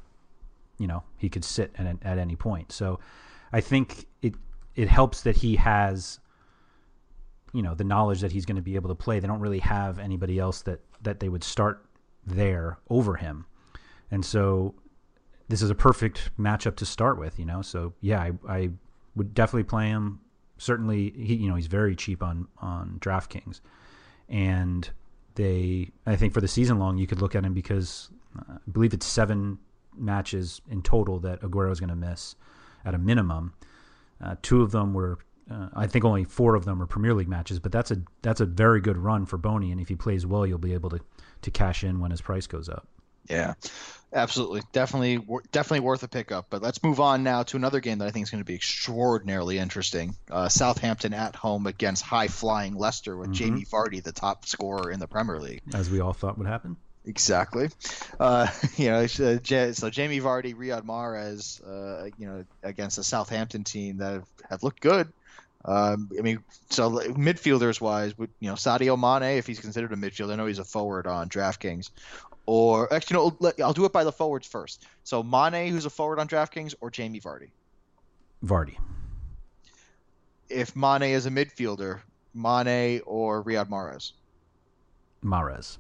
you 0.78 0.86
know, 0.86 1.02
he 1.18 1.28
could 1.28 1.44
sit 1.44 1.72
at 1.76 1.96
at 2.02 2.18
any 2.18 2.36
point. 2.36 2.70
So 2.72 3.00
I 3.52 3.60
think 3.60 4.06
it 4.22 4.34
it 4.76 4.88
helps 4.88 5.22
that 5.22 5.36
he 5.36 5.56
has 5.56 6.20
you 7.52 7.62
know 7.62 7.74
the 7.74 7.84
knowledge 7.84 8.20
that 8.20 8.32
he's 8.32 8.46
going 8.46 8.56
to 8.56 8.62
be 8.62 8.76
able 8.76 8.88
to 8.88 8.94
play. 8.94 9.20
They 9.20 9.26
don't 9.26 9.40
really 9.40 9.60
have 9.60 9.98
anybody 9.98 10.38
else 10.38 10.62
that 10.62 10.80
that 11.02 11.20
they 11.20 11.28
would 11.28 11.44
start 11.44 11.84
there 12.26 12.78
over 12.88 13.16
him, 13.16 13.46
and 14.10 14.24
so 14.24 14.74
this 15.52 15.60
is 15.60 15.68
a 15.68 15.74
perfect 15.74 16.30
matchup 16.40 16.76
to 16.76 16.86
start 16.86 17.18
with. 17.18 17.38
You 17.38 17.44
know, 17.44 17.60
so 17.60 17.92
yeah, 18.00 18.20
I, 18.20 18.32
I 18.48 18.70
would 19.14 19.34
definitely 19.34 19.64
play 19.64 19.88
him. 19.88 20.18
Certainly, 20.56 21.10
he 21.10 21.34
you 21.34 21.48
know 21.48 21.56
he's 21.56 21.66
very 21.66 21.94
cheap 21.94 22.22
on 22.22 22.48
on 22.58 22.96
DraftKings, 23.00 23.60
and 24.30 24.88
they 25.34 25.90
I 26.06 26.16
think 26.16 26.32
for 26.32 26.40
the 26.40 26.48
season 26.48 26.78
long 26.78 26.96
you 26.96 27.06
could 27.06 27.20
look 27.20 27.34
at 27.34 27.44
him 27.44 27.52
because 27.52 28.10
uh, 28.38 28.54
I 28.54 28.70
believe 28.70 28.94
it's 28.94 29.04
seven 29.04 29.58
matches 29.94 30.62
in 30.70 30.80
total 30.80 31.18
that 31.20 31.42
Aguero 31.42 31.70
is 31.70 31.80
going 31.80 31.90
to 31.90 31.96
miss 31.96 32.34
at 32.86 32.94
a 32.94 32.98
minimum. 32.98 33.52
Uh, 34.24 34.36
two 34.40 34.62
of 34.62 34.70
them 34.70 34.94
were, 34.94 35.18
uh, 35.50 35.68
I 35.74 35.86
think, 35.86 36.06
only 36.06 36.24
four 36.24 36.54
of 36.54 36.64
them 36.64 36.80
are 36.80 36.86
Premier 36.86 37.12
League 37.12 37.28
matches, 37.28 37.58
but 37.58 37.72
that's 37.72 37.90
a 37.90 37.98
that's 38.22 38.40
a 38.40 38.46
very 38.46 38.80
good 38.80 38.96
run 38.96 39.26
for 39.26 39.36
Bony, 39.36 39.70
and 39.70 39.82
if 39.82 39.88
he 39.88 39.96
plays 39.96 40.24
well, 40.24 40.46
you'll 40.46 40.56
be 40.56 40.72
able 40.72 40.88
to 40.88 41.00
to 41.42 41.50
cash 41.50 41.84
in 41.84 42.00
when 42.00 42.10
his 42.10 42.22
price 42.22 42.46
goes 42.46 42.70
up. 42.70 42.88
Yeah, 43.28 43.54
absolutely, 44.12 44.62
definitely, 44.72 45.18
definitely 45.52 45.80
worth 45.80 46.02
a 46.02 46.08
pickup. 46.08 46.46
But 46.50 46.62
let's 46.62 46.82
move 46.82 47.00
on 47.00 47.22
now 47.22 47.42
to 47.44 47.56
another 47.56 47.80
game 47.80 47.98
that 47.98 48.08
I 48.08 48.10
think 48.10 48.24
is 48.24 48.30
going 48.30 48.42
to 48.42 48.46
be 48.46 48.54
extraordinarily 48.54 49.58
interesting. 49.58 50.16
Uh, 50.30 50.48
Southampton 50.48 51.14
at 51.14 51.36
home 51.36 51.66
against 51.66 52.02
high 52.02 52.28
flying 52.28 52.74
Leicester 52.74 53.16
with 53.16 53.28
mm-hmm. 53.28 53.34
Jamie 53.34 53.64
Vardy, 53.64 54.02
the 54.02 54.12
top 54.12 54.46
scorer 54.46 54.90
in 54.90 55.00
the 55.00 55.08
Premier 55.08 55.38
League, 55.38 55.62
as 55.74 55.90
we 55.90 56.00
all 56.00 56.12
thought 56.12 56.38
would 56.38 56.46
happen. 56.46 56.76
Exactly. 57.04 57.68
Uh, 58.18 58.46
you 58.76 58.90
know, 58.90 59.06
so 59.06 59.38
Jamie 59.38 60.20
Vardy, 60.20 60.54
Riyad 60.54 60.82
Mahrez, 60.82 61.60
uh, 61.66 62.10
you 62.18 62.26
know, 62.26 62.44
against 62.62 62.98
a 62.98 63.04
Southampton 63.04 63.64
team 63.64 63.98
that 63.98 64.12
have, 64.12 64.28
have 64.48 64.62
looked 64.62 64.80
good. 64.80 65.12
Um, 65.64 66.10
I 66.18 66.22
mean, 66.22 66.42
so 66.70 66.90
midfielders 66.90 67.80
wise, 67.80 68.14
you 68.18 68.48
know, 68.48 68.54
Sadio 68.54 68.98
Mane, 68.98 69.38
if 69.38 69.46
he's 69.46 69.60
considered 69.60 69.92
a 69.92 69.96
midfielder, 69.96 70.32
I 70.32 70.36
know 70.36 70.46
he's 70.46 70.58
a 70.58 70.64
forward 70.64 71.06
on 71.06 71.28
DraftKings. 71.28 71.90
Or 72.54 72.92
actually, 72.92 73.14
no, 73.14 73.36
know, 73.40 73.64
I'll 73.64 73.72
do 73.72 73.86
it 73.86 73.94
by 73.94 74.04
the 74.04 74.12
forwards 74.12 74.46
first. 74.46 74.84
So 75.04 75.22
Mane, 75.22 75.72
who's 75.72 75.86
a 75.86 75.90
forward 75.90 76.18
on 76.18 76.28
DraftKings, 76.28 76.74
or 76.82 76.90
Jamie 76.90 77.18
Vardy. 77.18 77.48
Vardy. 78.44 78.76
If 80.50 80.76
Mane 80.76 81.14
is 81.14 81.24
a 81.24 81.30
midfielder, 81.30 82.00
Mane 82.34 83.00
or 83.06 83.42
Riyad 83.42 83.70
Mahrez. 83.70 84.12
Mahrez. 85.24 85.78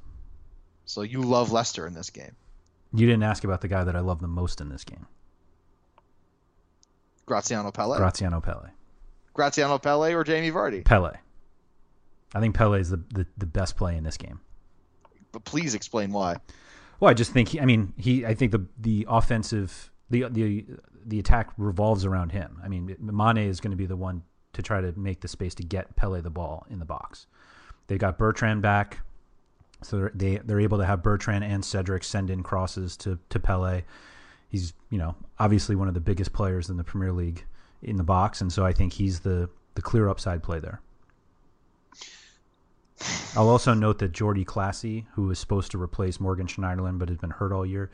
So 0.86 1.02
you 1.02 1.20
love 1.20 1.52
Leicester 1.52 1.86
in 1.86 1.92
this 1.92 2.08
game. 2.08 2.34
You 2.94 3.06
didn't 3.06 3.24
ask 3.24 3.44
about 3.44 3.60
the 3.60 3.68
guy 3.68 3.84
that 3.84 3.94
I 3.94 4.00
love 4.00 4.22
the 4.22 4.28
most 4.28 4.62
in 4.62 4.70
this 4.70 4.84
game. 4.84 5.06
Graziano 7.26 7.70
Pelle. 7.70 7.98
Graziano 7.98 8.40
Pelle. 8.40 8.70
Graziano 9.34 9.76
Pelle 9.76 10.14
or 10.14 10.24
Jamie 10.24 10.50
Vardy? 10.50 10.86
Pelle. 10.86 11.12
I 12.34 12.40
think 12.40 12.54
Pelle 12.54 12.72
is 12.72 12.88
the, 12.88 13.02
the, 13.12 13.26
the 13.36 13.44
best 13.44 13.76
play 13.76 13.94
in 13.94 14.04
this 14.04 14.16
game. 14.16 14.40
But 15.32 15.44
please 15.44 15.74
explain 15.74 16.12
why. 16.12 16.36
Well, 17.00 17.10
I 17.10 17.14
just 17.14 17.32
think 17.32 17.48
he, 17.48 17.60
I 17.60 17.64
mean 17.64 17.92
he 17.96 18.24
I 18.24 18.34
think 18.34 18.52
the 18.52 18.64
the 18.78 19.06
offensive 19.08 19.90
the 20.10 20.28
the 20.28 20.66
the 21.04 21.18
attack 21.18 21.50
revolves 21.56 22.04
around 22.04 22.30
him. 22.30 22.60
I 22.62 22.68
mean 22.68 22.94
Mane 23.00 23.38
is 23.38 23.60
going 23.60 23.72
to 23.72 23.76
be 23.76 23.86
the 23.86 23.96
one 23.96 24.22
to 24.52 24.62
try 24.62 24.80
to 24.80 24.92
make 24.98 25.20
the 25.20 25.28
space 25.28 25.54
to 25.56 25.62
get 25.62 25.96
Pelle 25.96 26.20
the 26.20 26.30
ball 26.30 26.66
in 26.70 26.78
the 26.78 26.84
box. 26.84 27.26
They 27.88 27.98
got 27.98 28.18
Bertrand 28.18 28.62
back. 28.62 29.00
So 29.82 29.96
they're, 29.96 30.12
they 30.14 30.36
they're 30.36 30.60
able 30.60 30.78
to 30.78 30.86
have 30.86 31.02
Bertrand 31.02 31.42
and 31.42 31.64
Cedric 31.64 32.04
send 32.04 32.30
in 32.30 32.42
crosses 32.42 32.96
to 32.98 33.18
to 33.30 33.40
Pelle. 33.40 33.82
He's 34.48 34.74
you 34.90 34.98
know 34.98 35.16
obviously 35.38 35.74
one 35.74 35.88
of 35.88 35.94
the 35.94 36.00
biggest 36.00 36.32
players 36.32 36.70
in 36.70 36.76
the 36.76 36.84
Premier 36.84 37.12
League 37.12 37.44
in 37.82 37.96
the 37.96 38.04
box, 38.04 38.40
and 38.40 38.52
so 38.52 38.64
I 38.64 38.72
think 38.72 38.92
he's 38.92 39.20
the 39.20 39.48
the 39.74 39.82
clear 39.82 40.08
upside 40.08 40.42
play 40.42 40.60
there. 40.60 40.80
I'll 43.36 43.48
also 43.48 43.74
note 43.74 43.98
that 44.00 44.12
Jordy 44.12 44.44
Clasie, 44.44 45.06
who 45.12 45.26
was 45.28 45.38
supposed 45.38 45.70
to 45.72 45.80
replace 45.80 46.20
Morgan 46.20 46.46
Schneiderlin 46.46 46.98
but 46.98 47.08
has 47.08 47.18
been 47.18 47.30
hurt 47.30 47.52
all 47.52 47.66
year, 47.66 47.90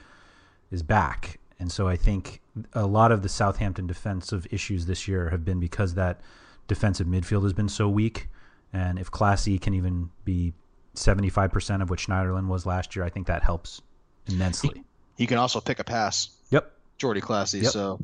is 0.71 0.83
back. 0.83 1.39
And 1.59 1.71
so 1.71 1.89
I 1.89 1.97
think 1.97 2.41
a 2.73 2.87
lot 2.87 3.13
of 3.13 3.23
the 3.23 3.29
Southampton 3.29 3.87
defensive 3.87 4.47
issues 4.51 4.87
this 4.87 5.09
year 5.09 5.31
have 5.31 5.45
been 5.45 5.61
because 5.61 5.95
that 5.95 6.21
defensive 6.67 7.07
midfield 7.07 7.43
has 7.43 7.53
been 7.53 7.69
so 7.69 7.89
weak. 7.89 8.29
And 8.73 8.99
if 8.99 9.11
Clasie 9.11 9.61
can 9.61 9.75
even 9.75 10.11
be 10.25 10.53
75% 10.99 11.83
of 11.83 11.91
what 11.91 11.99
Schneiderlin 11.99 12.49
was 12.49 12.67
last 12.67 12.95
year. 12.95 13.05
I 13.05 13.09
think 13.09 13.27
that 13.29 13.43
helps 13.43 13.81
immensely. 14.27 14.85
He, 15.17 15.23
he 15.23 15.27
can 15.27 15.39
also 15.39 15.61
pick 15.61 15.79
a 15.79 15.85
pass. 15.85 16.31
Yep. 16.51 16.71
Jordy 16.99 17.21
Clasie. 17.21 17.63
Yep. 17.63 17.73
So, 17.73 18.01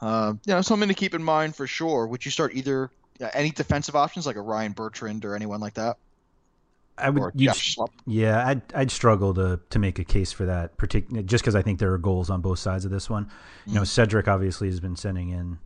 uh, 0.00 0.34
you 0.46 0.54
know, 0.54 0.62
something 0.62 0.88
to 0.88 0.94
keep 0.94 1.14
in 1.14 1.22
mind 1.22 1.54
for 1.54 1.66
sure. 1.66 2.06
Would 2.06 2.24
you 2.24 2.30
start 2.30 2.54
either 2.54 2.90
uh, 3.20 3.28
any 3.34 3.50
defensive 3.50 3.94
options 3.94 4.26
like 4.26 4.36
a 4.36 4.40
Ryan 4.40 4.72
Bertrand 4.72 5.24
or 5.24 5.36
anyone 5.36 5.60
like 5.60 5.74
that? 5.74 5.98
I 7.02 7.10
would, 7.10 7.32
yeah, 8.06 8.46
I'd, 8.46 8.62
I'd 8.74 8.90
struggle 8.90 9.34
to 9.34 9.60
to 9.70 9.78
make 9.78 9.98
a 9.98 10.04
case 10.04 10.32
for 10.32 10.46
that, 10.46 10.76
particularly 10.76 11.24
just 11.26 11.42
because 11.42 11.54
I 11.54 11.62
think 11.62 11.78
there 11.78 11.92
are 11.92 11.98
goals 11.98 12.30
on 12.30 12.40
both 12.40 12.58
sides 12.58 12.84
of 12.84 12.90
this 12.90 13.08
one. 13.10 13.30
You 13.66 13.74
know, 13.74 13.82
mm. 13.82 13.86
Cedric 13.86 14.28
obviously 14.28 14.68
has 14.68 14.80
been 14.80 14.96
sending 14.96 15.30
in 15.30 15.58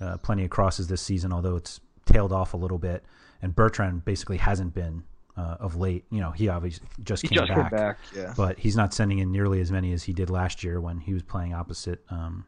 uh, 0.00 0.16
plenty 0.18 0.44
of 0.44 0.50
crosses 0.50 0.88
this 0.88 1.02
season, 1.02 1.32
although 1.32 1.56
it's 1.56 1.80
tailed 2.06 2.32
off 2.32 2.54
a 2.54 2.56
little 2.56 2.78
bit, 2.78 3.04
and 3.42 3.54
Bertrand 3.54 4.04
basically 4.04 4.36
hasn't 4.36 4.74
been 4.74 5.04
uh, 5.36 5.56
of 5.60 5.76
late. 5.76 6.04
You 6.10 6.20
know, 6.20 6.30
he 6.32 6.48
obviously 6.48 6.86
just 7.04 7.22
he 7.22 7.28
came 7.28 7.46
just 7.46 7.52
back, 7.52 7.70
back 7.70 7.98
yeah. 8.14 8.34
but 8.36 8.58
he's 8.58 8.76
not 8.76 8.92
sending 8.92 9.18
in 9.20 9.30
nearly 9.30 9.60
as 9.60 9.70
many 9.70 9.92
as 9.92 10.02
he 10.02 10.12
did 10.12 10.30
last 10.30 10.64
year 10.64 10.80
when 10.80 10.98
he 10.98 11.14
was 11.14 11.22
playing 11.22 11.54
opposite 11.54 12.02
um, 12.10 12.44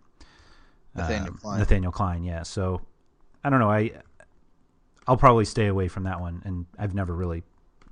Nathaniel, 0.94 1.34
uh, 1.34 1.38
Clyne. 1.38 1.58
Nathaniel 1.58 1.92
Clyne. 1.92 2.24
Yeah, 2.24 2.42
so 2.42 2.80
I 3.44 3.50
don't 3.50 3.60
know. 3.60 3.70
I 3.70 3.92
I'll 5.06 5.16
probably 5.16 5.44
stay 5.44 5.66
away 5.66 5.88
from 5.88 6.04
that 6.04 6.20
one, 6.20 6.42
and 6.44 6.66
I've 6.78 6.94
never 6.94 7.14
really 7.14 7.42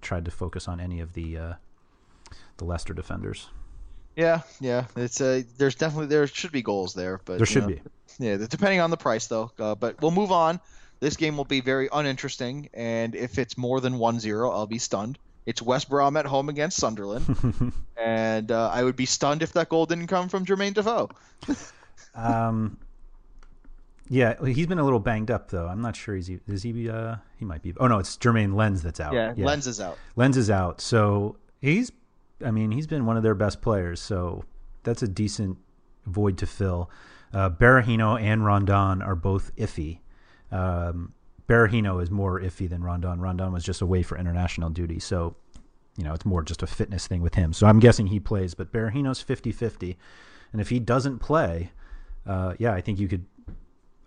tried 0.01 0.25
to 0.25 0.31
focus 0.31 0.69
on 0.69 0.81
any 0.81 1.01
of 1.01 1.13
the 1.13 1.39
uh, 1.39 1.53
the 2.57 2.65
Leicester 2.65 2.95
defenders. 2.95 3.49
Yeah, 4.17 4.41
yeah, 4.61 4.87
it's 4.97 5.21
a. 5.21 5.41
Uh, 5.41 5.43
there's 5.59 5.75
definitely 5.75 6.07
there 6.07 6.27
should 6.27 6.53
be 6.53 6.63
goals 6.63 6.95
there, 6.95 7.21
but 7.25 7.39
there 7.39 7.47
should 7.47 7.63
know, 7.63 7.69
be. 7.69 7.81
Yeah, 8.19 8.37
depending 8.37 8.81
on 8.81 8.91
the 8.91 8.97
price 8.97 9.27
though. 9.27 9.53
Uh, 9.59 9.75
but 9.75 10.01
we'll 10.03 10.11
move 10.11 10.33
on 10.33 10.61
this 11.01 11.17
game 11.17 11.37
will 11.37 11.45
be 11.45 11.61
very 11.61 11.89
uninteresting, 11.93 12.69
and 12.75 13.15
if 13.15 13.39
it's 13.39 13.57
more 13.57 13.81
than 13.81 13.99
1 13.99 14.21
0, 14.21 14.51
I'll 14.51 14.67
be 14.67 14.79
stunned. 14.79 15.19
It's 15.47 15.63
West 15.63 15.89
Brom 15.89 16.17
at 16.17 16.27
home 16.27 16.49
against 16.49 16.77
Sunderland, 16.77 17.73
and 17.97 18.53
uh, 18.53 18.71
I 18.71 18.83
would 18.83 18.97
be 18.97 19.07
stunned 19.07 19.43
if 19.43 19.53
that 19.55 19.69
goal 19.69 19.87
didn't 19.87 20.09
come 20.09 20.29
from 20.29 20.45
Jermain 20.45 20.75
Defoe. 20.75 21.09
Um, 22.15 22.79
yeah, 24.09 24.35
he's 24.45 24.67
been 24.67 24.79
a 24.79 24.85
little 24.85 25.01
banged 25.01 25.31
up 25.31 25.51
though. 25.51 25.67
I'm 25.67 25.81
not 25.81 25.97
sure 25.97 26.15
he's 26.17 26.31
is 26.47 26.63
he 26.63 26.89
uh 26.89 27.17
he 27.37 27.45
might 27.45 27.63
be. 27.63 27.75
Oh 27.79 27.87
no, 27.87 27.99
it's 27.99 28.17
Jeremain 28.17 28.55
Lens 28.55 28.83
that's 28.83 29.01
out. 29.01 29.13
Yeah, 29.13 29.35
Lens 29.37 29.67
is 29.67 29.81
out. 29.81 29.99
Lens 30.17 30.37
is 30.37 30.51
out. 30.51 30.81
So 30.81 31.37
he's 31.61 31.93
I 32.45 32.51
mean, 32.51 32.71
he's 32.71 32.87
been 32.87 33.05
one 33.07 33.17
of 33.17 33.23
their 33.23 33.35
best 33.35 33.61
players, 33.61 34.01
so 34.01 34.45
that's 34.85 35.03
a 35.03 35.09
decent 35.09 35.59
void 36.07 36.39
to 36.39 36.47
fill. 36.47 36.91
Uh, 37.33 37.51
Berahino 37.51 38.21
and 38.21 38.45
Rondon 38.45 39.03
are 39.03 39.17
both 39.17 39.55
iffy. 39.57 39.99
Um, 40.51 41.13
Berahino 41.49 42.03
is 42.03 42.11
more 42.11 42.41
iffy 42.41 42.69
than 42.69 42.83
Rondon. 42.83 43.21
Rondon 43.21 43.53
was 43.53 43.65
just 43.65 43.81
away 43.81 44.03
for 44.03 44.17
international 44.17 44.71
duty, 44.71 44.99
so 44.99 45.37
you 45.97 46.05
know 46.05 46.15
it's 46.15 46.25
more 46.25 46.43
just 46.43 46.63
a 46.63 46.67
fitness 46.67 47.07
thing 47.07 47.23
with 47.23 47.35
him. 47.35 47.53
So 47.53 47.67
I'm 47.67 47.81
guessing 47.81 48.07
he 48.07 48.21
plays, 48.21 48.55
but 48.55 48.73
Berahino's 48.73 49.23
50-50. 49.23 49.97
and 50.53 50.61
if 50.61 50.69
he 50.69 50.79
doesn't 50.79 51.19
play, 51.19 51.73
uh, 52.27 52.55
yeah, 52.59 52.73
I 52.73 52.81
think 52.81 52.99
you 52.99 53.09
could. 53.09 53.27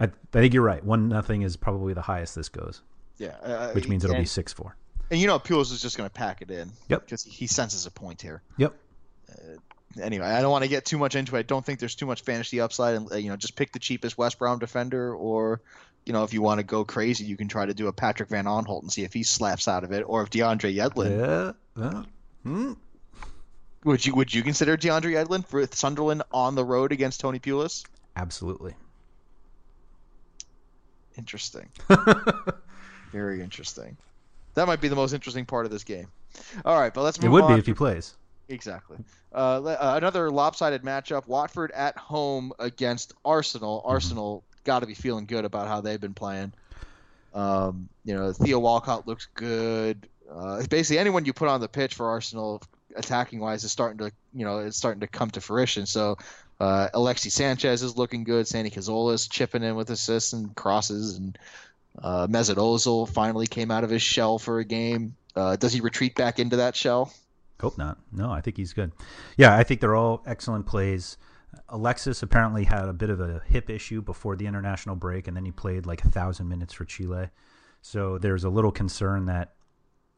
I, 0.01 0.05
I 0.05 0.09
think 0.39 0.53
you're 0.53 0.63
right. 0.63 0.83
One 0.83 1.07
nothing 1.07 1.43
is 1.43 1.55
probably 1.55 1.93
the 1.93 2.01
highest 2.01 2.35
this 2.35 2.49
goes. 2.49 2.81
Yeah, 3.17 3.35
uh, 3.43 3.71
which 3.71 3.87
means 3.87 4.03
it'll 4.03 4.15
and, 4.15 4.23
be 4.23 4.27
six 4.27 4.51
four. 4.51 4.75
And 5.11 5.19
you 5.19 5.27
know, 5.27 5.37
Pulis 5.37 5.71
is 5.71 5.81
just 5.81 5.95
going 5.95 6.09
to 6.09 6.13
pack 6.13 6.41
it 6.41 6.49
in. 6.49 6.71
Yep. 6.89 7.05
Because 7.05 7.23
he 7.23 7.45
senses 7.45 7.85
a 7.85 7.91
point 7.91 8.21
here. 8.21 8.41
Yep. 8.57 8.73
Uh, 9.29 10.01
anyway, 10.01 10.25
I 10.25 10.41
don't 10.41 10.51
want 10.51 10.63
to 10.63 10.69
get 10.69 10.85
too 10.85 10.97
much 10.97 11.15
into 11.15 11.35
it. 11.35 11.39
I 11.39 11.43
don't 11.43 11.63
think 11.63 11.79
there's 11.79 11.95
too 11.95 12.07
much 12.07 12.21
fantasy 12.21 12.59
upside, 12.59 12.95
and 12.95 13.11
uh, 13.11 13.15
you 13.15 13.29
know, 13.29 13.37
just 13.37 13.55
pick 13.55 13.73
the 13.73 13.79
cheapest 13.79 14.17
West 14.17 14.39
Brom 14.39 14.57
defender, 14.57 15.13
or 15.13 15.61
you 16.05 16.13
know, 16.13 16.23
if 16.23 16.33
you 16.33 16.41
want 16.41 16.59
to 16.59 16.63
go 16.63 16.83
crazy, 16.83 17.25
you 17.25 17.37
can 17.37 17.47
try 17.47 17.65
to 17.65 17.73
do 17.75 17.87
a 17.87 17.93
Patrick 17.93 18.29
Van 18.29 18.45
Aanholt 18.45 18.81
and 18.81 18.91
see 18.91 19.03
if 19.03 19.13
he 19.13 19.21
slaps 19.21 19.67
out 19.67 19.83
of 19.83 19.91
it, 19.91 20.01
or 20.01 20.23
if 20.23 20.31
DeAndre 20.31 20.75
Yedlin. 20.75 21.55
Yeah. 21.77 22.03
Hmm. 22.43 22.73
Would 23.83 24.05
you 24.05 24.15
would 24.15 24.33
you 24.33 24.41
consider 24.41 24.77
DeAndre 24.77 25.13
Yedlin 25.13 25.45
for 25.45 25.63
Sunderland 25.67 26.23
on 26.31 26.55
the 26.55 26.65
road 26.65 26.91
against 26.91 27.19
Tony 27.19 27.39
Pulis? 27.39 27.85
Absolutely. 28.15 28.73
Interesting. 31.17 31.69
Very 33.11 33.41
interesting. 33.41 33.97
That 34.53 34.67
might 34.67 34.81
be 34.81 34.87
the 34.87 34.95
most 34.95 35.13
interesting 35.13 35.45
part 35.45 35.65
of 35.65 35.71
this 35.71 35.83
game. 35.83 36.07
All 36.65 36.79
right, 36.79 36.93
but 36.93 37.03
let's 37.03 37.19
move 37.21 37.27
It 37.27 37.33
would 37.33 37.43
on. 37.43 37.53
be 37.53 37.59
if 37.59 37.65
he 37.65 37.73
plays. 37.73 38.15
Exactly. 38.49 38.97
Uh, 39.33 39.63
uh, 39.63 39.93
another 39.97 40.29
lopsided 40.29 40.83
matchup: 40.83 41.27
Watford 41.27 41.71
at 41.71 41.97
home 41.97 42.51
against 42.59 43.13
Arsenal. 43.23 43.79
Mm-hmm. 43.79 43.89
Arsenal 43.89 44.43
got 44.63 44.79
to 44.79 44.85
be 44.85 44.93
feeling 44.93 45.25
good 45.25 45.45
about 45.45 45.67
how 45.67 45.81
they've 45.81 46.01
been 46.01 46.13
playing. 46.13 46.53
Um, 47.33 47.87
you 48.03 48.13
know, 48.13 48.33
Theo 48.33 48.59
Walcott 48.59 49.07
looks 49.07 49.27
good. 49.33 50.07
Uh, 50.29 50.63
basically, 50.69 50.99
anyone 50.99 51.25
you 51.25 51.33
put 51.33 51.47
on 51.47 51.61
the 51.61 51.67
pitch 51.69 51.95
for 51.95 52.09
Arsenal, 52.09 52.61
attacking 52.95 53.39
wise, 53.39 53.63
is 53.63 53.71
starting 53.71 53.97
to 53.99 54.11
you 54.33 54.45
know 54.45 54.59
it's 54.59 54.77
starting 54.77 55.01
to 55.01 55.07
come 55.07 55.29
to 55.31 55.41
fruition. 55.41 55.85
So. 55.85 56.17
Uh, 56.59 56.89
Alexi 56.93 57.31
Sanchez 57.31 57.81
is 57.81 57.97
looking 57.97 58.23
good. 58.23 58.47
Santi 58.47 58.69
Cazorla's 58.69 59.27
chipping 59.27 59.63
in 59.63 59.75
with 59.75 59.89
assists 59.89 60.33
and 60.33 60.55
crosses, 60.55 61.17
and 61.17 61.35
uh, 61.99 62.27
Mesut 62.27 62.57
Ozil 62.57 63.09
finally 63.09 63.47
came 63.47 63.71
out 63.71 63.83
of 63.83 63.89
his 63.89 64.03
shell 64.03 64.37
for 64.37 64.59
a 64.59 64.63
game. 64.63 65.15
Uh, 65.35 65.55
does 65.55 65.73
he 65.73 65.81
retreat 65.81 66.15
back 66.15 66.37
into 66.37 66.57
that 66.57 66.75
shell? 66.75 67.11
Hope 67.59 67.77
not. 67.77 67.97
No, 68.11 68.31
I 68.31 68.41
think 68.41 68.57
he's 68.57 68.73
good. 68.73 68.91
Yeah, 69.37 69.55
I 69.55 69.63
think 69.63 69.81
they're 69.81 69.95
all 69.95 70.23
excellent 70.25 70.65
plays. 70.65 71.17
Alexis 71.69 72.23
apparently 72.23 72.63
had 72.63 72.85
a 72.85 72.93
bit 72.93 73.09
of 73.09 73.19
a 73.19 73.41
hip 73.47 73.69
issue 73.69 74.01
before 74.01 74.35
the 74.35 74.47
international 74.47 74.95
break, 74.95 75.27
and 75.27 75.37
then 75.37 75.45
he 75.45 75.51
played 75.51 75.85
like 75.85 76.03
a 76.03 76.09
thousand 76.09 76.49
minutes 76.49 76.73
for 76.73 76.85
Chile. 76.85 77.29
So 77.81 78.17
there's 78.17 78.43
a 78.43 78.49
little 78.49 78.71
concern 78.71 79.25
that 79.25 79.53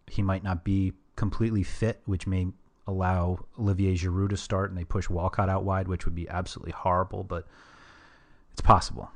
he 0.07 0.21
might 0.21 0.43
not 0.43 0.63
be 0.63 0.93
completely 1.15 1.63
fit, 1.63 2.01
which 2.05 2.27
may 2.27 2.47
allow 2.87 3.45
Olivier 3.59 3.95
Giroud 3.95 4.29
to 4.29 4.37
start, 4.37 4.69
and 4.69 4.77
they 4.77 4.83
push 4.83 5.09
Walcott 5.09 5.49
out 5.49 5.63
wide, 5.63 5.87
which 5.87 6.05
would 6.05 6.15
be 6.15 6.27
absolutely 6.29 6.73
horrible. 6.73 7.23
But 7.23 7.47
it's 8.51 8.61
possible. 8.61 9.11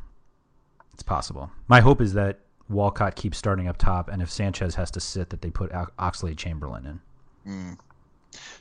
It's 0.93 1.03
possible. 1.03 1.51
My 1.67 1.79
hope 1.79 2.01
is 2.01 2.13
that 2.13 2.39
Walcott 2.69 3.15
keeps 3.15 3.37
starting 3.37 3.67
up 3.67 3.77
top, 3.77 4.09
and 4.09 4.21
if 4.21 4.29
Sanchez 4.29 4.75
has 4.75 4.91
to 4.91 4.99
sit, 4.99 5.29
that 5.29 5.41
they 5.41 5.49
put 5.49 5.71
Oxlade 5.71 6.37
Chamberlain 6.37 6.85
in. 7.45 7.51
Mm. 7.51 7.77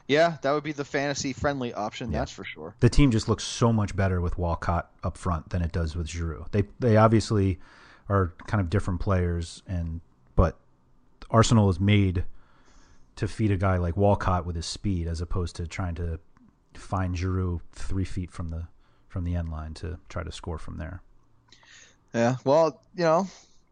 Yeah, 0.07 0.36
that 0.42 0.52
would 0.52 0.62
be 0.62 0.72
the 0.72 0.84
fantasy 0.84 1.32
friendly 1.32 1.74
option. 1.74 2.12
Yeah. 2.12 2.20
That's 2.20 2.30
for 2.30 2.44
sure. 2.44 2.74
The 2.80 2.88
team 2.88 3.11
just 3.11 3.28
looks 3.28 3.44
so 3.44 3.72
much 3.72 3.96
better 3.96 4.20
with 4.20 4.38
Walcott 4.38 4.90
up 5.02 5.18
front 5.18 5.50
than 5.50 5.62
it 5.62 5.72
does 5.72 5.96
with 5.96 6.07
Giroud. 6.07 6.50
They 6.52 6.64
they 6.78 6.96
obviously 6.96 7.59
are 8.09 8.32
kind 8.46 8.61
of 8.61 8.70
different 8.70 9.00
players, 9.00 9.62
and 9.66 10.00
but 10.36 10.57
Arsenal 11.30 11.68
is 11.68 11.80
made 11.80 12.24
to 13.17 13.27
feed 13.27 13.51
a 13.51 13.57
guy 13.57 13.79
like 13.79 13.97
Walcott 13.97 14.47
with 14.47 14.57
his 14.57 14.67
speed, 14.67 15.07
as 15.09 15.21
opposed 15.21 15.57
to 15.57 15.67
trying 15.67 15.95
to 15.97 16.21
find 16.75 17.14
Giroud 17.14 17.61
three 17.73 18.05
feet 18.05 18.31
from 18.31 18.51
the 18.51 18.69
from 19.09 19.25
the 19.25 19.35
end 19.35 19.51
line 19.51 19.75
to 19.75 19.99
try 20.09 20.23
to 20.23 20.33
score 20.33 20.59
from 20.59 20.77
there. 20.77 21.03
Yeah, 22.12 22.37
well, 22.45 22.81
you 22.95 23.05
know, 23.05 23.27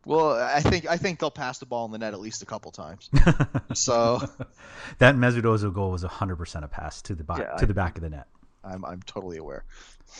well, 0.06 0.32
I 0.32 0.60
think 0.60 0.88
I 0.88 0.96
think 0.96 1.18
they'll 1.18 1.30
pass 1.30 1.58
the 1.58 1.66
ball 1.66 1.84
in 1.86 1.90
the 1.90 1.98
net 1.98 2.14
at 2.14 2.20
least 2.20 2.42
a 2.42 2.46
couple 2.46 2.70
times. 2.70 3.08
so 3.74 4.20
that 4.98 5.14
Mesut 5.14 5.42
Ozil 5.42 5.72
goal 5.72 5.90
was 5.90 6.02
hundred 6.02 6.36
percent 6.36 6.64
a 6.64 6.68
pass 6.68 7.02
to 7.02 7.14
the 7.14 7.24
back 7.24 7.38
yeah, 7.38 7.56
to 7.56 7.66
the 7.66 7.74
back 7.74 7.96
of 7.96 8.02
the 8.02 8.10
net. 8.10 8.26
I'm 8.62 8.84
I'm 8.84 9.02
totally 9.02 9.38
aware. 9.38 9.64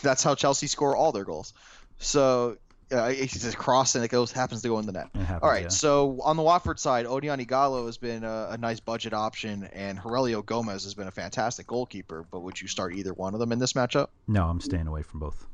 That's 0.03 0.23
how 0.23 0.35
Chelsea 0.35 0.67
score 0.67 0.97
all 0.97 1.13
their 1.13 1.25
goals. 1.25 1.55
So 1.99 2.59
uh, 2.93 3.11
it's 3.13 3.45
a 3.45 3.57
cross 3.57 3.95
and 3.95 4.05
it 4.05 4.09
goes 4.09 4.33
happens 4.33 4.63
to 4.63 4.69
go 4.69 4.79
in 4.79 4.87
the 4.87 4.93
net. 4.93 5.09
Happens, 5.15 5.41
all 5.43 5.49
right. 5.49 5.65
Yeah. 5.65 5.69
So 5.69 6.19
on 6.23 6.37
the 6.37 6.43
Watford 6.43 6.79
side, 6.79 7.07
Odion 7.07 7.45
Ighalo 7.45 7.87
has 7.87 7.99
been 7.99 8.25
a, 8.25 8.49
a, 8.51 8.59
nice 8.59 8.81
budget 8.81 9.13
option, 9.13 9.65
and 9.73 9.99
Heurelho 9.99 10.45
Gomes 10.45 10.85
has 10.85 10.95
been 10.95 11.07
a 11.07 11.13
fantastic 11.13 11.67
goalkeeper. 11.67 12.25
But 12.31 12.41
would 12.41 12.61
you 12.61 12.69
start 12.69 12.95
either 12.95 13.13
one 13.13 13.35
of 13.35 13.41
them 13.41 13.53
in 13.53 13.59
this 13.59 13.73
matchup? 13.73 14.09
No, 14.29 14.47
I'm 14.47 14.61
staying 14.61 14.87
away 14.87 15.03
from 15.03 15.21
both. 15.21 15.47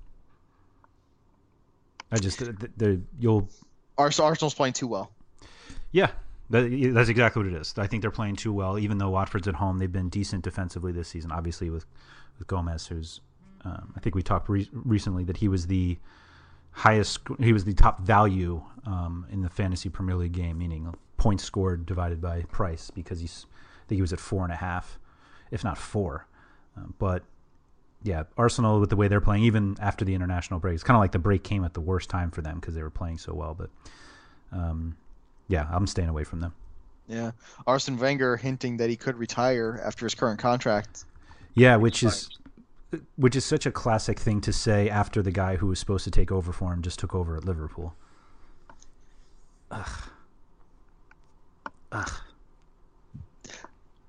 I 2.13 2.19
just 2.19 2.43
you'll 3.19 3.49
Arsenal's 3.97 4.55
playing 4.55 4.73
too 4.73 4.89
well. 4.89 5.13
Yeah, 5.93 6.11
that, 6.51 6.69
that's 6.95 7.09
exactly 7.09 7.45
what 7.45 7.53
it 7.53 7.61
is. 7.61 7.75
I 7.77 7.87
think 7.87 8.03
they're 8.03 8.11
playing 8.11 8.37
too 8.37 8.53
well. 8.53 8.79
Even 8.79 8.99
though 8.99 9.11
Watford's 9.11 9.49
at 9.49 9.55
home, 9.55 9.79
they've 9.79 9.91
been 9.91 10.09
decent 10.09 10.43
defensively 10.43 10.93
this 10.93 11.09
season. 11.09 11.31
Obviously, 11.31 11.71
with 11.71 11.87
with 12.39 12.49
Gomes, 12.49 12.87
who's 12.87 13.21
um, 13.65 13.93
I 13.97 14.01
think 14.01 14.15
we 14.15 14.23
talked 14.23 14.49
re- 14.49 14.69
recently 14.73 15.25
that 15.25 15.37
he 15.37 15.49
was 15.49 15.67
the 15.67 15.99
highest, 16.73 17.21
he 17.39 17.53
was 17.53 17.65
the 17.65 17.75
top 17.75 18.01
value 18.01 18.63
um, 18.87 19.27
in 19.31 19.43
the 19.43 19.49
fantasy 19.49 19.89
Premier 19.89 20.17
League 20.17 20.33
game, 20.33 20.59
meaning 20.59 20.95
points 21.17 21.45
scored 21.45 21.87
divided 21.87 22.21
by 22.21 22.43
price, 22.45 22.91
because 22.91 23.21
he's 23.21 23.47
I 23.51 23.89
think 23.89 23.99
he 23.99 24.03
was 24.03 24.13
at 24.13 24.21
four 24.21 24.45
and 24.45 24.53
a 24.53 24.57
half, 24.57 24.99
if 25.51 25.65
not 25.65 25.77
four. 25.77 26.27
Um, 26.77 26.95
but 26.99 27.23
yeah, 28.03 28.25
Arsenal 28.37 28.81
with 28.81 28.91
the 28.91 28.97
way 28.97 29.09
they're 29.09 29.21
playing, 29.21 29.45
even 29.45 29.77
after 29.81 30.05
the 30.05 30.15
international 30.15 30.61
break, 30.61 30.75
it's 30.75 30.85
kind 30.85 30.97
of 30.97 31.01
like 31.01 31.13
the 31.13 31.19
break 31.19 31.43
came 31.45 31.65
at 31.65 31.75
the 31.75 31.81
worst 31.81 32.09
time 32.09 32.31
for 32.31 32.41
them 32.41 32.59
because 32.59 32.75
they 32.75 32.83
were 32.83 32.91
playing 32.91 33.19
so 33.19 33.35
well. 33.35 33.55
But 33.55 33.71
um, 34.53 34.97
yeah, 35.49 35.67
I'm 35.71 35.87
staying 35.87 36.09
away 36.09 36.25
from 36.25 36.41
them. 36.41 36.55
Yeah, 37.09 37.33
Arsene 37.67 37.99
Wenger 37.99 38.37
hinting 38.37 38.77
that 38.77 38.89
he 38.89 38.97
could 38.97 39.17
retire 39.17 39.81
after 39.85 40.07
his 40.07 40.15
current 40.15 40.39
contract. 40.39 41.05
Yeah, 41.55 41.77
which 41.77 42.05
is 42.05 42.31
which 43.17 43.37
is 43.37 43.45
such 43.45 43.67
a 43.67 43.71
classic 43.71 44.19
thing 44.19 44.41
to 44.41 44.53
say 44.53 44.89
after 44.89 45.23
the 45.23 45.31
guy 45.31 45.57
who 45.57 45.67
was 45.67 45.79
supposed 45.79 46.05
to 46.05 46.11
take 46.11 46.33
over 46.33 46.53
for 46.53 46.73
him 46.73 46.83
just 46.83 46.99
took 46.99 47.15
over 47.15 47.37
at 47.37 47.45
Liverpool. 47.45 47.95
Ugh. 49.71 50.03
Ugh. 51.93 52.13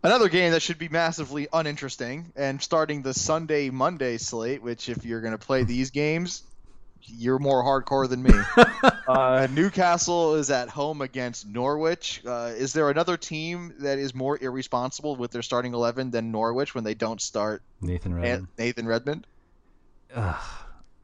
Another 0.03 0.29
game 0.29 0.51
that 0.51 0.63
should 0.63 0.79
be 0.79 0.89
massively 0.89 1.47
uninteresting, 1.53 2.31
and 2.35 2.59
starting 2.59 3.03
the 3.03 3.13
Sunday 3.13 3.69
Monday 3.69 4.17
slate, 4.17 4.63
which 4.63 4.89
if 4.89 5.05
you're 5.05 5.21
going 5.21 5.33
to 5.33 5.37
play 5.37 5.63
these 5.63 5.91
games, 5.91 6.41
you're 7.05 7.39
more 7.39 7.63
hardcore 7.63 8.07
than 8.09 8.23
me. 8.23 8.33
uh, 9.07 9.47
Newcastle 9.51 10.35
is 10.35 10.49
at 10.49 10.69
home 10.69 11.01
against 11.01 11.47
Norwich. 11.47 12.21
Uh, 12.25 12.51
is 12.55 12.73
there 12.73 12.89
another 12.89 13.17
team 13.17 13.73
that 13.79 13.99
is 13.99 14.13
more 14.13 14.37
irresponsible 14.41 15.15
with 15.15 15.31
their 15.31 15.41
starting 15.41 15.73
eleven 15.73 16.11
than 16.11 16.31
Norwich 16.31 16.75
when 16.75 16.83
they 16.83 16.93
don't 16.93 17.21
start 17.21 17.61
Nathan 17.81 18.13
Redmond? 18.13 18.47
Nathan 18.57 18.87
Redmond. 18.87 19.27
Uh, 20.13 20.39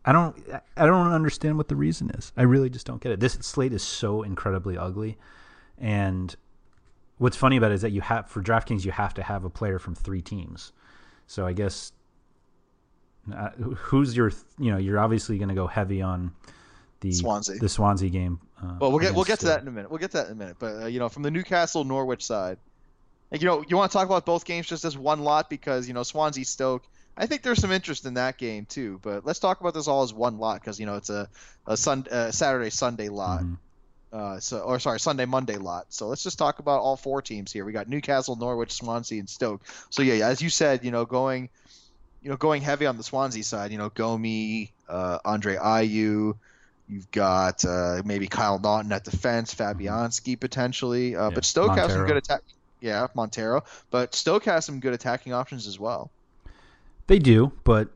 I 0.05 0.11
don't. 0.11 0.37
I 0.75 0.85
don't 0.85 1.11
understand 1.11 1.57
what 1.57 1.67
the 1.67 1.75
reason 1.75 2.09
is. 2.11 2.31
I 2.37 2.43
really 2.43 2.69
just 2.69 2.85
don't 2.85 3.01
get 3.01 3.11
it. 3.11 3.19
This 3.19 3.33
slate 3.33 3.73
is 3.73 3.83
so 3.83 4.23
incredibly 4.23 4.77
ugly, 4.77 5.17
and 5.77 6.35
what's 7.17 7.37
funny 7.37 7.57
about 7.57 7.71
it 7.71 7.75
is 7.75 7.81
that 7.81 7.91
you 7.91 8.01
have 8.01 8.29
for 8.29 8.41
DraftKings 8.41 8.85
you 8.85 8.91
have 8.91 9.13
to 9.15 9.23
have 9.23 9.43
a 9.43 9.49
player 9.49 9.79
from 9.79 9.95
three 9.95 10.21
teams. 10.21 10.71
So 11.25 11.45
I 11.45 11.53
guess 11.53 11.91
uh, 13.33 13.49
who's 13.49 14.15
your 14.15 14.31
you 14.57 14.71
know 14.71 14.77
you're 14.77 14.99
obviously 14.99 15.37
going 15.37 15.49
to 15.49 15.55
go 15.55 15.67
heavy 15.67 16.01
on 16.01 16.31
the 17.01 17.11
Swansea 17.11 17.57
the 17.59 17.69
Swansea 17.69 18.09
game. 18.09 18.39
Uh, 18.61 18.77
well, 18.79 18.91
we'll 18.91 18.99
get 18.99 19.13
we'll 19.13 19.23
get 19.23 19.39
to 19.39 19.47
that 19.47 19.61
in 19.61 19.67
a 19.67 19.71
minute. 19.71 19.89
We'll 19.89 19.99
get 19.99 20.11
to 20.11 20.17
that 20.17 20.27
in 20.27 20.33
a 20.33 20.35
minute. 20.35 20.57
But 20.59 20.83
uh, 20.83 20.85
you 20.87 20.99
know, 20.99 21.09
from 21.09 21.23
the 21.23 21.31
Newcastle 21.31 21.83
Norwich 21.83 22.25
side, 22.25 22.57
like, 23.31 23.41
you 23.41 23.47
know, 23.47 23.63
you 23.67 23.77
want 23.77 23.91
to 23.91 23.97
talk 23.97 24.05
about 24.05 24.25
both 24.25 24.45
games 24.45 24.67
just 24.67 24.85
as 24.85 24.97
one 24.97 25.23
lot 25.23 25.49
because 25.49 25.87
you 25.87 25.93
know 25.93 26.03
Swansea 26.03 26.45
Stoke. 26.45 26.83
I 27.19 27.25
think 27.25 27.41
there's 27.41 27.59
some 27.59 27.71
interest 27.71 28.05
in 28.05 28.13
that 28.15 28.37
game 28.37 28.65
too. 28.65 28.99
But 29.01 29.25
let's 29.25 29.39
talk 29.39 29.59
about 29.59 29.73
this 29.73 29.87
all 29.87 30.03
as 30.03 30.13
one 30.13 30.37
lot 30.37 30.61
because 30.61 30.79
you 30.79 30.85
know 30.85 30.95
it's 30.95 31.09
a 31.09 31.27
a 31.65 31.75
sun, 31.77 32.05
uh, 32.11 32.31
Saturday 32.31 32.69
Sunday 32.69 33.09
lot. 33.09 33.41
Mm-hmm. 33.41 33.53
Uh, 34.13 34.39
so 34.39 34.59
or 34.61 34.79
sorry, 34.79 34.99
Sunday 34.99 35.25
Monday 35.25 35.57
lot. 35.57 35.87
So 35.89 36.07
let's 36.07 36.23
just 36.23 36.37
talk 36.37 36.59
about 36.59 36.79
all 36.79 36.95
four 36.95 37.21
teams 37.21 37.51
here. 37.51 37.65
We 37.65 37.73
got 37.73 37.89
Newcastle, 37.89 38.35
Norwich, 38.35 38.71
Swansea, 38.71 39.19
and 39.19 39.29
Stoke. 39.29 39.61
So 39.89 40.01
yeah, 40.01 40.27
as 40.27 40.41
you 40.41 40.49
said, 40.49 40.85
you 40.85 40.91
know, 40.91 41.05
going 41.05 41.49
you 42.21 42.29
know, 42.29 42.37
going 42.37 42.61
heavy 42.61 42.85
on 42.85 42.97
the 42.97 43.03
Swansea 43.03 43.43
side, 43.43 43.71
you 43.71 43.77
know, 43.77 43.89
Gomi, 43.89 44.71
uh, 44.89 45.19
Andre 45.23 45.55
Ayew, 45.55 46.35
you've 46.89 47.11
got 47.11 47.63
uh, 47.65 48.01
maybe 48.05 48.27
Kyle 48.27 48.59
Naughton 48.59 48.91
at 48.91 49.03
defense, 49.03 49.53
Fabianski 49.53 50.39
potentially, 50.39 51.15
uh, 51.15 51.29
Yeah, 51.29 51.35
but 51.35 51.45
Stoke 51.45 51.77
has 51.77 51.91
some 51.91 52.05
good 52.05 52.17
attack. 52.17 52.41
Yeah, 52.79 53.07
Montero, 53.15 53.63
but 53.89 54.13
Stoke 54.13 54.45
has 54.45 54.65
some 54.65 54.79
good 54.79 54.93
attacking 54.93 55.33
options 55.33 55.65
as 55.67 55.79
well. 55.79 56.11
They 57.07 57.19
do, 57.19 57.51
but 57.63 57.89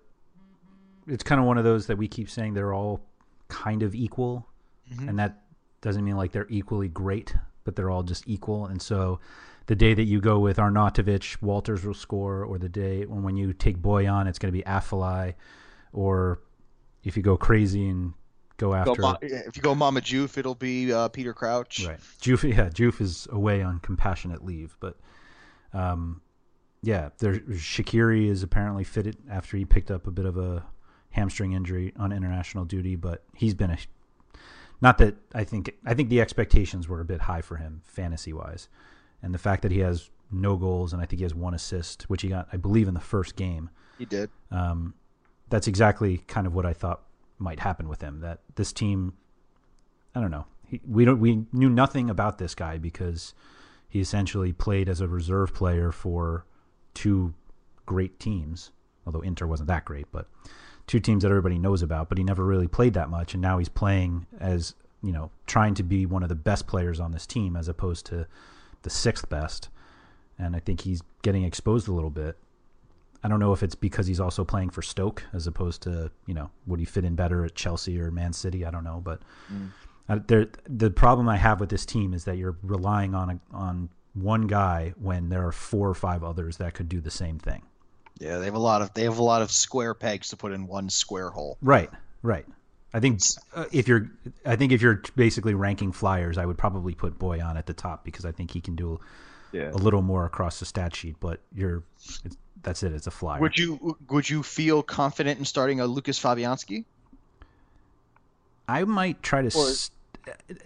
it's 1.08 1.24
kind 1.24 1.40
of 1.40 1.46
one 1.46 1.58
of 1.58 1.64
those 1.64 1.88
that 1.88 1.98
we 1.98 2.08
keep 2.08 2.30
saying 2.30 2.54
they're 2.54 2.74
all 2.74 3.02
kind 3.48 3.84
of 3.84 3.94
equal, 3.94 4.48
Mhm. 4.92 5.10
and 5.10 5.20
that 5.20 5.44
doesn't 5.82 6.04
mean 6.04 6.16
like 6.18 6.32
they're 6.32 6.48
equally 6.50 6.88
great, 6.88 7.36
but 7.64 7.76
they're 7.76 7.90
all 7.90 8.04
just 8.04 8.28
equal. 8.28 8.66
And 8.66 8.82
so, 8.82 9.20
the 9.68 9.76
day 9.76 9.94
that 9.94 10.04
you 10.04 10.20
go 10.20 10.40
with 10.40 10.58
Arnautovic, 10.58 11.42
Walters 11.42 11.86
will 11.86 11.94
score, 11.94 12.44
or 12.44 12.58
the 12.58 12.70
day 12.70 13.06
when 13.06 13.24
when 13.24 13.38
you 13.38 13.54
take 13.54 13.78
Bojan, 13.78 14.28
it's 14.28 14.40
going 14.40 14.52
to 14.52 14.58
be 14.58 14.64
Afellay, 14.64 15.36
or 15.94 16.42
if 17.04 17.18
you 17.18 17.24
go 17.24 17.38
crazy 17.38 17.88
and 17.88 18.14
go 18.58 18.70
Go 18.70 18.76
after 18.76 19.02
Ma- 19.02 19.18
if 19.22 19.58
you 19.58 19.64
go 19.64 19.74
Mame 19.74 20.02
Diouf, 20.02 20.38
it'll 20.38 20.56
be 20.56 20.94
uh, 20.94 21.08
Peter 21.10 21.34
Crouch. 21.34 21.86
Right. 21.86 22.00
Diouf, 22.22 22.44
yeah, 22.44 22.70
Diouf 22.70 23.02
is 23.02 23.28
away 23.32 23.62
on 23.62 23.80
compassionate 23.80 24.46
leave, 24.46 24.78
but 24.80 24.98
um, 25.74 26.22
yeah, 26.84 27.10
there 27.20 27.40
Shaqiri 27.40 28.30
is 28.30 28.44
apparently 28.44 28.84
fitted 28.84 29.18
after 29.30 29.58
he 29.58 29.66
picked 29.66 29.92
up 29.92 30.08
a 30.08 30.12
bit 30.12 30.26
of 30.26 30.38
a 30.38 30.64
hamstring 31.10 31.54
injury 31.54 31.94
on 31.98 32.12
international 32.12 32.66
duty, 32.66 32.96
but 32.96 33.24
he's 33.36 33.54
been 33.54 33.72
a 33.72 33.78
not 34.82 34.98
that 34.98 35.16
I 35.34 35.44
think 35.44 35.74
I 35.86 35.94
think 35.94 36.10
the 36.10 36.22
expectations 36.22 36.88
were 36.88 37.00
a 37.00 37.06
bit 37.06 37.22
high 37.22 37.42
for 37.42 37.58
him 37.58 37.82
fantasy 37.86 38.34
wise, 38.34 38.68
and 39.22 39.34
the 39.34 39.38
fact 39.40 39.62
that 39.62 39.72
he 39.72 39.80
has 39.80 40.10
no 40.32 40.56
goals 40.56 40.94
and 40.94 41.02
I 41.02 41.06
think 41.06 41.20
he 41.20 41.24
has 41.24 41.36
one 41.36 41.54
assist, 41.54 42.04
which 42.04 42.22
he 42.22 42.30
got 42.30 42.48
I 42.52 42.58
believe 42.58 42.88
in 42.88 42.94
the 42.94 43.00
first 43.00 43.36
game. 43.36 43.70
He 43.98 44.06
did. 44.06 44.30
Um, 44.50 44.96
that's 45.50 45.68
exactly 45.68 46.18
kind 46.28 46.48
of 46.48 46.56
what 46.56 46.66
I 46.66 46.74
thought 46.74 47.04
might 47.38 47.60
happen 47.60 47.88
with 47.88 48.02
him. 48.02 48.22
That 48.22 48.40
this 48.56 48.74
team, 48.74 49.14
I 50.16 50.22
don't 50.22 50.32
know, 50.32 50.46
he, 50.66 50.82
we 50.88 51.06
don't 51.06 51.20
we 51.20 51.46
knew 51.54 51.70
nothing 51.70 52.10
about 52.10 52.38
this 52.38 52.56
guy 52.56 52.78
because 52.78 53.34
he 53.88 54.00
essentially 54.00 54.54
played 54.54 54.90
as 54.90 55.02
a 55.02 55.08
reserve 55.08 55.54
player 55.54 55.92
for 55.92 56.46
two 56.94 57.34
great 57.86 58.20
teams. 58.20 58.72
Although 59.06 59.22
Inter 59.22 59.48
wasn't 59.48 59.68
that 59.68 59.86
great, 59.86 60.08
but 60.12 60.28
two 60.92 61.00
teams 61.00 61.24
that 61.24 61.30
everybody 61.30 61.58
knows 61.58 61.82
about. 61.82 62.10
But 62.10 62.18
he 62.18 62.24
never 62.24 62.44
really 62.44 62.68
played 62.68 62.94
that 62.96 63.10
much, 63.10 63.34
and 63.34 63.42
now 63.42 63.58
he's 63.58 63.70
playing 63.70 64.28
as 64.40 64.76
you 65.02 65.12
know, 65.12 65.32
trying 65.48 65.74
to 65.74 65.84
be 65.84 66.06
one 66.06 66.22
of 66.22 66.30
the 66.30 66.36
best 66.36 66.68
players 66.68 67.00
on 67.00 67.12
this 67.12 67.26
team 67.26 67.56
as 67.56 67.68
opposed 67.68 68.06
to 68.08 68.28
the 68.84 68.90
sixth 68.90 69.28
best. 69.30 69.70
And 70.38 70.56
I 70.56 70.60
think 70.60 70.82
he's 70.82 71.02
getting 71.24 71.44
exposed 71.44 71.88
a 71.88 71.94
little 71.94 72.10
bit. 72.10 72.38
I 73.24 73.28
don't 73.28 73.40
know 73.40 73.54
if 73.54 73.64
it's 73.64 73.74
because 73.74 74.06
he's 74.06 74.20
also 74.20 74.44
playing 74.44 74.72
for 74.72 74.82
Stoke 74.82 75.24
as 75.34 75.48
opposed 75.48 75.82
to 75.84 76.12
you 76.26 76.34
know 76.34 76.50
would 76.68 76.80
he 76.80 76.86
fit 76.86 77.06
in 77.06 77.16
better 77.16 77.46
at 77.46 77.56
Chelsea 77.56 78.00
or 78.00 78.12
Man 78.12 78.34
City? 78.34 78.66
I 78.66 78.72
don't 78.72 78.84
know, 78.84 79.02
but 79.04 79.22
uh, 80.10 80.20
there 80.28 80.50
the 80.68 80.90
problem 80.90 81.30
I 81.30 81.38
have 81.38 81.60
with 81.60 81.70
this 81.70 81.86
team 81.86 82.14
is 82.14 82.26
that 82.26 82.38
you're 82.38 82.58
relying 82.64 83.16
on 83.16 83.30
a, 83.30 83.56
on 83.56 83.90
one 84.14 84.48
guy 84.48 84.94
when 85.00 85.30
there 85.30 85.48
are 85.48 85.54
four 85.54 85.88
or 85.88 85.94
five 85.94 86.24
others 86.24 86.58
that 86.58 86.74
could 86.74 86.90
do 86.90 87.00
the 87.00 87.12
same 87.12 87.40
thing. 87.40 87.62
Yeah, 88.20 88.38
they 88.38 88.46
have 88.46 88.54
a 88.56 88.60
lot 88.60 88.82
of 88.82 88.94
they 88.94 89.04
have 89.04 89.18
a 89.18 89.24
lot 89.24 89.42
of 89.42 89.52
square 89.52 89.94
pegs 89.94 90.30
to 90.30 90.38
put 90.38 90.52
in 90.52 90.68
one 90.68 90.90
square 90.90 91.30
hole. 91.30 91.58
Right, 91.62 91.90
right. 92.22 92.46
I 92.94 93.00
think 93.00 93.22
uh, 93.56 93.66
if 93.72 93.88
you're, 93.88 94.12
I 94.46 94.58
think 94.58 94.74
if 94.74 94.82
you're 94.82 95.02
basically 95.16 95.54
ranking 95.54 95.92
flyers, 95.94 96.38
I 96.38 96.46
would 96.46 96.58
probably 96.58 96.94
put 96.94 97.18
Bojan 97.18 97.56
at 97.56 97.66
the 97.66 97.74
top 97.74 98.04
because 98.04 98.26
I 98.26 98.32
think 98.34 98.52
he 98.52 98.60
can 98.60 98.76
do 98.76 99.00
Yeah. 99.54 99.72
a 99.72 99.78
little 99.80 100.02
more 100.02 100.26
across 100.26 100.60
the 100.60 100.66
stat 100.66 100.94
sheet. 100.96 101.16
But 101.22 101.40
you're, 101.56 101.84
it's, 102.26 102.38
that's 102.62 102.84
it. 102.84 102.92
It's 102.92 103.08
a 103.08 103.12
flyer. 103.12 103.40
Would 103.40 103.58
you 103.58 103.98
would 104.10 104.30
you 104.30 104.44
feel 104.44 104.84
confident 104.84 105.40
in 105.40 105.46
starting 105.46 105.80
a 105.80 105.86
Lucas 105.88 106.20
Fabianski? 106.22 106.84
I 108.68 108.84
might 108.84 109.24
try 109.24 109.42
to. 109.42 109.48
Or- 109.58 109.68
St- 109.72 109.92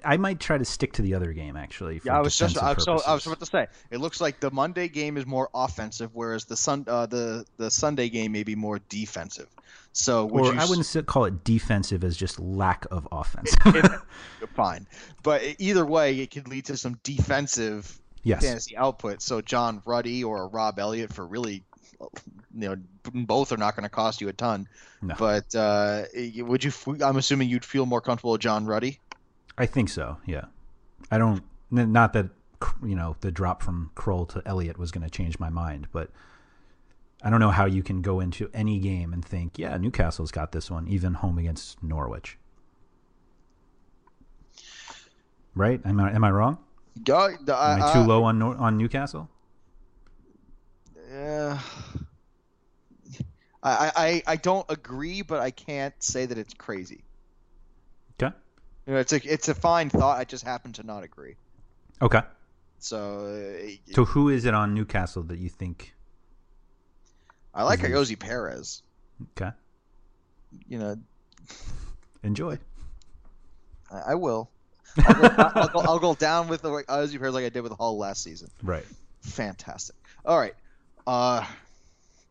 I 0.04 0.18
might 0.18 0.40
try 0.40 0.58
to 0.58 0.66
stick 0.66 0.94
to 0.94 1.02
the 1.02 1.14
other 1.14 1.34
game 1.34 1.56
actually. 1.56 2.02
Yeah, 2.04 2.18
I 2.18 2.22
was 2.22 2.38
just 2.38 2.58
I 2.58 2.74
was, 2.74 2.84
so, 2.84 3.02
I 3.06 3.14
was 3.14 3.26
about 3.26 3.40
to 3.40 3.46
say 3.46 3.68
it 3.92 4.00
looks 4.00 4.20
like 4.20 4.40
the 4.40 4.52
Monday 4.52 4.88
game 4.88 5.18
is 5.18 5.26
more 5.26 5.50
offensive, 5.54 6.12
whereas 6.14 6.46
the 6.46 6.58
sun 6.58 6.86
uh, 6.88 7.06
the 7.06 7.46
the 7.58 7.72
Sunday 7.72 8.10
game 8.10 8.32
may 8.32 8.44
be 8.44 8.56
more 8.56 8.80
defensive. 8.90 9.48
So 9.94 10.26
would 10.26 10.56
or 10.56 10.60
I 10.60 10.66
wouldn't 10.66 10.86
s- 10.96 10.98
call 11.06 11.26
it 11.26 11.44
defensive 11.44 12.04
as 12.04 12.18
just 12.18 12.40
lack 12.40 12.86
of 12.92 13.08
offense. 13.12 13.56
fine, 14.56 14.88
but 15.24 15.42
either 15.58 15.86
way, 15.86 16.20
it 16.20 16.32
could 16.32 16.48
lead 16.48 16.66
to 16.66 16.78
some 16.78 17.00
defensive 17.04 18.00
Yes. 18.24 18.44
fantasy 18.44 18.76
output. 18.76 19.22
So 19.22 19.40
John 19.42 19.84
Ruddy 19.86 20.24
or 20.24 20.48
Rob 20.48 20.80
Elliott 20.80 21.14
for 21.14 21.24
really, 21.28 21.64
you 22.02 22.70
know, 22.70 22.76
both 23.04 23.52
are 23.52 23.58
not 23.58 23.76
going 23.76 23.84
to 23.84 23.90
cost 23.90 24.20
you 24.20 24.30
a 24.30 24.34
ton. 24.34 24.68
No. 25.04 25.14
But 25.20 25.54
uh, 25.54 26.06
would 26.38 26.64
you? 26.64 26.72
I'm 27.04 27.18
assuming 27.18 27.50
you'd 27.50 27.64
feel 27.64 27.86
more 27.86 28.02
comfortable 28.02 28.32
with 28.32 28.42
John 28.42 28.66
Ruddy. 28.66 29.00
I 29.58 29.66
think 29.66 29.90
so. 29.90 30.18
Yeah. 30.26 30.46
I 31.12 31.18
don't. 31.18 31.44
Not 31.72 32.14
that 32.14 32.30
you 32.84 32.96
know 32.96 33.16
the 33.22 33.32
drop 33.32 33.62
from 33.62 33.92
Krul 33.96 34.28
to 34.30 34.42
Elliott 34.46 34.78
was 34.78 34.92
going 34.92 35.04
to 35.04 35.10
change 35.10 35.40
my 35.40 35.50
mind, 35.50 35.88
but 35.92 36.10
I 37.22 37.30
don't 37.30 37.40
know 37.40 37.52
how 37.52 37.66
you 37.66 37.84
can 37.84 38.02
go 38.02 38.20
into 38.20 38.50
any 38.54 38.80
game 38.80 39.14
and 39.14 39.24
think, 39.24 39.58
yeah, 39.58 39.78
Newcastle's 39.78 40.32
got 40.32 40.52
this 40.52 40.70
one, 40.70 40.88
even 40.88 41.16
home 41.16 41.38
against 41.38 41.82
Norwich. 41.82 42.38
Right? 45.54 45.82
Am 45.86 46.00
I 46.00 46.12
am 46.12 46.24
I 46.24 46.32
wrong? 46.32 46.60
Am 47.78 47.82
I 47.82 47.94
too 47.94 48.00
low 48.02 48.24
on 48.24 48.42
on 48.42 48.78
Newcastle? 48.78 49.30
Yeah. 51.10 51.60
I, 53.64 53.92
I, 53.96 54.24
I 54.34 54.36
don't 54.36 54.66
agree, 54.70 55.24
but 55.24 55.40
I 55.40 55.50
can't 55.50 55.96
say 55.98 56.28
that 56.28 56.38
it's 56.38 56.54
crazy. 56.54 57.05
You 58.88 58.94
know, 58.94 59.00
it's 59.00 59.14
a 59.14 59.34
it's 59.34 59.48
a 59.48 59.56
fine 59.56 59.90
thought. 59.90 60.20
I 60.20 60.26
just 60.26 60.44
happen 60.44 60.74
to 60.74 60.84
not 60.84 61.04
agree. 61.04 61.36
Okay. 62.02 62.22
So 62.80 63.58
uh, 63.68 63.94
So 63.94 64.06
who 64.06 64.30
is 64.30 64.46
it 64.46 64.54
on 64.54 64.74
Newcastle 64.74 65.24
that 65.24 65.40
you 65.40 65.50
think? 65.50 65.96
I 67.54 67.64
like. 67.64 67.80
Ayoze 67.80 68.20
Perez. 68.20 68.84
Okay. 69.38 69.52
You 70.68 70.78
know, 70.78 70.98
Enjoy. 72.24 72.58
I, 73.92 74.12
I 74.12 74.16
will. 74.16 74.50
I'll 74.98 75.14
go, 75.14 75.30
I'll, 75.38 75.68
go, 75.68 75.80
I'll 75.80 76.00
go 76.00 76.16
down 76.16 76.48
with 76.48 76.62
the 76.62 76.70
Ayoze 76.70 77.18
Perez 77.18 77.34
like 77.34 77.46
I 77.46 77.50
did 77.50 77.62
with 77.62 77.72
Hull 77.74 77.98
last 77.98 78.24
season. 78.24 78.50
Right. 78.64 78.86
Fantastic. 79.22 79.96
All 80.26 80.38
right. 80.38 80.56
Uh, 81.08 81.46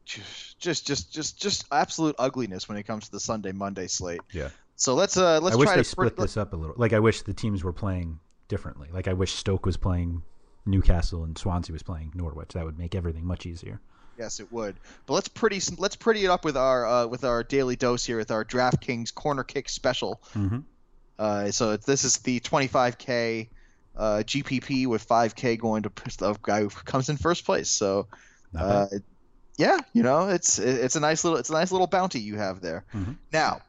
just 0.05 0.85
just 0.85 1.13
just 1.13 1.41
just 1.41 1.65
absolute 1.73 2.17
ugliness 2.19 2.69
when 2.69 2.77
it 2.77 2.83
comes 2.85 3.07
to 3.07 3.13
the 3.13 3.21
Sunday 3.21 3.53
Monday 3.53 3.87
slate. 3.87 4.21
Yeah. 4.33 4.51
So 4.77 4.95
let's 4.95 5.17
uh 5.17 5.41
let's 5.41 5.57
I 5.57 5.59
wish 5.59 5.67
try 5.67 5.77
they 5.77 5.83
to 5.83 5.89
split 5.89 6.17
this 6.17 6.37
up 6.37 6.53
a 6.53 6.57
little. 6.57 6.75
Like 6.77 6.93
I 6.93 6.99
wish 6.99 7.23
the 7.23 7.35
teams 7.35 7.63
were 7.63 7.73
playing 7.73 8.19
differently. 8.49 8.89
Like 8.93 9.09
I 9.09 9.13
wish 9.13 9.33
Stoke 9.33 9.67
was 9.67 9.77
playing 9.77 10.23
Newcastle 10.67 11.25
and 11.25 11.37
Swansea 11.37 11.73
was 11.73 11.83
playing 11.83 12.13
Norwich. 12.15 12.51
That 12.51 12.65
would 12.65 12.79
make 12.79 12.95
everything 12.95 13.25
much 13.25 13.47
easier. 13.47 13.81
Yes, 14.19 14.41
it 14.41 14.53
would. 14.53 14.77
But 15.07 15.15
let's 15.15 15.29
pretty 15.29 15.61
let's 15.79 15.97
pretty 15.97 16.25
it 16.25 16.29
up 16.29 16.45
with 16.45 16.57
our 16.57 16.87
uh, 16.87 17.07
with 17.07 17.25
our 17.25 17.43
daily 17.43 17.77
dose 17.77 18.05
here 18.05 18.19
with 18.19 18.31
our 18.31 18.45
DraftKings 18.45 19.15
corner 19.15 19.45
kick 19.45 19.69
special. 19.69 20.21
Mm-hmm. 20.35 20.61
Uh, 21.19 21.51
so 21.51 21.77
this 21.77 22.05
is 22.05 22.19
the 22.19 22.41
25k 22.41 23.49
uh, 23.97 24.23
GPP 24.25 24.87
with 24.87 25.07
5k 25.07 25.59
going 25.59 25.83
to 25.85 25.93
the 26.19 26.37
guy 26.43 26.63
who 26.63 26.69
comes 26.69 27.09
in 27.09 27.17
first 27.17 27.45
place. 27.45 27.71
So 27.71 28.09
uh, 28.57 28.87
yeah, 29.57 29.79
you 29.93 30.03
know 30.03 30.29
it's 30.29 30.59
it's 30.59 30.97
a 30.97 31.01
nice 31.01 31.25
little 31.25 31.39
it's 31.39 31.51
a 31.51 31.55
nice 31.55 31.73
little 31.73 31.87
bounty 31.87 32.21
you 32.21 32.37
have 32.37 32.61
there. 32.61 32.85
Mhm. 32.95 33.17
Now, 33.33 33.61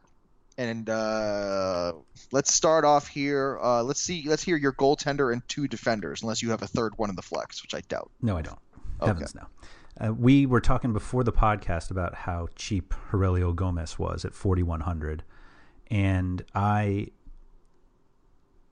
and 0.58 0.89
uh, 0.89 1.93
let's 2.32 2.53
start 2.53 2.86
off 2.86 3.08
here. 3.08 3.60
Uh, 3.62 3.84
let's 3.84 4.01
see. 4.01 4.24
Let's 4.28 4.43
hear 4.43 4.58
your 4.58 4.74
goaltender 4.74 5.34
and 5.34 5.47
two 5.47 5.68
defenders, 5.68 6.22
unless 6.22 6.41
you 6.41 6.49
have 6.51 6.62
a 6.62 6.68
third 6.68 6.97
one 6.97 7.10
in 7.10 7.16
the 7.16 7.22
flex, 7.22 7.62
which 7.62 7.74
I 7.74 7.82
doubt. 7.88 8.12
No, 8.22 8.38
I 8.38 8.41
don't. 8.41 8.60
Okay. 9.01 9.08
Heavens 9.08 9.36
no. 9.36 9.45
Uh, 9.99 10.14
we 10.14 10.45
were 10.45 10.60
talking 10.60 10.91
before 10.91 11.24
the 11.24 11.32
podcast 11.32 11.89
about 11.91 12.16
how 12.16 12.47
cheap 12.56 12.93
Heurelho 13.12 13.56
Gomes 13.56 13.97
was 13.97 14.26
at 14.26 14.34
4100 14.34 15.24
and 15.88 16.43
I 16.53 17.08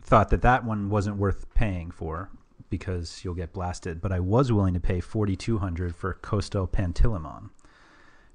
thought 0.02 0.30
that 0.30 0.42
that 0.42 0.66
one 0.66 0.90
wasn't 0.90 1.18
worth 1.18 1.54
paying 1.54 1.92
for 1.92 2.30
because 2.70 3.22
you'll 3.24 3.36
get 3.36 3.54
blasted, 3.54 4.02
but 4.02 4.12
I 4.12 4.20
was 4.20 4.52
willing 4.52 4.74
to 4.74 4.80
pay 4.80 5.00
4200 5.00 5.96
for 5.96 6.14
Costel 6.14 6.68
Pantilimon, 6.68 7.52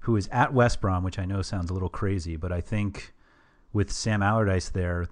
who 0.00 0.16
is 0.16 0.28
at 0.28 0.54
West 0.54 0.80
Brom, 0.80 1.02
which 1.02 1.18
I 1.18 1.24
know 1.24 1.42
sounds 1.42 1.70
a 1.70 1.74
little 1.74 1.88
crazy, 1.88 2.36
but 2.36 2.52
I 2.52 2.60
think 2.60 3.12
with 3.72 3.90
Sam 3.90 4.22
Allardyce 4.22 4.70
there, 4.70 5.06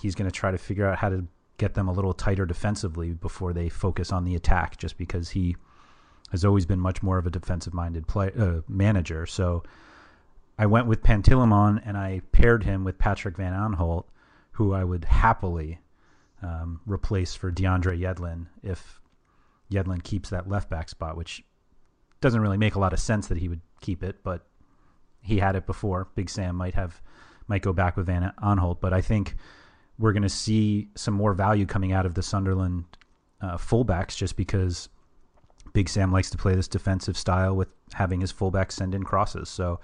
he's 0.00 0.14
going 0.14 0.30
to 0.30 0.34
try 0.34 0.50
to 0.50 0.58
figure 0.58 0.86
out 0.86 0.98
how 0.98 1.08
to 1.08 1.26
get 1.58 1.74
them 1.74 1.88
a 1.88 1.92
little 1.92 2.12
tighter 2.12 2.46
defensively 2.46 3.12
before 3.12 3.52
they 3.52 3.68
focus 3.68 4.10
on 4.10 4.24
the 4.24 4.34
attack 4.34 4.76
just 4.76 4.98
because 4.98 5.30
he 5.30 5.56
has 6.30 6.44
always 6.44 6.66
been 6.66 6.80
much 6.80 7.02
more 7.02 7.18
of 7.18 7.26
a 7.26 7.30
defensive 7.30 7.74
minded 7.74 8.04
uh, 8.16 8.62
manager. 8.68 9.26
So 9.26 9.62
I 10.58 10.66
went 10.66 10.86
with 10.86 11.02
Pantilimon 11.02 11.82
and 11.84 11.96
I 11.96 12.22
paired 12.32 12.64
him 12.64 12.84
with 12.84 12.98
Patrick 12.98 13.36
Van 13.36 13.52
Aanholt, 13.52 14.04
who 14.52 14.72
I 14.72 14.82
would 14.82 15.04
happily 15.04 15.78
um, 16.42 16.80
replace 16.86 17.34
for 17.34 17.52
DeAndre 17.52 18.00
Yedlin 18.00 18.46
if 18.62 19.00
Yedlin 19.70 20.02
keeps 20.02 20.30
that 20.30 20.48
left 20.48 20.68
back 20.68 20.88
spot, 20.88 21.16
which 21.16 21.44
doesn't 22.20 22.40
really 22.40 22.58
make 22.58 22.74
a 22.74 22.78
lot 22.80 22.92
of 22.92 23.00
sense 23.00 23.28
that 23.28 23.38
he 23.38 23.48
would 23.48 23.60
keep 23.80 24.02
it, 24.02 24.22
but 24.22 24.46
he 25.20 25.38
had 25.38 25.54
it 25.54 25.66
before. 25.66 26.08
Big 26.14 26.28
Sam 26.28 26.56
might 26.56 26.74
have 26.74 27.00
might 27.48 27.62
go 27.62 27.72
back 27.72 27.96
with 27.96 28.06
Van 28.06 28.32
Aanholt, 28.42 28.80
but 28.80 28.92
I 28.92 29.00
think 29.00 29.34
we're 29.98 30.12
going 30.12 30.22
to 30.22 30.28
see 30.28 30.88
some 30.94 31.14
more 31.14 31.34
value 31.34 31.66
coming 31.66 31.92
out 31.92 32.06
of 32.06 32.14
the 32.14 32.22
Sunderland 32.22 32.84
uh, 33.40 33.56
fullbacks 33.56 34.16
just 34.16 34.36
because 34.36 34.88
Big 35.72 35.88
Sam 35.88 36.12
likes 36.12 36.30
to 36.30 36.38
play 36.38 36.54
this 36.54 36.68
defensive 36.68 37.16
style 37.16 37.54
with 37.56 37.68
having 37.92 38.20
his 38.20 38.32
fullbacks 38.32 38.72
send 38.72 38.94
in 38.94 39.04
crosses. 39.04 39.48
So 39.48 39.80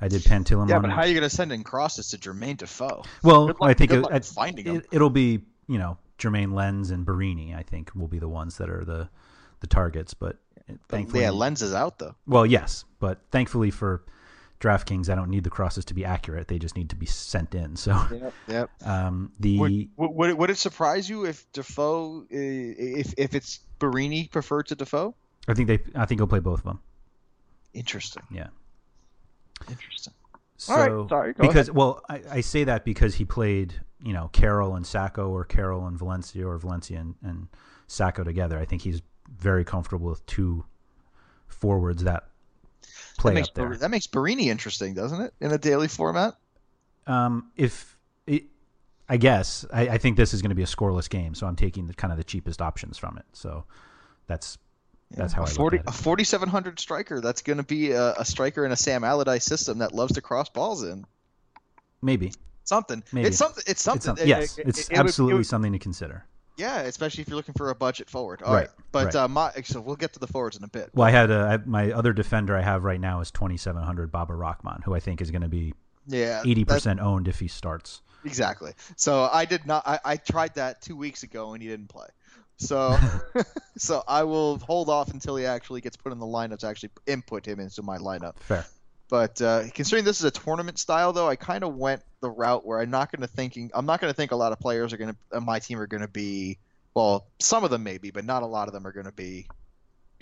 I 0.00 0.08
did 0.08 0.22
Pantilimon. 0.22 0.68
Yeah, 0.68 0.78
but 0.78 0.90
how 0.90 1.02
are 1.02 1.06
you 1.06 1.14
going 1.14 1.28
to 1.28 1.34
send 1.34 1.52
in 1.52 1.64
crosses 1.64 2.08
to 2.10 2.18
Jermain 2.18 2.56
Defoe? 2.56 3.02
Well, 3.22 3.46
luck- 3.46 3.56
I 3.60 3.74
think 3.74 3.92
it, 3.92 4.04
it, 4.10 4.24
finding 4.24 4.64
him. 4.66 4.82
it, 4.90 5.00
will 5.00 5.10
be 5.10 5.40
you 5.66 5.78
know 5.78 5.98
Jeremain 6.18 6.52
Lens 6.52 6.90
and 6.90 7.06
Borini. 7.06 7.56
I 7.56 7.62
think 7.62 7.90
will 7.94 8.08
be 8.08 8.18
the 8.18 8.28
ones 8.28 8.58
that 8.58 8.70
are 8.70 8.84
the 8.84 9.08
the 9.60 9.66
targets. 9.66 10.14
But 10.14 10.36
thankfully, 10.88 11.22
yeah, 11.22 11.30
Lens 11.30 11.62
is 11.62 11.74
out 11.74 11.98
though. 11.98 12.14
well, 12.26 12.46
yes, 12.46 12.84
but 13.00 13.20
thankfully 13.30 13.70
for 13.70 14.04
DraftKings, 14.60 15.08
I 15.08 15.14
don't 15.14 15.30
need 15.30 15.44
the 15.44 15.50
crosses 15.50 15.84
to 15.86 15.94
be 15.94 16.04
accurate. 16.04 16.48
They 16.48 16.58
just 16.58 16.76
need 16.76 16.90
to 16.90 16.96
be 16.96 17.06
sent 17.06 17.54
in. 17.54 17.76
So 17.76 17.92
Yep. 18.10 18.34
Yep. 18.48 18.70
um, 18.84 19.32
the 19.38 19.58
Would, 19.58 19.88
would, 19.96 20.34
would, 20.38 20.50
it, 20.50 20.58
surprise 20.58 21.08
you 21.08 21.24
if 21.26 21.50
Defoe, 21.52 22.22
uh, 22.22 22.26
if 22.32 23.14
if 23.16 23.34
it's 23.34 23.60
Borini 23.78 24.30
preferred 24.30 24.66
to 24.68 24.74
Defoe? 24.74 25.14
I 25.46 25.54
think 25.54 25.68
they 25.68 25.78
I 25.94 26.06
think 26.06 26.20
he'll 26.20 26.26
play 26.26 26.40
both 26.40 26.60
of 26.60 26.64
them. 26.64 26.80
Interesting. 27.72 28.22
Yeah. 28.30 28.48
Interesting. 29.68 30.14
So 30.56 30.72
All 30.72 30.78
right, 30.80 31.08
sorry, 31.08 31.32
go 31.34 31.42
because 31.46 31.68
ahead. 31.68 31.76
well, 31.76 32.02
I, 32.08 32.20
I 32.30 32.40
say 32.40 32.64
that 32.64 32.84
because 32.84 33.14
he 33.14 33.24
played 33.24 33.74
you 34.02 34.12
know 34.12 34.28
Carroll 34.32 34.74
and 34.74 34.84
Sakho 34.84 35.30
or 35.30 35.44
Carroll 35.44 35.86
and 35.86 35.96
Valencia 35.96 36.44
or 36.46 36.58
Valencia 36.58 36.98
and, 36.98 37.14
and 37.22 37.46
Sakho 37.88 38.24
together. 38.24 38.58
I 38.58 38.64
think 38.64 38.82
he's 38.82 39.00
very 39.28 39.64
comfortable 39.64 40.08
with 40.08 40.26
two 40.26 40.64
forwards 41.46 42.02
that 42.04 42.28
play 43.18 43.30
that 43.32 43.34
makes 43.34 43.48
up 43.48 43.54
there. 43.54 43.76
That 43.76 43.90
makes 43.90 44.06
Borini 44.06 44.46
interesting, 44.46 44.94
doesn't 44.94 45.20
it? 45.20 45.34
In 45.40 45.52
a 45.52 45.58
daily 45.58 45.88
format. 45.88 46.34
Um, 47.06 47.50
if 47.56 47.96
it, 48.26 48.44
I 49.08 49.16
guess 49.16 49.64
I, 49.72 49.88
I 49.88 49.98
think 49.98 50.16
this 50.16 50.34
is 50.34 50.42
going 50.42 50.50
to 50.50 50.54
be 50.54 50.62
a 50.62 50.66
scoreless 50.66 51.08
game, 51.08 51.34
so 51.34 51.46
I'm 51.46 51.56
taking 51.56 51.86
the 51.86 51.94
kind 51.94 52.12
of 52.12 52.18
the 52.18 52.24
cheapest 52.24 52.60
options 52.60 52.98
from 52.98 53.16
it. 53.18 53.24
So 53.32 53.64
that's 54.26 54.58
that's 55.10 55.32
how 55.32 55.42
a 55.42 55.44
I 55.44 55.48
look 55.48 55.56
forty 55.56 55.78
at 55.78 55.88
a 55.88 55.92
forty 55.92 56.24
seven 56.24 56.48
hundred 56.50 56.78
striker. 56.78 57.20
That's 57.20 57.40
going 57.42 57.56
to 57.56 57.62
be 57.62 57.92
a, 57.92 58.12
a 58.14 58.24
striker 58.24 58.66
in 58.66 58.72
a 58.72 58.76
Sam 58.76 59.04
Allardyce 59.04 59.44
system 59.44 59.78
that 59.78 59.94
loves 59.94 60.12
to 60.14 60.20
cross 60.20 60.50
balls 60.50 60.82
in. 60.84 61.04
Maybe 62.02 62.32
Something. 62.64 63.02
Maybe. 63.12 63.28
It's 63.28 63.38
something. 63.38 63.62
It's 63.62 63.70
it's 63.70 63.82
something. 63.82 64.02
some- 64.02 64.18
It- 64.18 64.26
yes, 64.28 64.58
it- 64.58 64.68
it's 64.68 64.80
it 64.80 64.90
would- 64.90 64.98
absolutely 64.98 65.38
would- 65.38 65.46
something 65.46 65.72
to 65.72 65.78
consider. 65.78 66.26
Yeah, 66.58 66.80
especially 66.80 67.22
if 67.22 67.28
you're 67.28 67.36
looking 67.36 67.54
for 67.54 67.70
a 67.70 67.74
budget 67.74 68.10
forward. 68.10 68.42
All 68.42 68.52
Right, 68.52 68.62
right, 68.62 68.70
but 68.90 69.04
right. 69.06 69.14
Uh, 69.14 69.28
my 69.28 69.52
so 69.62 69.80
we'll 69.80 69.96
get 69.96 70.12
to 70.14 70.18
the 70.18 70.26
forwards 70.26 70.56
in 70.56 70.64
a 70.64 70.68
bit. 70.68 70.90
Well, 70.92 71.06
I 71.06 71.10
had 71.10 71.30
a, 71.30 71.60
I, 71.62 71.68
my 71.68 71.92
other 71.92 72.12
defender 72.12 72.56
I 72.56 72.62
have 72.62 72.84
right 72.84 73.00
now 73.00 73.20
is 73.20 73.30
2700 73.30 74.10
Baba 74.10 74.34
Rahman, 74.34 74.82
who 74.84 74.94
I 74.94 75.00
think 75.00 75.20
is 75.20 75.30
going 75.30 75.42
to 75.42 75.48
be 75.48 75.72
Yeah, 76.08 76.42
80% 76.42 77.00
owned 77.00 77.28
if 77.28 77.38
he 77.38 77.46
starts. 77.46 78.02
Exactly. 78.24 78.72
So 78.96 79.30
I 79.32 79.44
did 79.44 79.66
not. 79.66 79.86
I, 79.86 80.00
I 80.04 80.16
tried 80.16 80.56
that 80.56 80.82
two 80.82 80.96
weeks 80.96 81.22
ago 81.22 81.52
and 81.52 81.62
he 81.62 81.68
didn't 81.68 81.88
play. 81.88 82.08
So 82.56 82.98
so 83.78 84.02
I 84.08 84.24
will 84.24 84.58
hold 84.58 84.88
off 84.88 85.12
until 85.12 85.36
he 85.36 85.46
actually 85.46 85.80
gets 85.80 85.96
put 85.96 86.10
in 86.10 86.18
the 86.18 86.26
lineup 86.26 86.58
to 86.58 86.66
actually 86.66 86.90
input 87.06 87.46
him 87.46 87.60
into 87.60 87.82
my 87.82 87.98
lineup. 87.98 88.38
Fair. 88.40 88.66
But 89.08 89.40
uh, 89.40 89.64
considering 89.74 90.04
this 90.04 90.18
is 90.18 90.24
a 90.24 90.30
tournament 90.30 90.78
style, 90.78 91.12
though, 91.12 91.28
I 91.28 91.36
kind 91.36 91.64
of 91.64 91.74
went 91.74 92.02
the 92.20 92.30
route 92.30 92.66
where 92.66 92.80
I'm 92.80 92.90
not 92.90 93.10
going 93.10 93.22
to 93.22 93.26
thinking. 93.26 93.70
I'm 93.74 93.86
not 93.86 94.00
going 94.00 94.10
to 94.10 94.14
think 94.16 94.32
a 94.32 94.36
lot 94.36 94.52
of 94.52 94.60
players 94.60 94.92
are 94.92 94.96
going 94.98 95.10
to. 95.12 95.38
Uh, 95.38 95.40
my 95.40 95.58
team 95.58 95.78
are 95.80 95.86
going 95.86 96.02
to 96.02 96.08
be. 96.08 96.58
Well, 96.94 97.26
some 97.38 97.64
of 97.64 97.70
them 97.70 97.84
maybe, 97.84 98.10
but 98.10 98.24
not 98.24 98.42
a 98.42 98.46
lot 98.46 98.68
of 98.68 98.74
them 98.74 98.86
are 98.86 98.92
going 98.92 99.06
to 99.06 99.12
be 99.12 99.46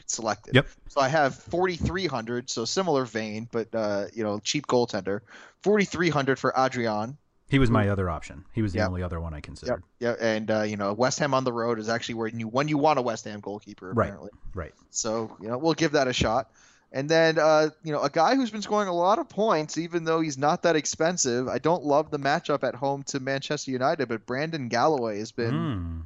selected. 0.07 0.55
Yep. 0.55 0.67
So 0.89 1.01
I 1.01 1.09
have 1.09 1.35
4,300, 1.35 2.51
so 2.51 2.65
similar 2.65 3.05
vein, 3.05 3.49
but 3.51 3.75
uh, 3.75 4.07
you 4.13 4.23
know, 4.23 4.39
cheap 4.41 4.67
goaltender. 4.67 5.21
4,300 5.63 6.39
for 6.39 6.53
Adrian. 6.57 7.17
He 7.49 7.59
was 7.61 7.71
my 7.71 7.89
other 7.89 8.11
option. 8.11 8.45
He 8.53 8.61
was 8.63 8.73
the 8.73 8.79
Yep. 8.81 8.89
only 8.89 9.03
other 9.05 9.21
one 9.21 9.33
I 9.33 9.41
considered. 9.41 9.83
Yeah, 10.01 10.17
and 10.21 10.51
uh, 10.51 10.63
you 10.63 10.77
know, 10.77 10.93
West 10.93 11.21
Ham 11.21 11.33
on 11.33 11.45
the 11.45 11.53
road 11.53 11.79
is 11.79 11.89
actually 11.89 12.17
where 12.17 12.27
you 12.29 12.49
when 12.49 12.67
you 12.67 12.77
want 12.77 12.99
a 12.99 13.03
West 13.03 13.25
Ham 13.25 13.41
goalkeeper 13.41 13.93
Apparently. 13.93 14.31
Right. 14.55 14.65
Right. 14.65 14.75
So 14.91 15.37
you 15.41 15.49
know, 15.49 15.57
we'll 15.59 15.75
give 15.75 15.93
that 15.93 16.09
a 16.09 16.13
shot. 16.13 16.51
And 16.97 17.11
then 17.11 17.39
uh, 17.39 17.69
you 17.85 17.93
know, 17.93 18.01
a 18.01 18.09
guy 18.09 18.37
who's 18.37 18.51
been 18.51 18.63
scoring 18.63 18.89
a 18.89 18.95
lot 18.95 19.19
of 19.19 19.29
points, 19.29 19.77
even 19.77 20.05
though 20.05 20.21
he's 20.21 20.39
not 20.39 20.63
that 20.63 20.77
expensive. 20.77 21.47
I 21.47 21.59
don't 21.59 21.85
love 21.85 22.11
the 22.11 22.19
matchup 22.19 22.65
at 22.65 22.75
home 22.75 23.03
to 23.09 23.21
Manchester 23.21 23.71
United, 23.71 24.09
but 24.09 24.25
Brandon 24.25 24.69
Galloway 24.69 25.19
has 25.19 25.31
been, 25.31 25.53
Hmm. 25.55 26.01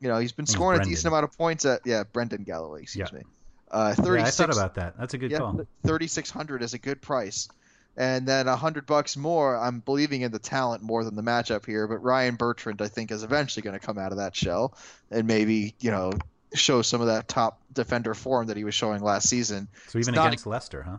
you 0.00 0.08
know, 0.08 0.18
he's 0.18 0.32
been 0.32 0.46
scoring 0.46 0.80
a 0.80 0.84
decent 0.84 1.06
amount 1.06 1.24
of 1.24 1.32
points 1.38 1.64
at 1.64 1.80
yeah, 1.86 2.02
Brendan 2.04 2.42
Galloway, 2.42 2.82
excuse 2.82 3.08
Yeah. 3.10 3.20
me. 3.20 3.24
Uh, 3.70 3.94
Yeah, 3.96 4.02
I 4.02 4.04
36 4.04 4.36
thought 4.36 4.50
about 4.50 4.74
that. 4.74 4.98
That's 4.98 5.14
a 5.14 5.18
good 5.18 5.30
yeah, 5.30 5.38
call. 5.38 5.66
3600 5.86 6.62
is 6.62 6.74
a 6.74 6.78
good 6.78 7.00
price. 7.00 7.48
And 7.96 8.28
then 8.28 8.46
a 8.46 8.56
hundred 8.56 8.84
bucks 8.84 9.16
more. 9.16 9.56
I'm 9.56 9.80
believing 9.80 10.20
in 10.20 10.30
the 10.30 10.38
talent 10.38 10.82
more 10.82 11.04
than 11.04 11.14
the 11.14 11.22
matchup 11.22 11.64
here, 11.64 11.86
but 11.88 12.02
Ryan 12.02 12.34
Bertrand, 12.34 12.82
I 12.82 12.88
think, 12.88 13.10
is 13.12 13.22
eventually 13.22 13.62
going 13.62 13.78
to 13.78 13.84
come 13.86 13.96
out 13.98 14.12
of 14.12 14.18
that 14.18 14.36
shell 14.36 14.74
and 15.10 15.26
maybe 15.26 15.74
you 15.80 15.90
know 15.90 16.12
show 16.54 16.82
some 16.82 17.00
of 17.00 17.06
that 17.08 17.28
top 17.28 17.60
defender 17.72 18.14
form 18.14 18.46
that 18.46 18.56
he 18.56 18.64
was 18.64 18.74
showing 18.74 19.02
last 19.02 19.28
season. 19.28 19.68
So 19.88 19.98
even 19.98 20.14
not- 20.14 20.28
against 20.28 20.46
Leicester, 20.46 20.82
huh? 20.82 20.96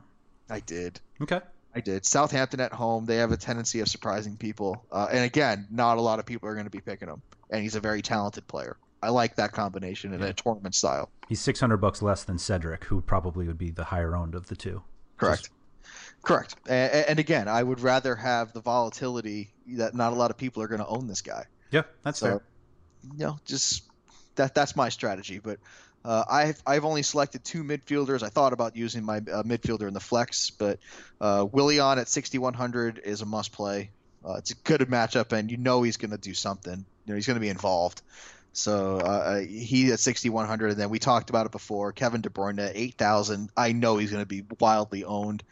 I 0.49 0.59
did, 0.59 0.99
Okay. 1.21 1.41
I 1.75 1.79
did. 1.81 2.05
Southampton 2.05 2.59
at 2.59 2.71
home, 2.71 3.05
they 3.05 3.17
have 3.17 3.31
a 3.31 3.37
tendency 3.37 3.79
of 3.79 3.87
surprising 3.87 4.37
people, 4.37 4.85
uh, 4.91 5.07
and 5.11 5.23
again, 5.25 5.67
not 5.71 5.97
a 5.97 6.01
lot 6.01 6.19
of 6.19 6.25
people 6.25 6.47
are 6.47 6.53
going 6.53 6.65
to 6.65 6.69
be 6.71 6.79
picking 6.81 7.07
him. 7.09 7.21
And 7.49 7.61
he's 7.63 7.75
a 7.75 7.79
very 7.79 8.01
talented 8.01 8.47
player. 8.47 8.77
I 9.03 9.09
like 9.09 9.35
that 9.35 9.51
combination 9.51 10.13
in 10.13 10.21
a 10.21 10.33
tournament 10.33 10.73
style. 10.73 11.09
He's 11.27 11.41
600 11.41 11.77
bucks 11.77 12.01
less 12.01 12.23
than 12.23 12.37
Cedric, 12.39 12.85
who 12.85 13.01
probably 13.01 13.45
would 13.47 13.57
be 13.57 13.69
the 13.71 13.83
higher 13.85 14.15
owned 14.15 14.35
of 14.35 14.47
the 14.47 14.55
two. 14.55 14.81
Correct. 15.17 15.49
Correct. 16.23 16.55
And, 16.67 16.91
and 17.09 17.19
again, 17.19 17.47
I 17.47 17.61
would 17.61 17.79
rather 17.81 18.15
have 18.15 18.53
the 18.53 18.61
volatility 18.61 19.51
that 19.73 19.93
not 19.93 20.11
a 20.13 20.15
lot 20.15 20.31
of 20.31 20.37
people 20.37 20.63
are 20.63 20.67
going 20.67 20.81
to 20.81 20.87
own 20.87 21.07
this 21.07 21.21
guy. 21.21 21.45
Yeah, 21.71 21.83
that's 22.03 22.19
So, 22.19 22.25
fair. 22.27 22.41
you 23.13 23.25
know, 23.25 23.39
just 23.45 23.83
that 24.35 24.55
that's 24.55 24.75
my 24.75 24.89
strategy. 24.89 25.39
But 25.39 25.59
uh, 26.05 26.23
I've 26.29 26.61
I've 26.67 26.85
only 26.85 27.01
selected 27.01 27.43
two 27.43 27.63
midfielders. 27.63 28.21
I 28.21 28.29
thought 28.29 28.53
about 28.53 28.75
using 28.75 29.03
my 29.03 29.17
uh, 29.17 29.43
midfielder 29.43 29.87
in 29.87 29.93
the 29.93 29.99
flex, 29.99 30.51
but 30.51 30.79
uh, 31.19 31.47
Willian 31.51 31.97
at 31.97 32.07
6100 32.07 33.01
is 33.03 33.21
a 33.21 33.25
must 33.25 33.51
play. 33.51 33.89
Uh, 34.23 34.33
it's 34.33 34.51
a 34.51 34.55
good 34.55 34.81
matchup, 34.81 35.31
and 35.31 35.49
you 35.49 35.57
know 35.57 35.81
he's 35.81 35.97
going 35.97 36.11
to 36.11 36.17
do 36.17 36.35
something. 36.35 36.85
You 37.05 37.11
know 37.11 37.15
he's 37.15 37.25
going 37.25 37.37
to 37.37 37.41
be 37.41 37.49
involved. 37.49 38.03
So 38.53 38.97
uh, 38.97 39.39
he 39.39 39.91
at 39.91 39.99
6100, 39.99 40.71
and 40.71 40.79
then 40.79 40.89
we 40.89 40.99
talked 40.99 41.29
about 41.29 41.47
it 41.47 41.51
before. 41.51 41.91
Kevin 41.91 42.21
De 42.21 42.29
Bruyne 42.29 42.59
at 42.59 42.77
8000. 42.77 43.49
I 43.57 43.71
know 43.71 43.97
he's 43.97 44.11
going 44.11 44.21
to 44.21 44.27
be 44.27 44.43
wildly 44.59 45.03
owned, 45.03 45.43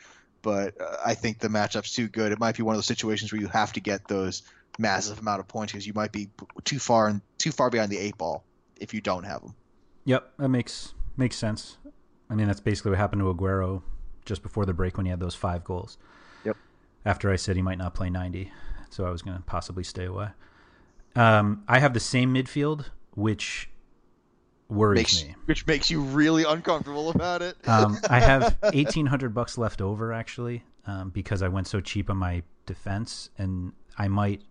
but 0.43 0.79
uh, 0.79 0.97
I 1.03 1.15
think 1.15 1.39
the 1.39 1.49
matchup's 1.49 1.93
too 1.93 2.07
good. 2.07 2.31
It 2.31 2.39
might 2.39 2.55
be 2.55 2.63
one 2.63 2.75
of 2.75 2.77
those 2.77 2.85
situations 2.85 3.31
where 3.31 3.41
you 3.41 3.47
have 3.47 3.73
to 3.73 3.81
get 3.81 4.07
those 4.07 4.43
massive 4.77 5.19
amount 5.19 5.39
of 5.39 5.47
points 5.47 5.73
because 5.73 5.85
you 5.85 5.93
might 5.93 6.11
be 6.11 6.29
too 6.63 6.79
far 6.79 7.07
and 7.07 7.21
too 7.39 7.51
far 7.51 7.71
behind 7.71 7.91
the 7.91 7.97
eight 7.97 8.17
ball 8.17 8.43
if 8.79 8.93
you 8.93 9.01
don't 9.01 9.23
have 9.23 9.41
them. 9.41 9.55
Yep, 10.05 10.33
that 10.37 10.49
makes 10.49 10.93
makes 11.17 11.35
sense. 11.37 11.77
I 12.29 12.35
mean, 12.35 12.47
that's 12.47 12.59
basically 12.59 12.91
what 12.91 12.97
happened 12.99 13.21
to 13.21 13.33
Aguero 13.33 13.81
just 14.25 14.41
before 14.41 14.65
the 14.65 14.73
break 14.73 14.97
when 14.97 15.05
he 15.05 15.09
had 15.09 15.19
those 15.19 15.35
five 15.35 15.63
goals. 15.63 15.97
Yep. 16.45 16.57
After 17.05 17.31
I 17.31 17.35
said 17.35 17.55
he 17.55 17.61
might 17.61 17.77
not 17.77 17.93
play 17.93 18.09
90, 18.09 18.51
so 18.89 19.05
I 19.05 19.09
was 19.11 19.21
going 19.21 19.37
to 19.37 19.43
possibly 19.43 19.83
stay 19.83 20.05
away. 20.05 20.29
Um, 21.15 21.63
I 21.67 21.79
have 21.79 21.93
the 21.93 21.99
same 21.99 22.33
midfield, 22.33 22.85
which 23.15 23.69
worries 24.69 24.97
Makes, 24.97 25.23
me. 25.23 25.35
which 25.45 25.67
makes 25.67 25.91
you 25.91 26.01
really 26.01 26.43
uncomfortable 26.43 27.09
about 27.09 27.41
it. 27.41 27.55
Um, 27.67 27.97
I 28.09 28.19
have 28.19 28.57
1800 28.61 29.33
bucks 29.33 29.57
left 29.57 29.81
over 29.81 30.11
actually, 30.13 30.63
um, 30.87 31.09
because 31.09 31.41
I 31.43 31.47
went 31.49 31.67
so 31.67 31.79
cheap 31.81 32.09
on 32.09 32.17
my 32.17 32.41
defense, 32.65 33.29
and 33.37 33.73
I 33.97 34.07
might 34.07 34.41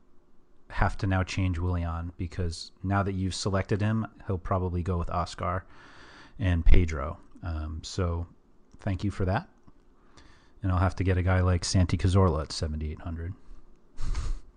have 0.72 0.96
to 0.98 1.06
now 1.06 1.22
change 1.22 1.58
Willian 1.58 2.12
because 2.16 2.72
now 2.82 3.02
that 3.02 3.12
you've 3.12 3.34
selected 3.34 3.80
him, 3.80 4.06
he'll 4.26 4.38
probably 4.38 4.82
go 4.82 4.96
with 4.96 5.10
Oscar 5.10 5.64
and 6.38 6.64
Pedro. 6.64 7.18
Um, 7.42 7.80
so 7.82 8.26
thank 8.80 9.04
you 9.04 9.10
for 9.10 9.24
that. 9.26 9.48
And 10.62 10.72
I'll 10.72 10.78
have 10.78 10.96
to 10.96 11.04
get 11.04 11.18
a 11.18 11.22
guy 11.22 11.40
like 11.40 11.64
Santi 11.64 11.96
Cazorla 11.96 12.42
at 12.42 12.52
7800. 12.52 13.34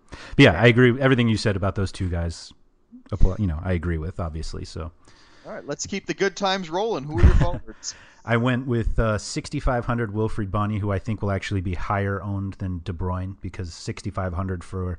but 0.10 0.18
yeah, 0.38 0.60
I 0.60 0.68
agree. 0.68 1.00
Everything 1.00 1.28
you 1.28 1.38
said 1.38 1.56
about 1.56 1.76
those 1.76 1.92
two 1.92 2.10
guys, 2.10 2.54
you 3.38 3.48
know, 3.48 3.60
I 3.64 3.74
agree 3.74 3.98
with 3.98 4.20
obviously. 4.20 4.66
So 4.66 4.92
All 5.46 5.54
right, 5.54 5.66
let's 5.66 5.86
keep 5.86 6.06
the 6.06 6.14
good 6.14 6.36
times 6.36 6.70
rolling. 6.70 7.04
Who 7.04 7.20
are 7.20 7.24
your 7.24 7.36
forwards? 7.36 7.96
I 8.28 8.38
went 8.38 8.66
with 8.66 8.98
uh, 8.98 9.20
6,500 9.20 10.12
Wilfried 10.12 10.50
Bony, 10.50 10.80
who 10.80 10.92
I 10.92 10.98
think 10.98 11.22
will 11.22 11.30
actually 11.30 11.62
be 11.62 11.76
higher 11.76 12.24
owned 12.24 12.54
than 12.54 12.82
De 12.84 12.92
Bruyne 12.92 13.36
because 13.40 13.72
6,500 13.72 14.64
for 14.64 14.98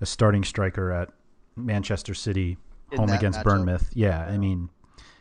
a 0.00 0.06
starting 0.06 0.44
striker 0.44 0.92
at 0.92 1.10
Manchester 1.56 2.14
City 2.14 2.56
In 2.92 2.98
home 2.98 3.10
against 3.10 3.40
matchup. 3.40 3.44
Bournemouth. 3.44 3.90
Yeah, 3.94 4.24
I 4.24 4.38
mean, 4.38 4.70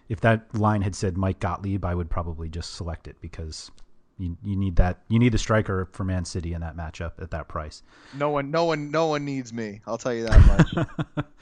if 0.09 0.21
that 0.21 0.53
line 0.55 0.81
had 0.81 0.95
said 0.95 1.17
Mike 1.17 1.39
Gottlieb, 1.39 1.83
I 1.83 1.95
would 1.95 2.09
probably 2.09 2.49
just 2.49 2.75
select 2.75 3.07
it 3.07 3.17
because 3.21 3.71
you 4.17 4.37
you 4.43 4.55
need 4.55 4.75
that 4.77 5.01
you 5.09 5.19
need 5.19 5.31
the 5.31 5.37
striker 5.37 5.89
for 5.91 6.03
Man 6.03 6.25
City 6.25 6.53
in 6.53 6.61
that 6.61 6.75
matchup 6.75 7.13
at 7.19 7.31
that 7.31 7.47
price. 7.47 7.83
no 8.15 8.29
one, 8.29 8.51
no 8.51 8.65
one, 8.65 8.89
no 8.91 9.07
one 9.07 9.25
needs 9.25 9.53
me. 9.53 9.81
I'll 9.85 9.97
tell 9.97 10.13
you 10.13 10.25
that 10.25 10.45
much. 10.45 11.25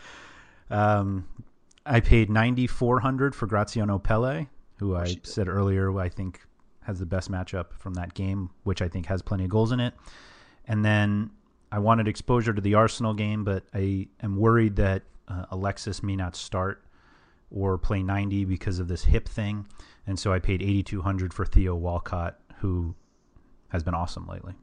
Um, 0.69 1.27
I 1.85 1.99
paid 1.99 2.29
9,400 2.29 3.35
for 3.35 3.45
Graziano 3.45 3.99
Pelle, 3.99 4.47
who 4.79 4.95
I 4.95 5.17
said 5.23 5.47
earlier 5.47 5.95
I 5.99 6.09
think 6.09 6.41
has 6.81 6.99
the 6.99 7.05
best 7.05 7.31
matchup 7.31 7.73
from 7.77 7.93
that 7.95 8.13
game, 8.13 8.49
which 8.63 8.81
I 8.81 8.87
think 8.87 9.05
has 9.07 9.21
plenty 9.21 9.43
of 9.43 9.49
goals 9.49 9.71
in 9.71 9.79
it. 9.79 9.93
And 10.67 10.83
then 10.83 11.29
I 11.71 11.79
wanted 11.79 12.07
exposure 12.07 12.53
to 12.53 12.61
the 12.61 12.75
Arsenal 12.75 13.13
game, 13.13 13.43
but 13.43 13.63
I 13.73 14.07
am 14.21 14.37
worried 14.37 14.75
that 14.77 15.03
uh, 15.27 15.45
Alexis 15.51 16.03
may 16.03 16.15
not 16.15 16.35
start 16.35 16.83
or 17.51 17.77
play 17.77 18.03
90 18.03 18.45
because 18.45 18.79
of 18.79 18.87
this 18.87 19.03
hip 19.03 19.27
thing. 19.27 19.67
And 20.07 20.19
so 20.19 20.31
I 20.31 20.39
paid 20.39 20.61
8200 20.61 21.33
for 21.33 21.45
Theo 21.45 21.75
Walcott, 21.75 22.39
who 22.57 22.95
has 23.69 23.83
been 23.83 23.93
awesome 23.93 24.27
lately. 24.27 24.53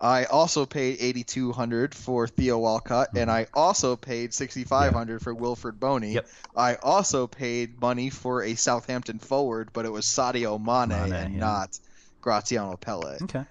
I 0.00 0.24
also 0.24 0.64
paid 0.64 0.96
8200 1.00 1.94
for 1.94 2.26
Theo 2.26 2.58
Walcott, 2.58 3.08
mm-hmm. 3.08 3.18
and 3.18 3.30
I 3.30 3.46
also 3.52 3.96
paid 3.96 4.32
6500 4.32 5.12
yeah. 5.12 5.18
for 5.18 5.34
Wilfried 5.34 5.78
Bony. 5.78 6.12
Yep. 6.12 6.28
I 6.56 6.76
also 6.76 7.26
paid 7.26 7.80
money 7.80 8.08
for 8.08 8.42
a 8.42 8.54
Southampton 8.54 9.18
forward, 9.18 9.70
but 9.74 9.84
it 9.84 9.90
was 9.90 10.06
Sadio 10.06 10.58
Mane, 10.58 10.88
Mane 10.88 11.12
and 11.12 11.34
yeah. 11.34 11.40
not 11.40 11.78
Graziano 12.22 12.76
Pelle. 12.76 13.18
Okay. 13.22 13.44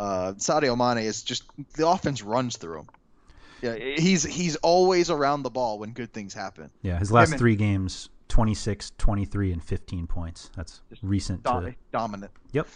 Uh, 0.00 0.32
Sadio 0.32 0.78
Mane 0.78 1.04
is 1.04 1.22
just 1.22 1.44
the 1.74 1.86
offense 1.86 2.22
runs 2.22 2.56
through 2.56 2.80
him. 2.80 2.86
Yeah, 3.60 3.74
he's 3.76 4.22
he's 4.22 4.56
always 4.56 5.10
around 5.10 5.42
the 5.42 5.50
ball 5.50 5.78
when 5.78 5.92
good 5.92 6.10
things 6.10 6.32
happen. 6.32 6.70
Yeah, 6.80 6.98
his 6.98 7.12
last 7.12 7.36
three 7.36 7.54
games 7.54 8.08
26, 8.28 8.92
23 8.96 9.52
and 9.52 9.62
15 9.62 10.06
points. 10.06 10.50
That's 10.56 10.80
recent 11.02 11.42
dom- 11.42 11.66
to... 11.66 11.74
dominant. 11.92 12.32
Yep. 12.52 12.68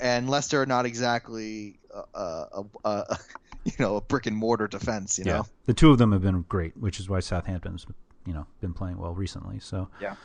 And 0.00 0.28
Leicester 0.28 0.60
are 0.62 0.66
not 0.66 0.84
exactly 0.84 1.78
a, 1.94 2.18
a, 2.18 2.64
a, 2.84 3.18
you 3.64 3.72
know 3.78 3.94
a 3.94 4.00
brick 4.00 4.26
and 4.26 4.36
mortar 4.36 4.66
defense. 4.66 5.16
You 5.16 5.26
yeah. 5.26 5.36
know, 5.36 5.46
the 5.66 5.74
two 5.74 5.92
of 5.92 5.98
them 5.98 6.10
have 6.10 6.22
been 6.22 6.42
great, 6.48 6.76
which 6.76 6.98
is 6.98 7.08
why 7.08 7.20
Southampton's 7.20 7.86
you 8.26 8.32
know 8.32 8.46
been 8.60 8.74
playing 8.74 8.98
well 8.98 9.14
recently. 9.14 9.60
So 9.60 9.90
yeah, 10.00 10.16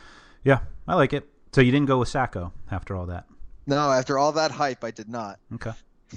yeah, 0.42 0.58
I 0.88 0.96
like 0.96 1.12
it. 1.12 1.28
So 1.52 1.60
you 1.60 1.70
didn't 1.70 1.86
go 1.86 1.98
with 1.98 2.08
Sakho 2.08 2.50
after 2.72 2.96
all 2.96 3.06
that? 3.06 3.26
No, 3.68 3.92
after 3.92 4.18
all 4.18 4.32
that 4.32 4.50
hype, 4.50 4.82
I 4.82 4.90
did 4.90 5.08
not. 5.08 5.38
Okay. 5.54 5.70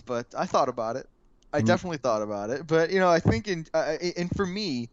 But 0.05 0.27
I 0.37 0.45
thought 0.45 0.69
about 0.69 0.95
it. 0.95 1.07
I 1.53 1.59
mm-hmm. 1.59 1.67
definitely 1.67 1.97
thought 1.97 2.21
about 2.21 2.49
it. 2.49 2.67
But 2.67 2.91
you 2.91 2.99
know, 2.99 3.09
I 3.09 3.19
think 3.19 3.47
in 3.47 3.65
uh, 3.73 3.95
and 4.17 4.29
for 4.35 4.45
me, 4.45 4.89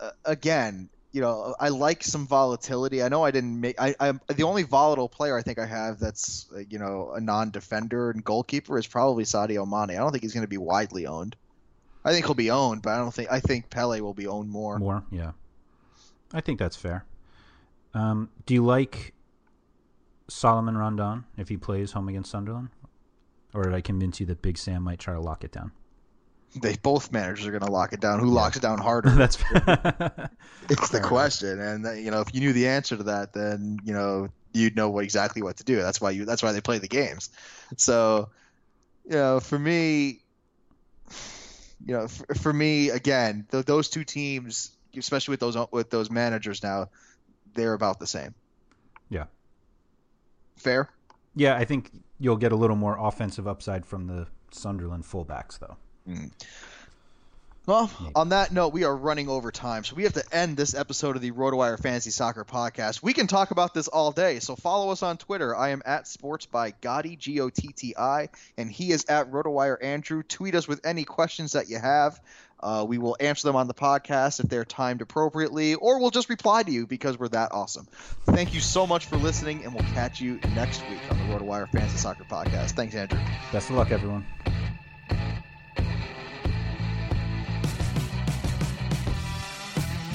uh, 0.00 0.10
again, 0.24 0.88
you 1.12 1.20
know, 1.20 1.54
I 1.58 1.68
like 1.70 2.02
some 2.02 2.26
volatility. 2.26 3.02
I 3.02 3.08
know 3.08 3.24
I 3.24 3.30
didn't 3.30 3.60
make. 3.60 3.80
I, 3.80 3.94
I'm 3.98 4.20
the 4.28 4.42
only 4.42 4.64
volatile 4.64 5.08
player 5.08 5.36
I 5.36 5.42
think 5.42 5.58
I 5.58 5.66
have 5.66 5.98
that's 5.98 6.46
uh, 6.54 6.60
you 6.68 6.78
know 6.78 7.12
a 7.14 7.20
non-defender 7.20 8.10
and 8.10 8.24
goalkeeper 8.24 8.78
is 8.78 8.86
probably 8.86 9.24
Sadio 9.24 9.66
Mane. 9.66 9.96
I 9.96 10.00
don't 10.00 10.12
think 10.12 10.22
he's 10.22 10.34
going 10.34 10.44
to 10.44 10.48
be 10.48 10.58
widely 10.58 11.06
owned. 11.06 11.36
I 12.04 12.12
think 12.12 12.26
he'll 12.26 12.34
be 12.34 12.50
owned, 12.50 12.82
but 12.82 12.90
I 12.90 12.98
don't 12.98 13.12
think. 13.12 13.30
I 13.30 13.40
think 13.40 13.70
Pelle 13.70 14.00
will 14.02 14.14
be 14.14 14.26
owned 14.26 14.50
more. 14.50 14.78
More, 14.78 15.04
yeah. 15.10 15.32
I 16.32 16.40
think 16.40 16.58
that's 16.58 16.76
fair. 16.76 17.04
Um, 17.94 18.28
do 18.46 18.54
you 18.54 18.64
like 18.64 19.14
Salomon 20.28 20.76
Rondon 20.76 21.24
if 21.36 21.48
he 21.48 21.56
plays 21.56 21.92
home 21.92 22.08
against 22.08 22.30
Sunderland? 22.30 22.68
Or 23.58 23.64
did 23.64 23.74
I 23.74 23.80
convince 23.80 24.20
you 24.20 24.26
that 24.26 24.40
Big 24.40 24.56
Sam 24.56 24.84
might 24.84 25.00
try 25.00 25.14
to 25.14 25.20
lock 25.20 25.42
it 25.42 25.50
down? 25.50 25.72
They 26.54 26.76
both 26.76 27.10
managers 27.10 27.44
are 27.44 27.50
going 27.50 27.64
to 27.64 27.72
lock 27.72 27.92
it 27.92 27.98
down. 27.98 28.20
Who 28.20 28.28
yeah. 28.28 28.34
locks 28.34 28.56
it 28.56 28.60
down 28.60 28.78
harder? 28.88 29.10
That's 29.10 29.36
it's 30.70 30.90
the 30.90 31.00
question, 31.02 31.58
and 31.58 31.84
uh, 31.84 31.92
you 31.94 32.12
know 32.12 32.20
if 32.20 32.32
you 32.32 32.40
knew 32.40 32.52
the 32.52 32.68
answer 32.68 32.96
to 32.96 33.02
that, 33.04 33.32
then 33.32 33.80
you 33.82 33.92
know 33.92 34.28
you'd 34.52 34.76
know 34.76 34.90
what, 34.90 35.02
exactly 35.02 35.42
what 35.42 35.56
to 35.56 35.64
do. 35.64 35.74
That's 35.74 36.00
why 36.00 36.12
you. 36.12 36.24
That's 36.24 36.40
why 36.40 36.52
they 36.52 36.60
play 36.60 36.78
the 36.78 36.86
games. 36.86 37.30
So, 37.76 38.28
you 39.04 39.16
know, 39.16 39.40
for 39.40 39.58
me, 39.58 40.20
you 41.84 41.94
know, 41.94 42.06
for, 42.06 42.34
for 42.36 42.52
me 42.52 42.90
again, 42.90 43.44
th- 43.50 43.66
those 43.66 43.88
two 43.88 44.04
teams, 44.04 44.70
especially 44.96 45.32
with 45.32 45.40
those 45.40 45.56
with 45.72 45.90
those 45.90 46.12
managers 46.12 46.62
now, 46.62 46.90
they're 47.54 47.74
about 47.74 47.98
the 47.98 48.06
same. 48.06 48.36
Yeah. 49.10 49.24
Fair. 50.54 50.88
Yeah, 51.34 51.56
I 51.56 51.64
think 51.64 51.90
you'll 52.18 52.36
get 52.36 52.52
a 52.52 52.56
little 52.56 52.76
more 52.76 52.96
offensive 52.98 53.46
upside 53.46 53.86
from 53.86 54.06
the 54.06 54.26
Sunderland 54.50 55.04
fullbacks, 55.04 55.58
though. 55.58 55.76
Mm. 56.08 56.30
Well, 57.68 57.90
on 58.14 58.30
that 58.30 58.50
note, 58.50 58.72
we 58.72 58.84
are 58.84 58.96
running 58.96 59.28
over 59.28 59.52
time, 59.52 59.84
so 59.84 59.94
we 59.94 60.04
have 60.04 60.14
to 60.14 60.24
end 60.32 60.56
this 60.56 60.74
episode 60.74 61.16
of 61.16 61.22
the 61.22 61.32
RotoWire 61.32 61.78
Fantasy 61.78 62.08
Soccer 62.08 62.46
Podcast. 62.46 63.02
We 63.02 63.12
can 63.12 63.26
talk 63.26 63.50
about 63.50 63.74
this 63.74 63.88
all 63.88 64.10
day, 64.10 64.38
so 64.38 64.56
follow 64.56 64.90
us 64.90 65.02
on 65.02 65.18
Twitter. 65.18 65.54
I 65.54 65.68
am 65.68 65.82
at 65.84 66.08
Sports 66.08 66.46
by 66.46 66.70
Gotti, 66.70 67.18
G 67.18 67.40
O 67.42 67.50
T 67.50 67.68
T 67.76 67.94
I, 67.94 68.30
and 68.56 68.72
he 68.72 68.90
is 68.90 69.04
at 69.10 69.30
RotoWire 69.30 69.84
Andrew. 69.84 70.22
Tweet 70.22 70.54
us 70.54 70.66
with 70.66 70.86
any 70.86 71.04
questions 71.04 71.52
that 71.52 71.68
you 71.68 71.78
have. 71.78 72.18
Uh, 72.60 72.84
we 72.88 72.98
will 72.98 73.16
answer 73.20 73.46
them 73.46 73.56
on 73.56 73.68
the 73.68 73.74
podcast 73.74 74.42
if 74.42 74.48
they're 74.48 74.64
timed 74.64 75.00
appropriately, 75.00 75.74
or 75.74 76.00
we'll 76.00 76.10
just 76.10 76.28
reply 76.28 76.62
to 76.62 76.70
you 76.70 76.86
because 76.86 77.18
we're 77.18 77.28
that 77.28 77.52
awesome. 77.52 77.86
Thank 78.26 78.54
you 78.54 78.60
so 78.60 78.86
much 78.86 79.06
for 79.06 79.16
listening, 79.16 79.64
and 79.64 79.74
we'll 79.74 79.84
catch 79.94 80.20
you 80.20 80.40
next 80.54 80.82
week 80.88 81.00
on 81.10 81.18
the 81.18 81.34
RotoWire 81.34 81.70
Fantasy 81.70 81.98
Soccer 81.98 82.24
Podcast. 82.24 82.72
Thanks, 82.72 82.94
Andrew. 82.94 83.20
Best 83.52 83.70
of 83.70 83.76
luck, 83.76 83.90
everyone. 83.90 84.26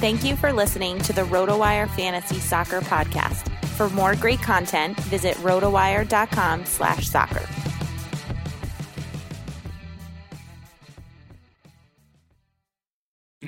Thank 0.03 0.25
you 0.25 0.35
for 0.35 0.51
listening 0.51 0.99
to 1.03 1.13
the 1.13 1.21
RotoWire 1.21 1.89
Fantasy 1.95 2.35
Soccer 2.35 2.81
Podcast. 2.81 3.49
For 3.69 3.89
more 3.89 4.15
great 4.15 4.41
content, 4.41 4.99
visit 4.99 5.35
rotowire.com 5.37 6.65
slash 6.65 7.07
soccer. 7.07 7.62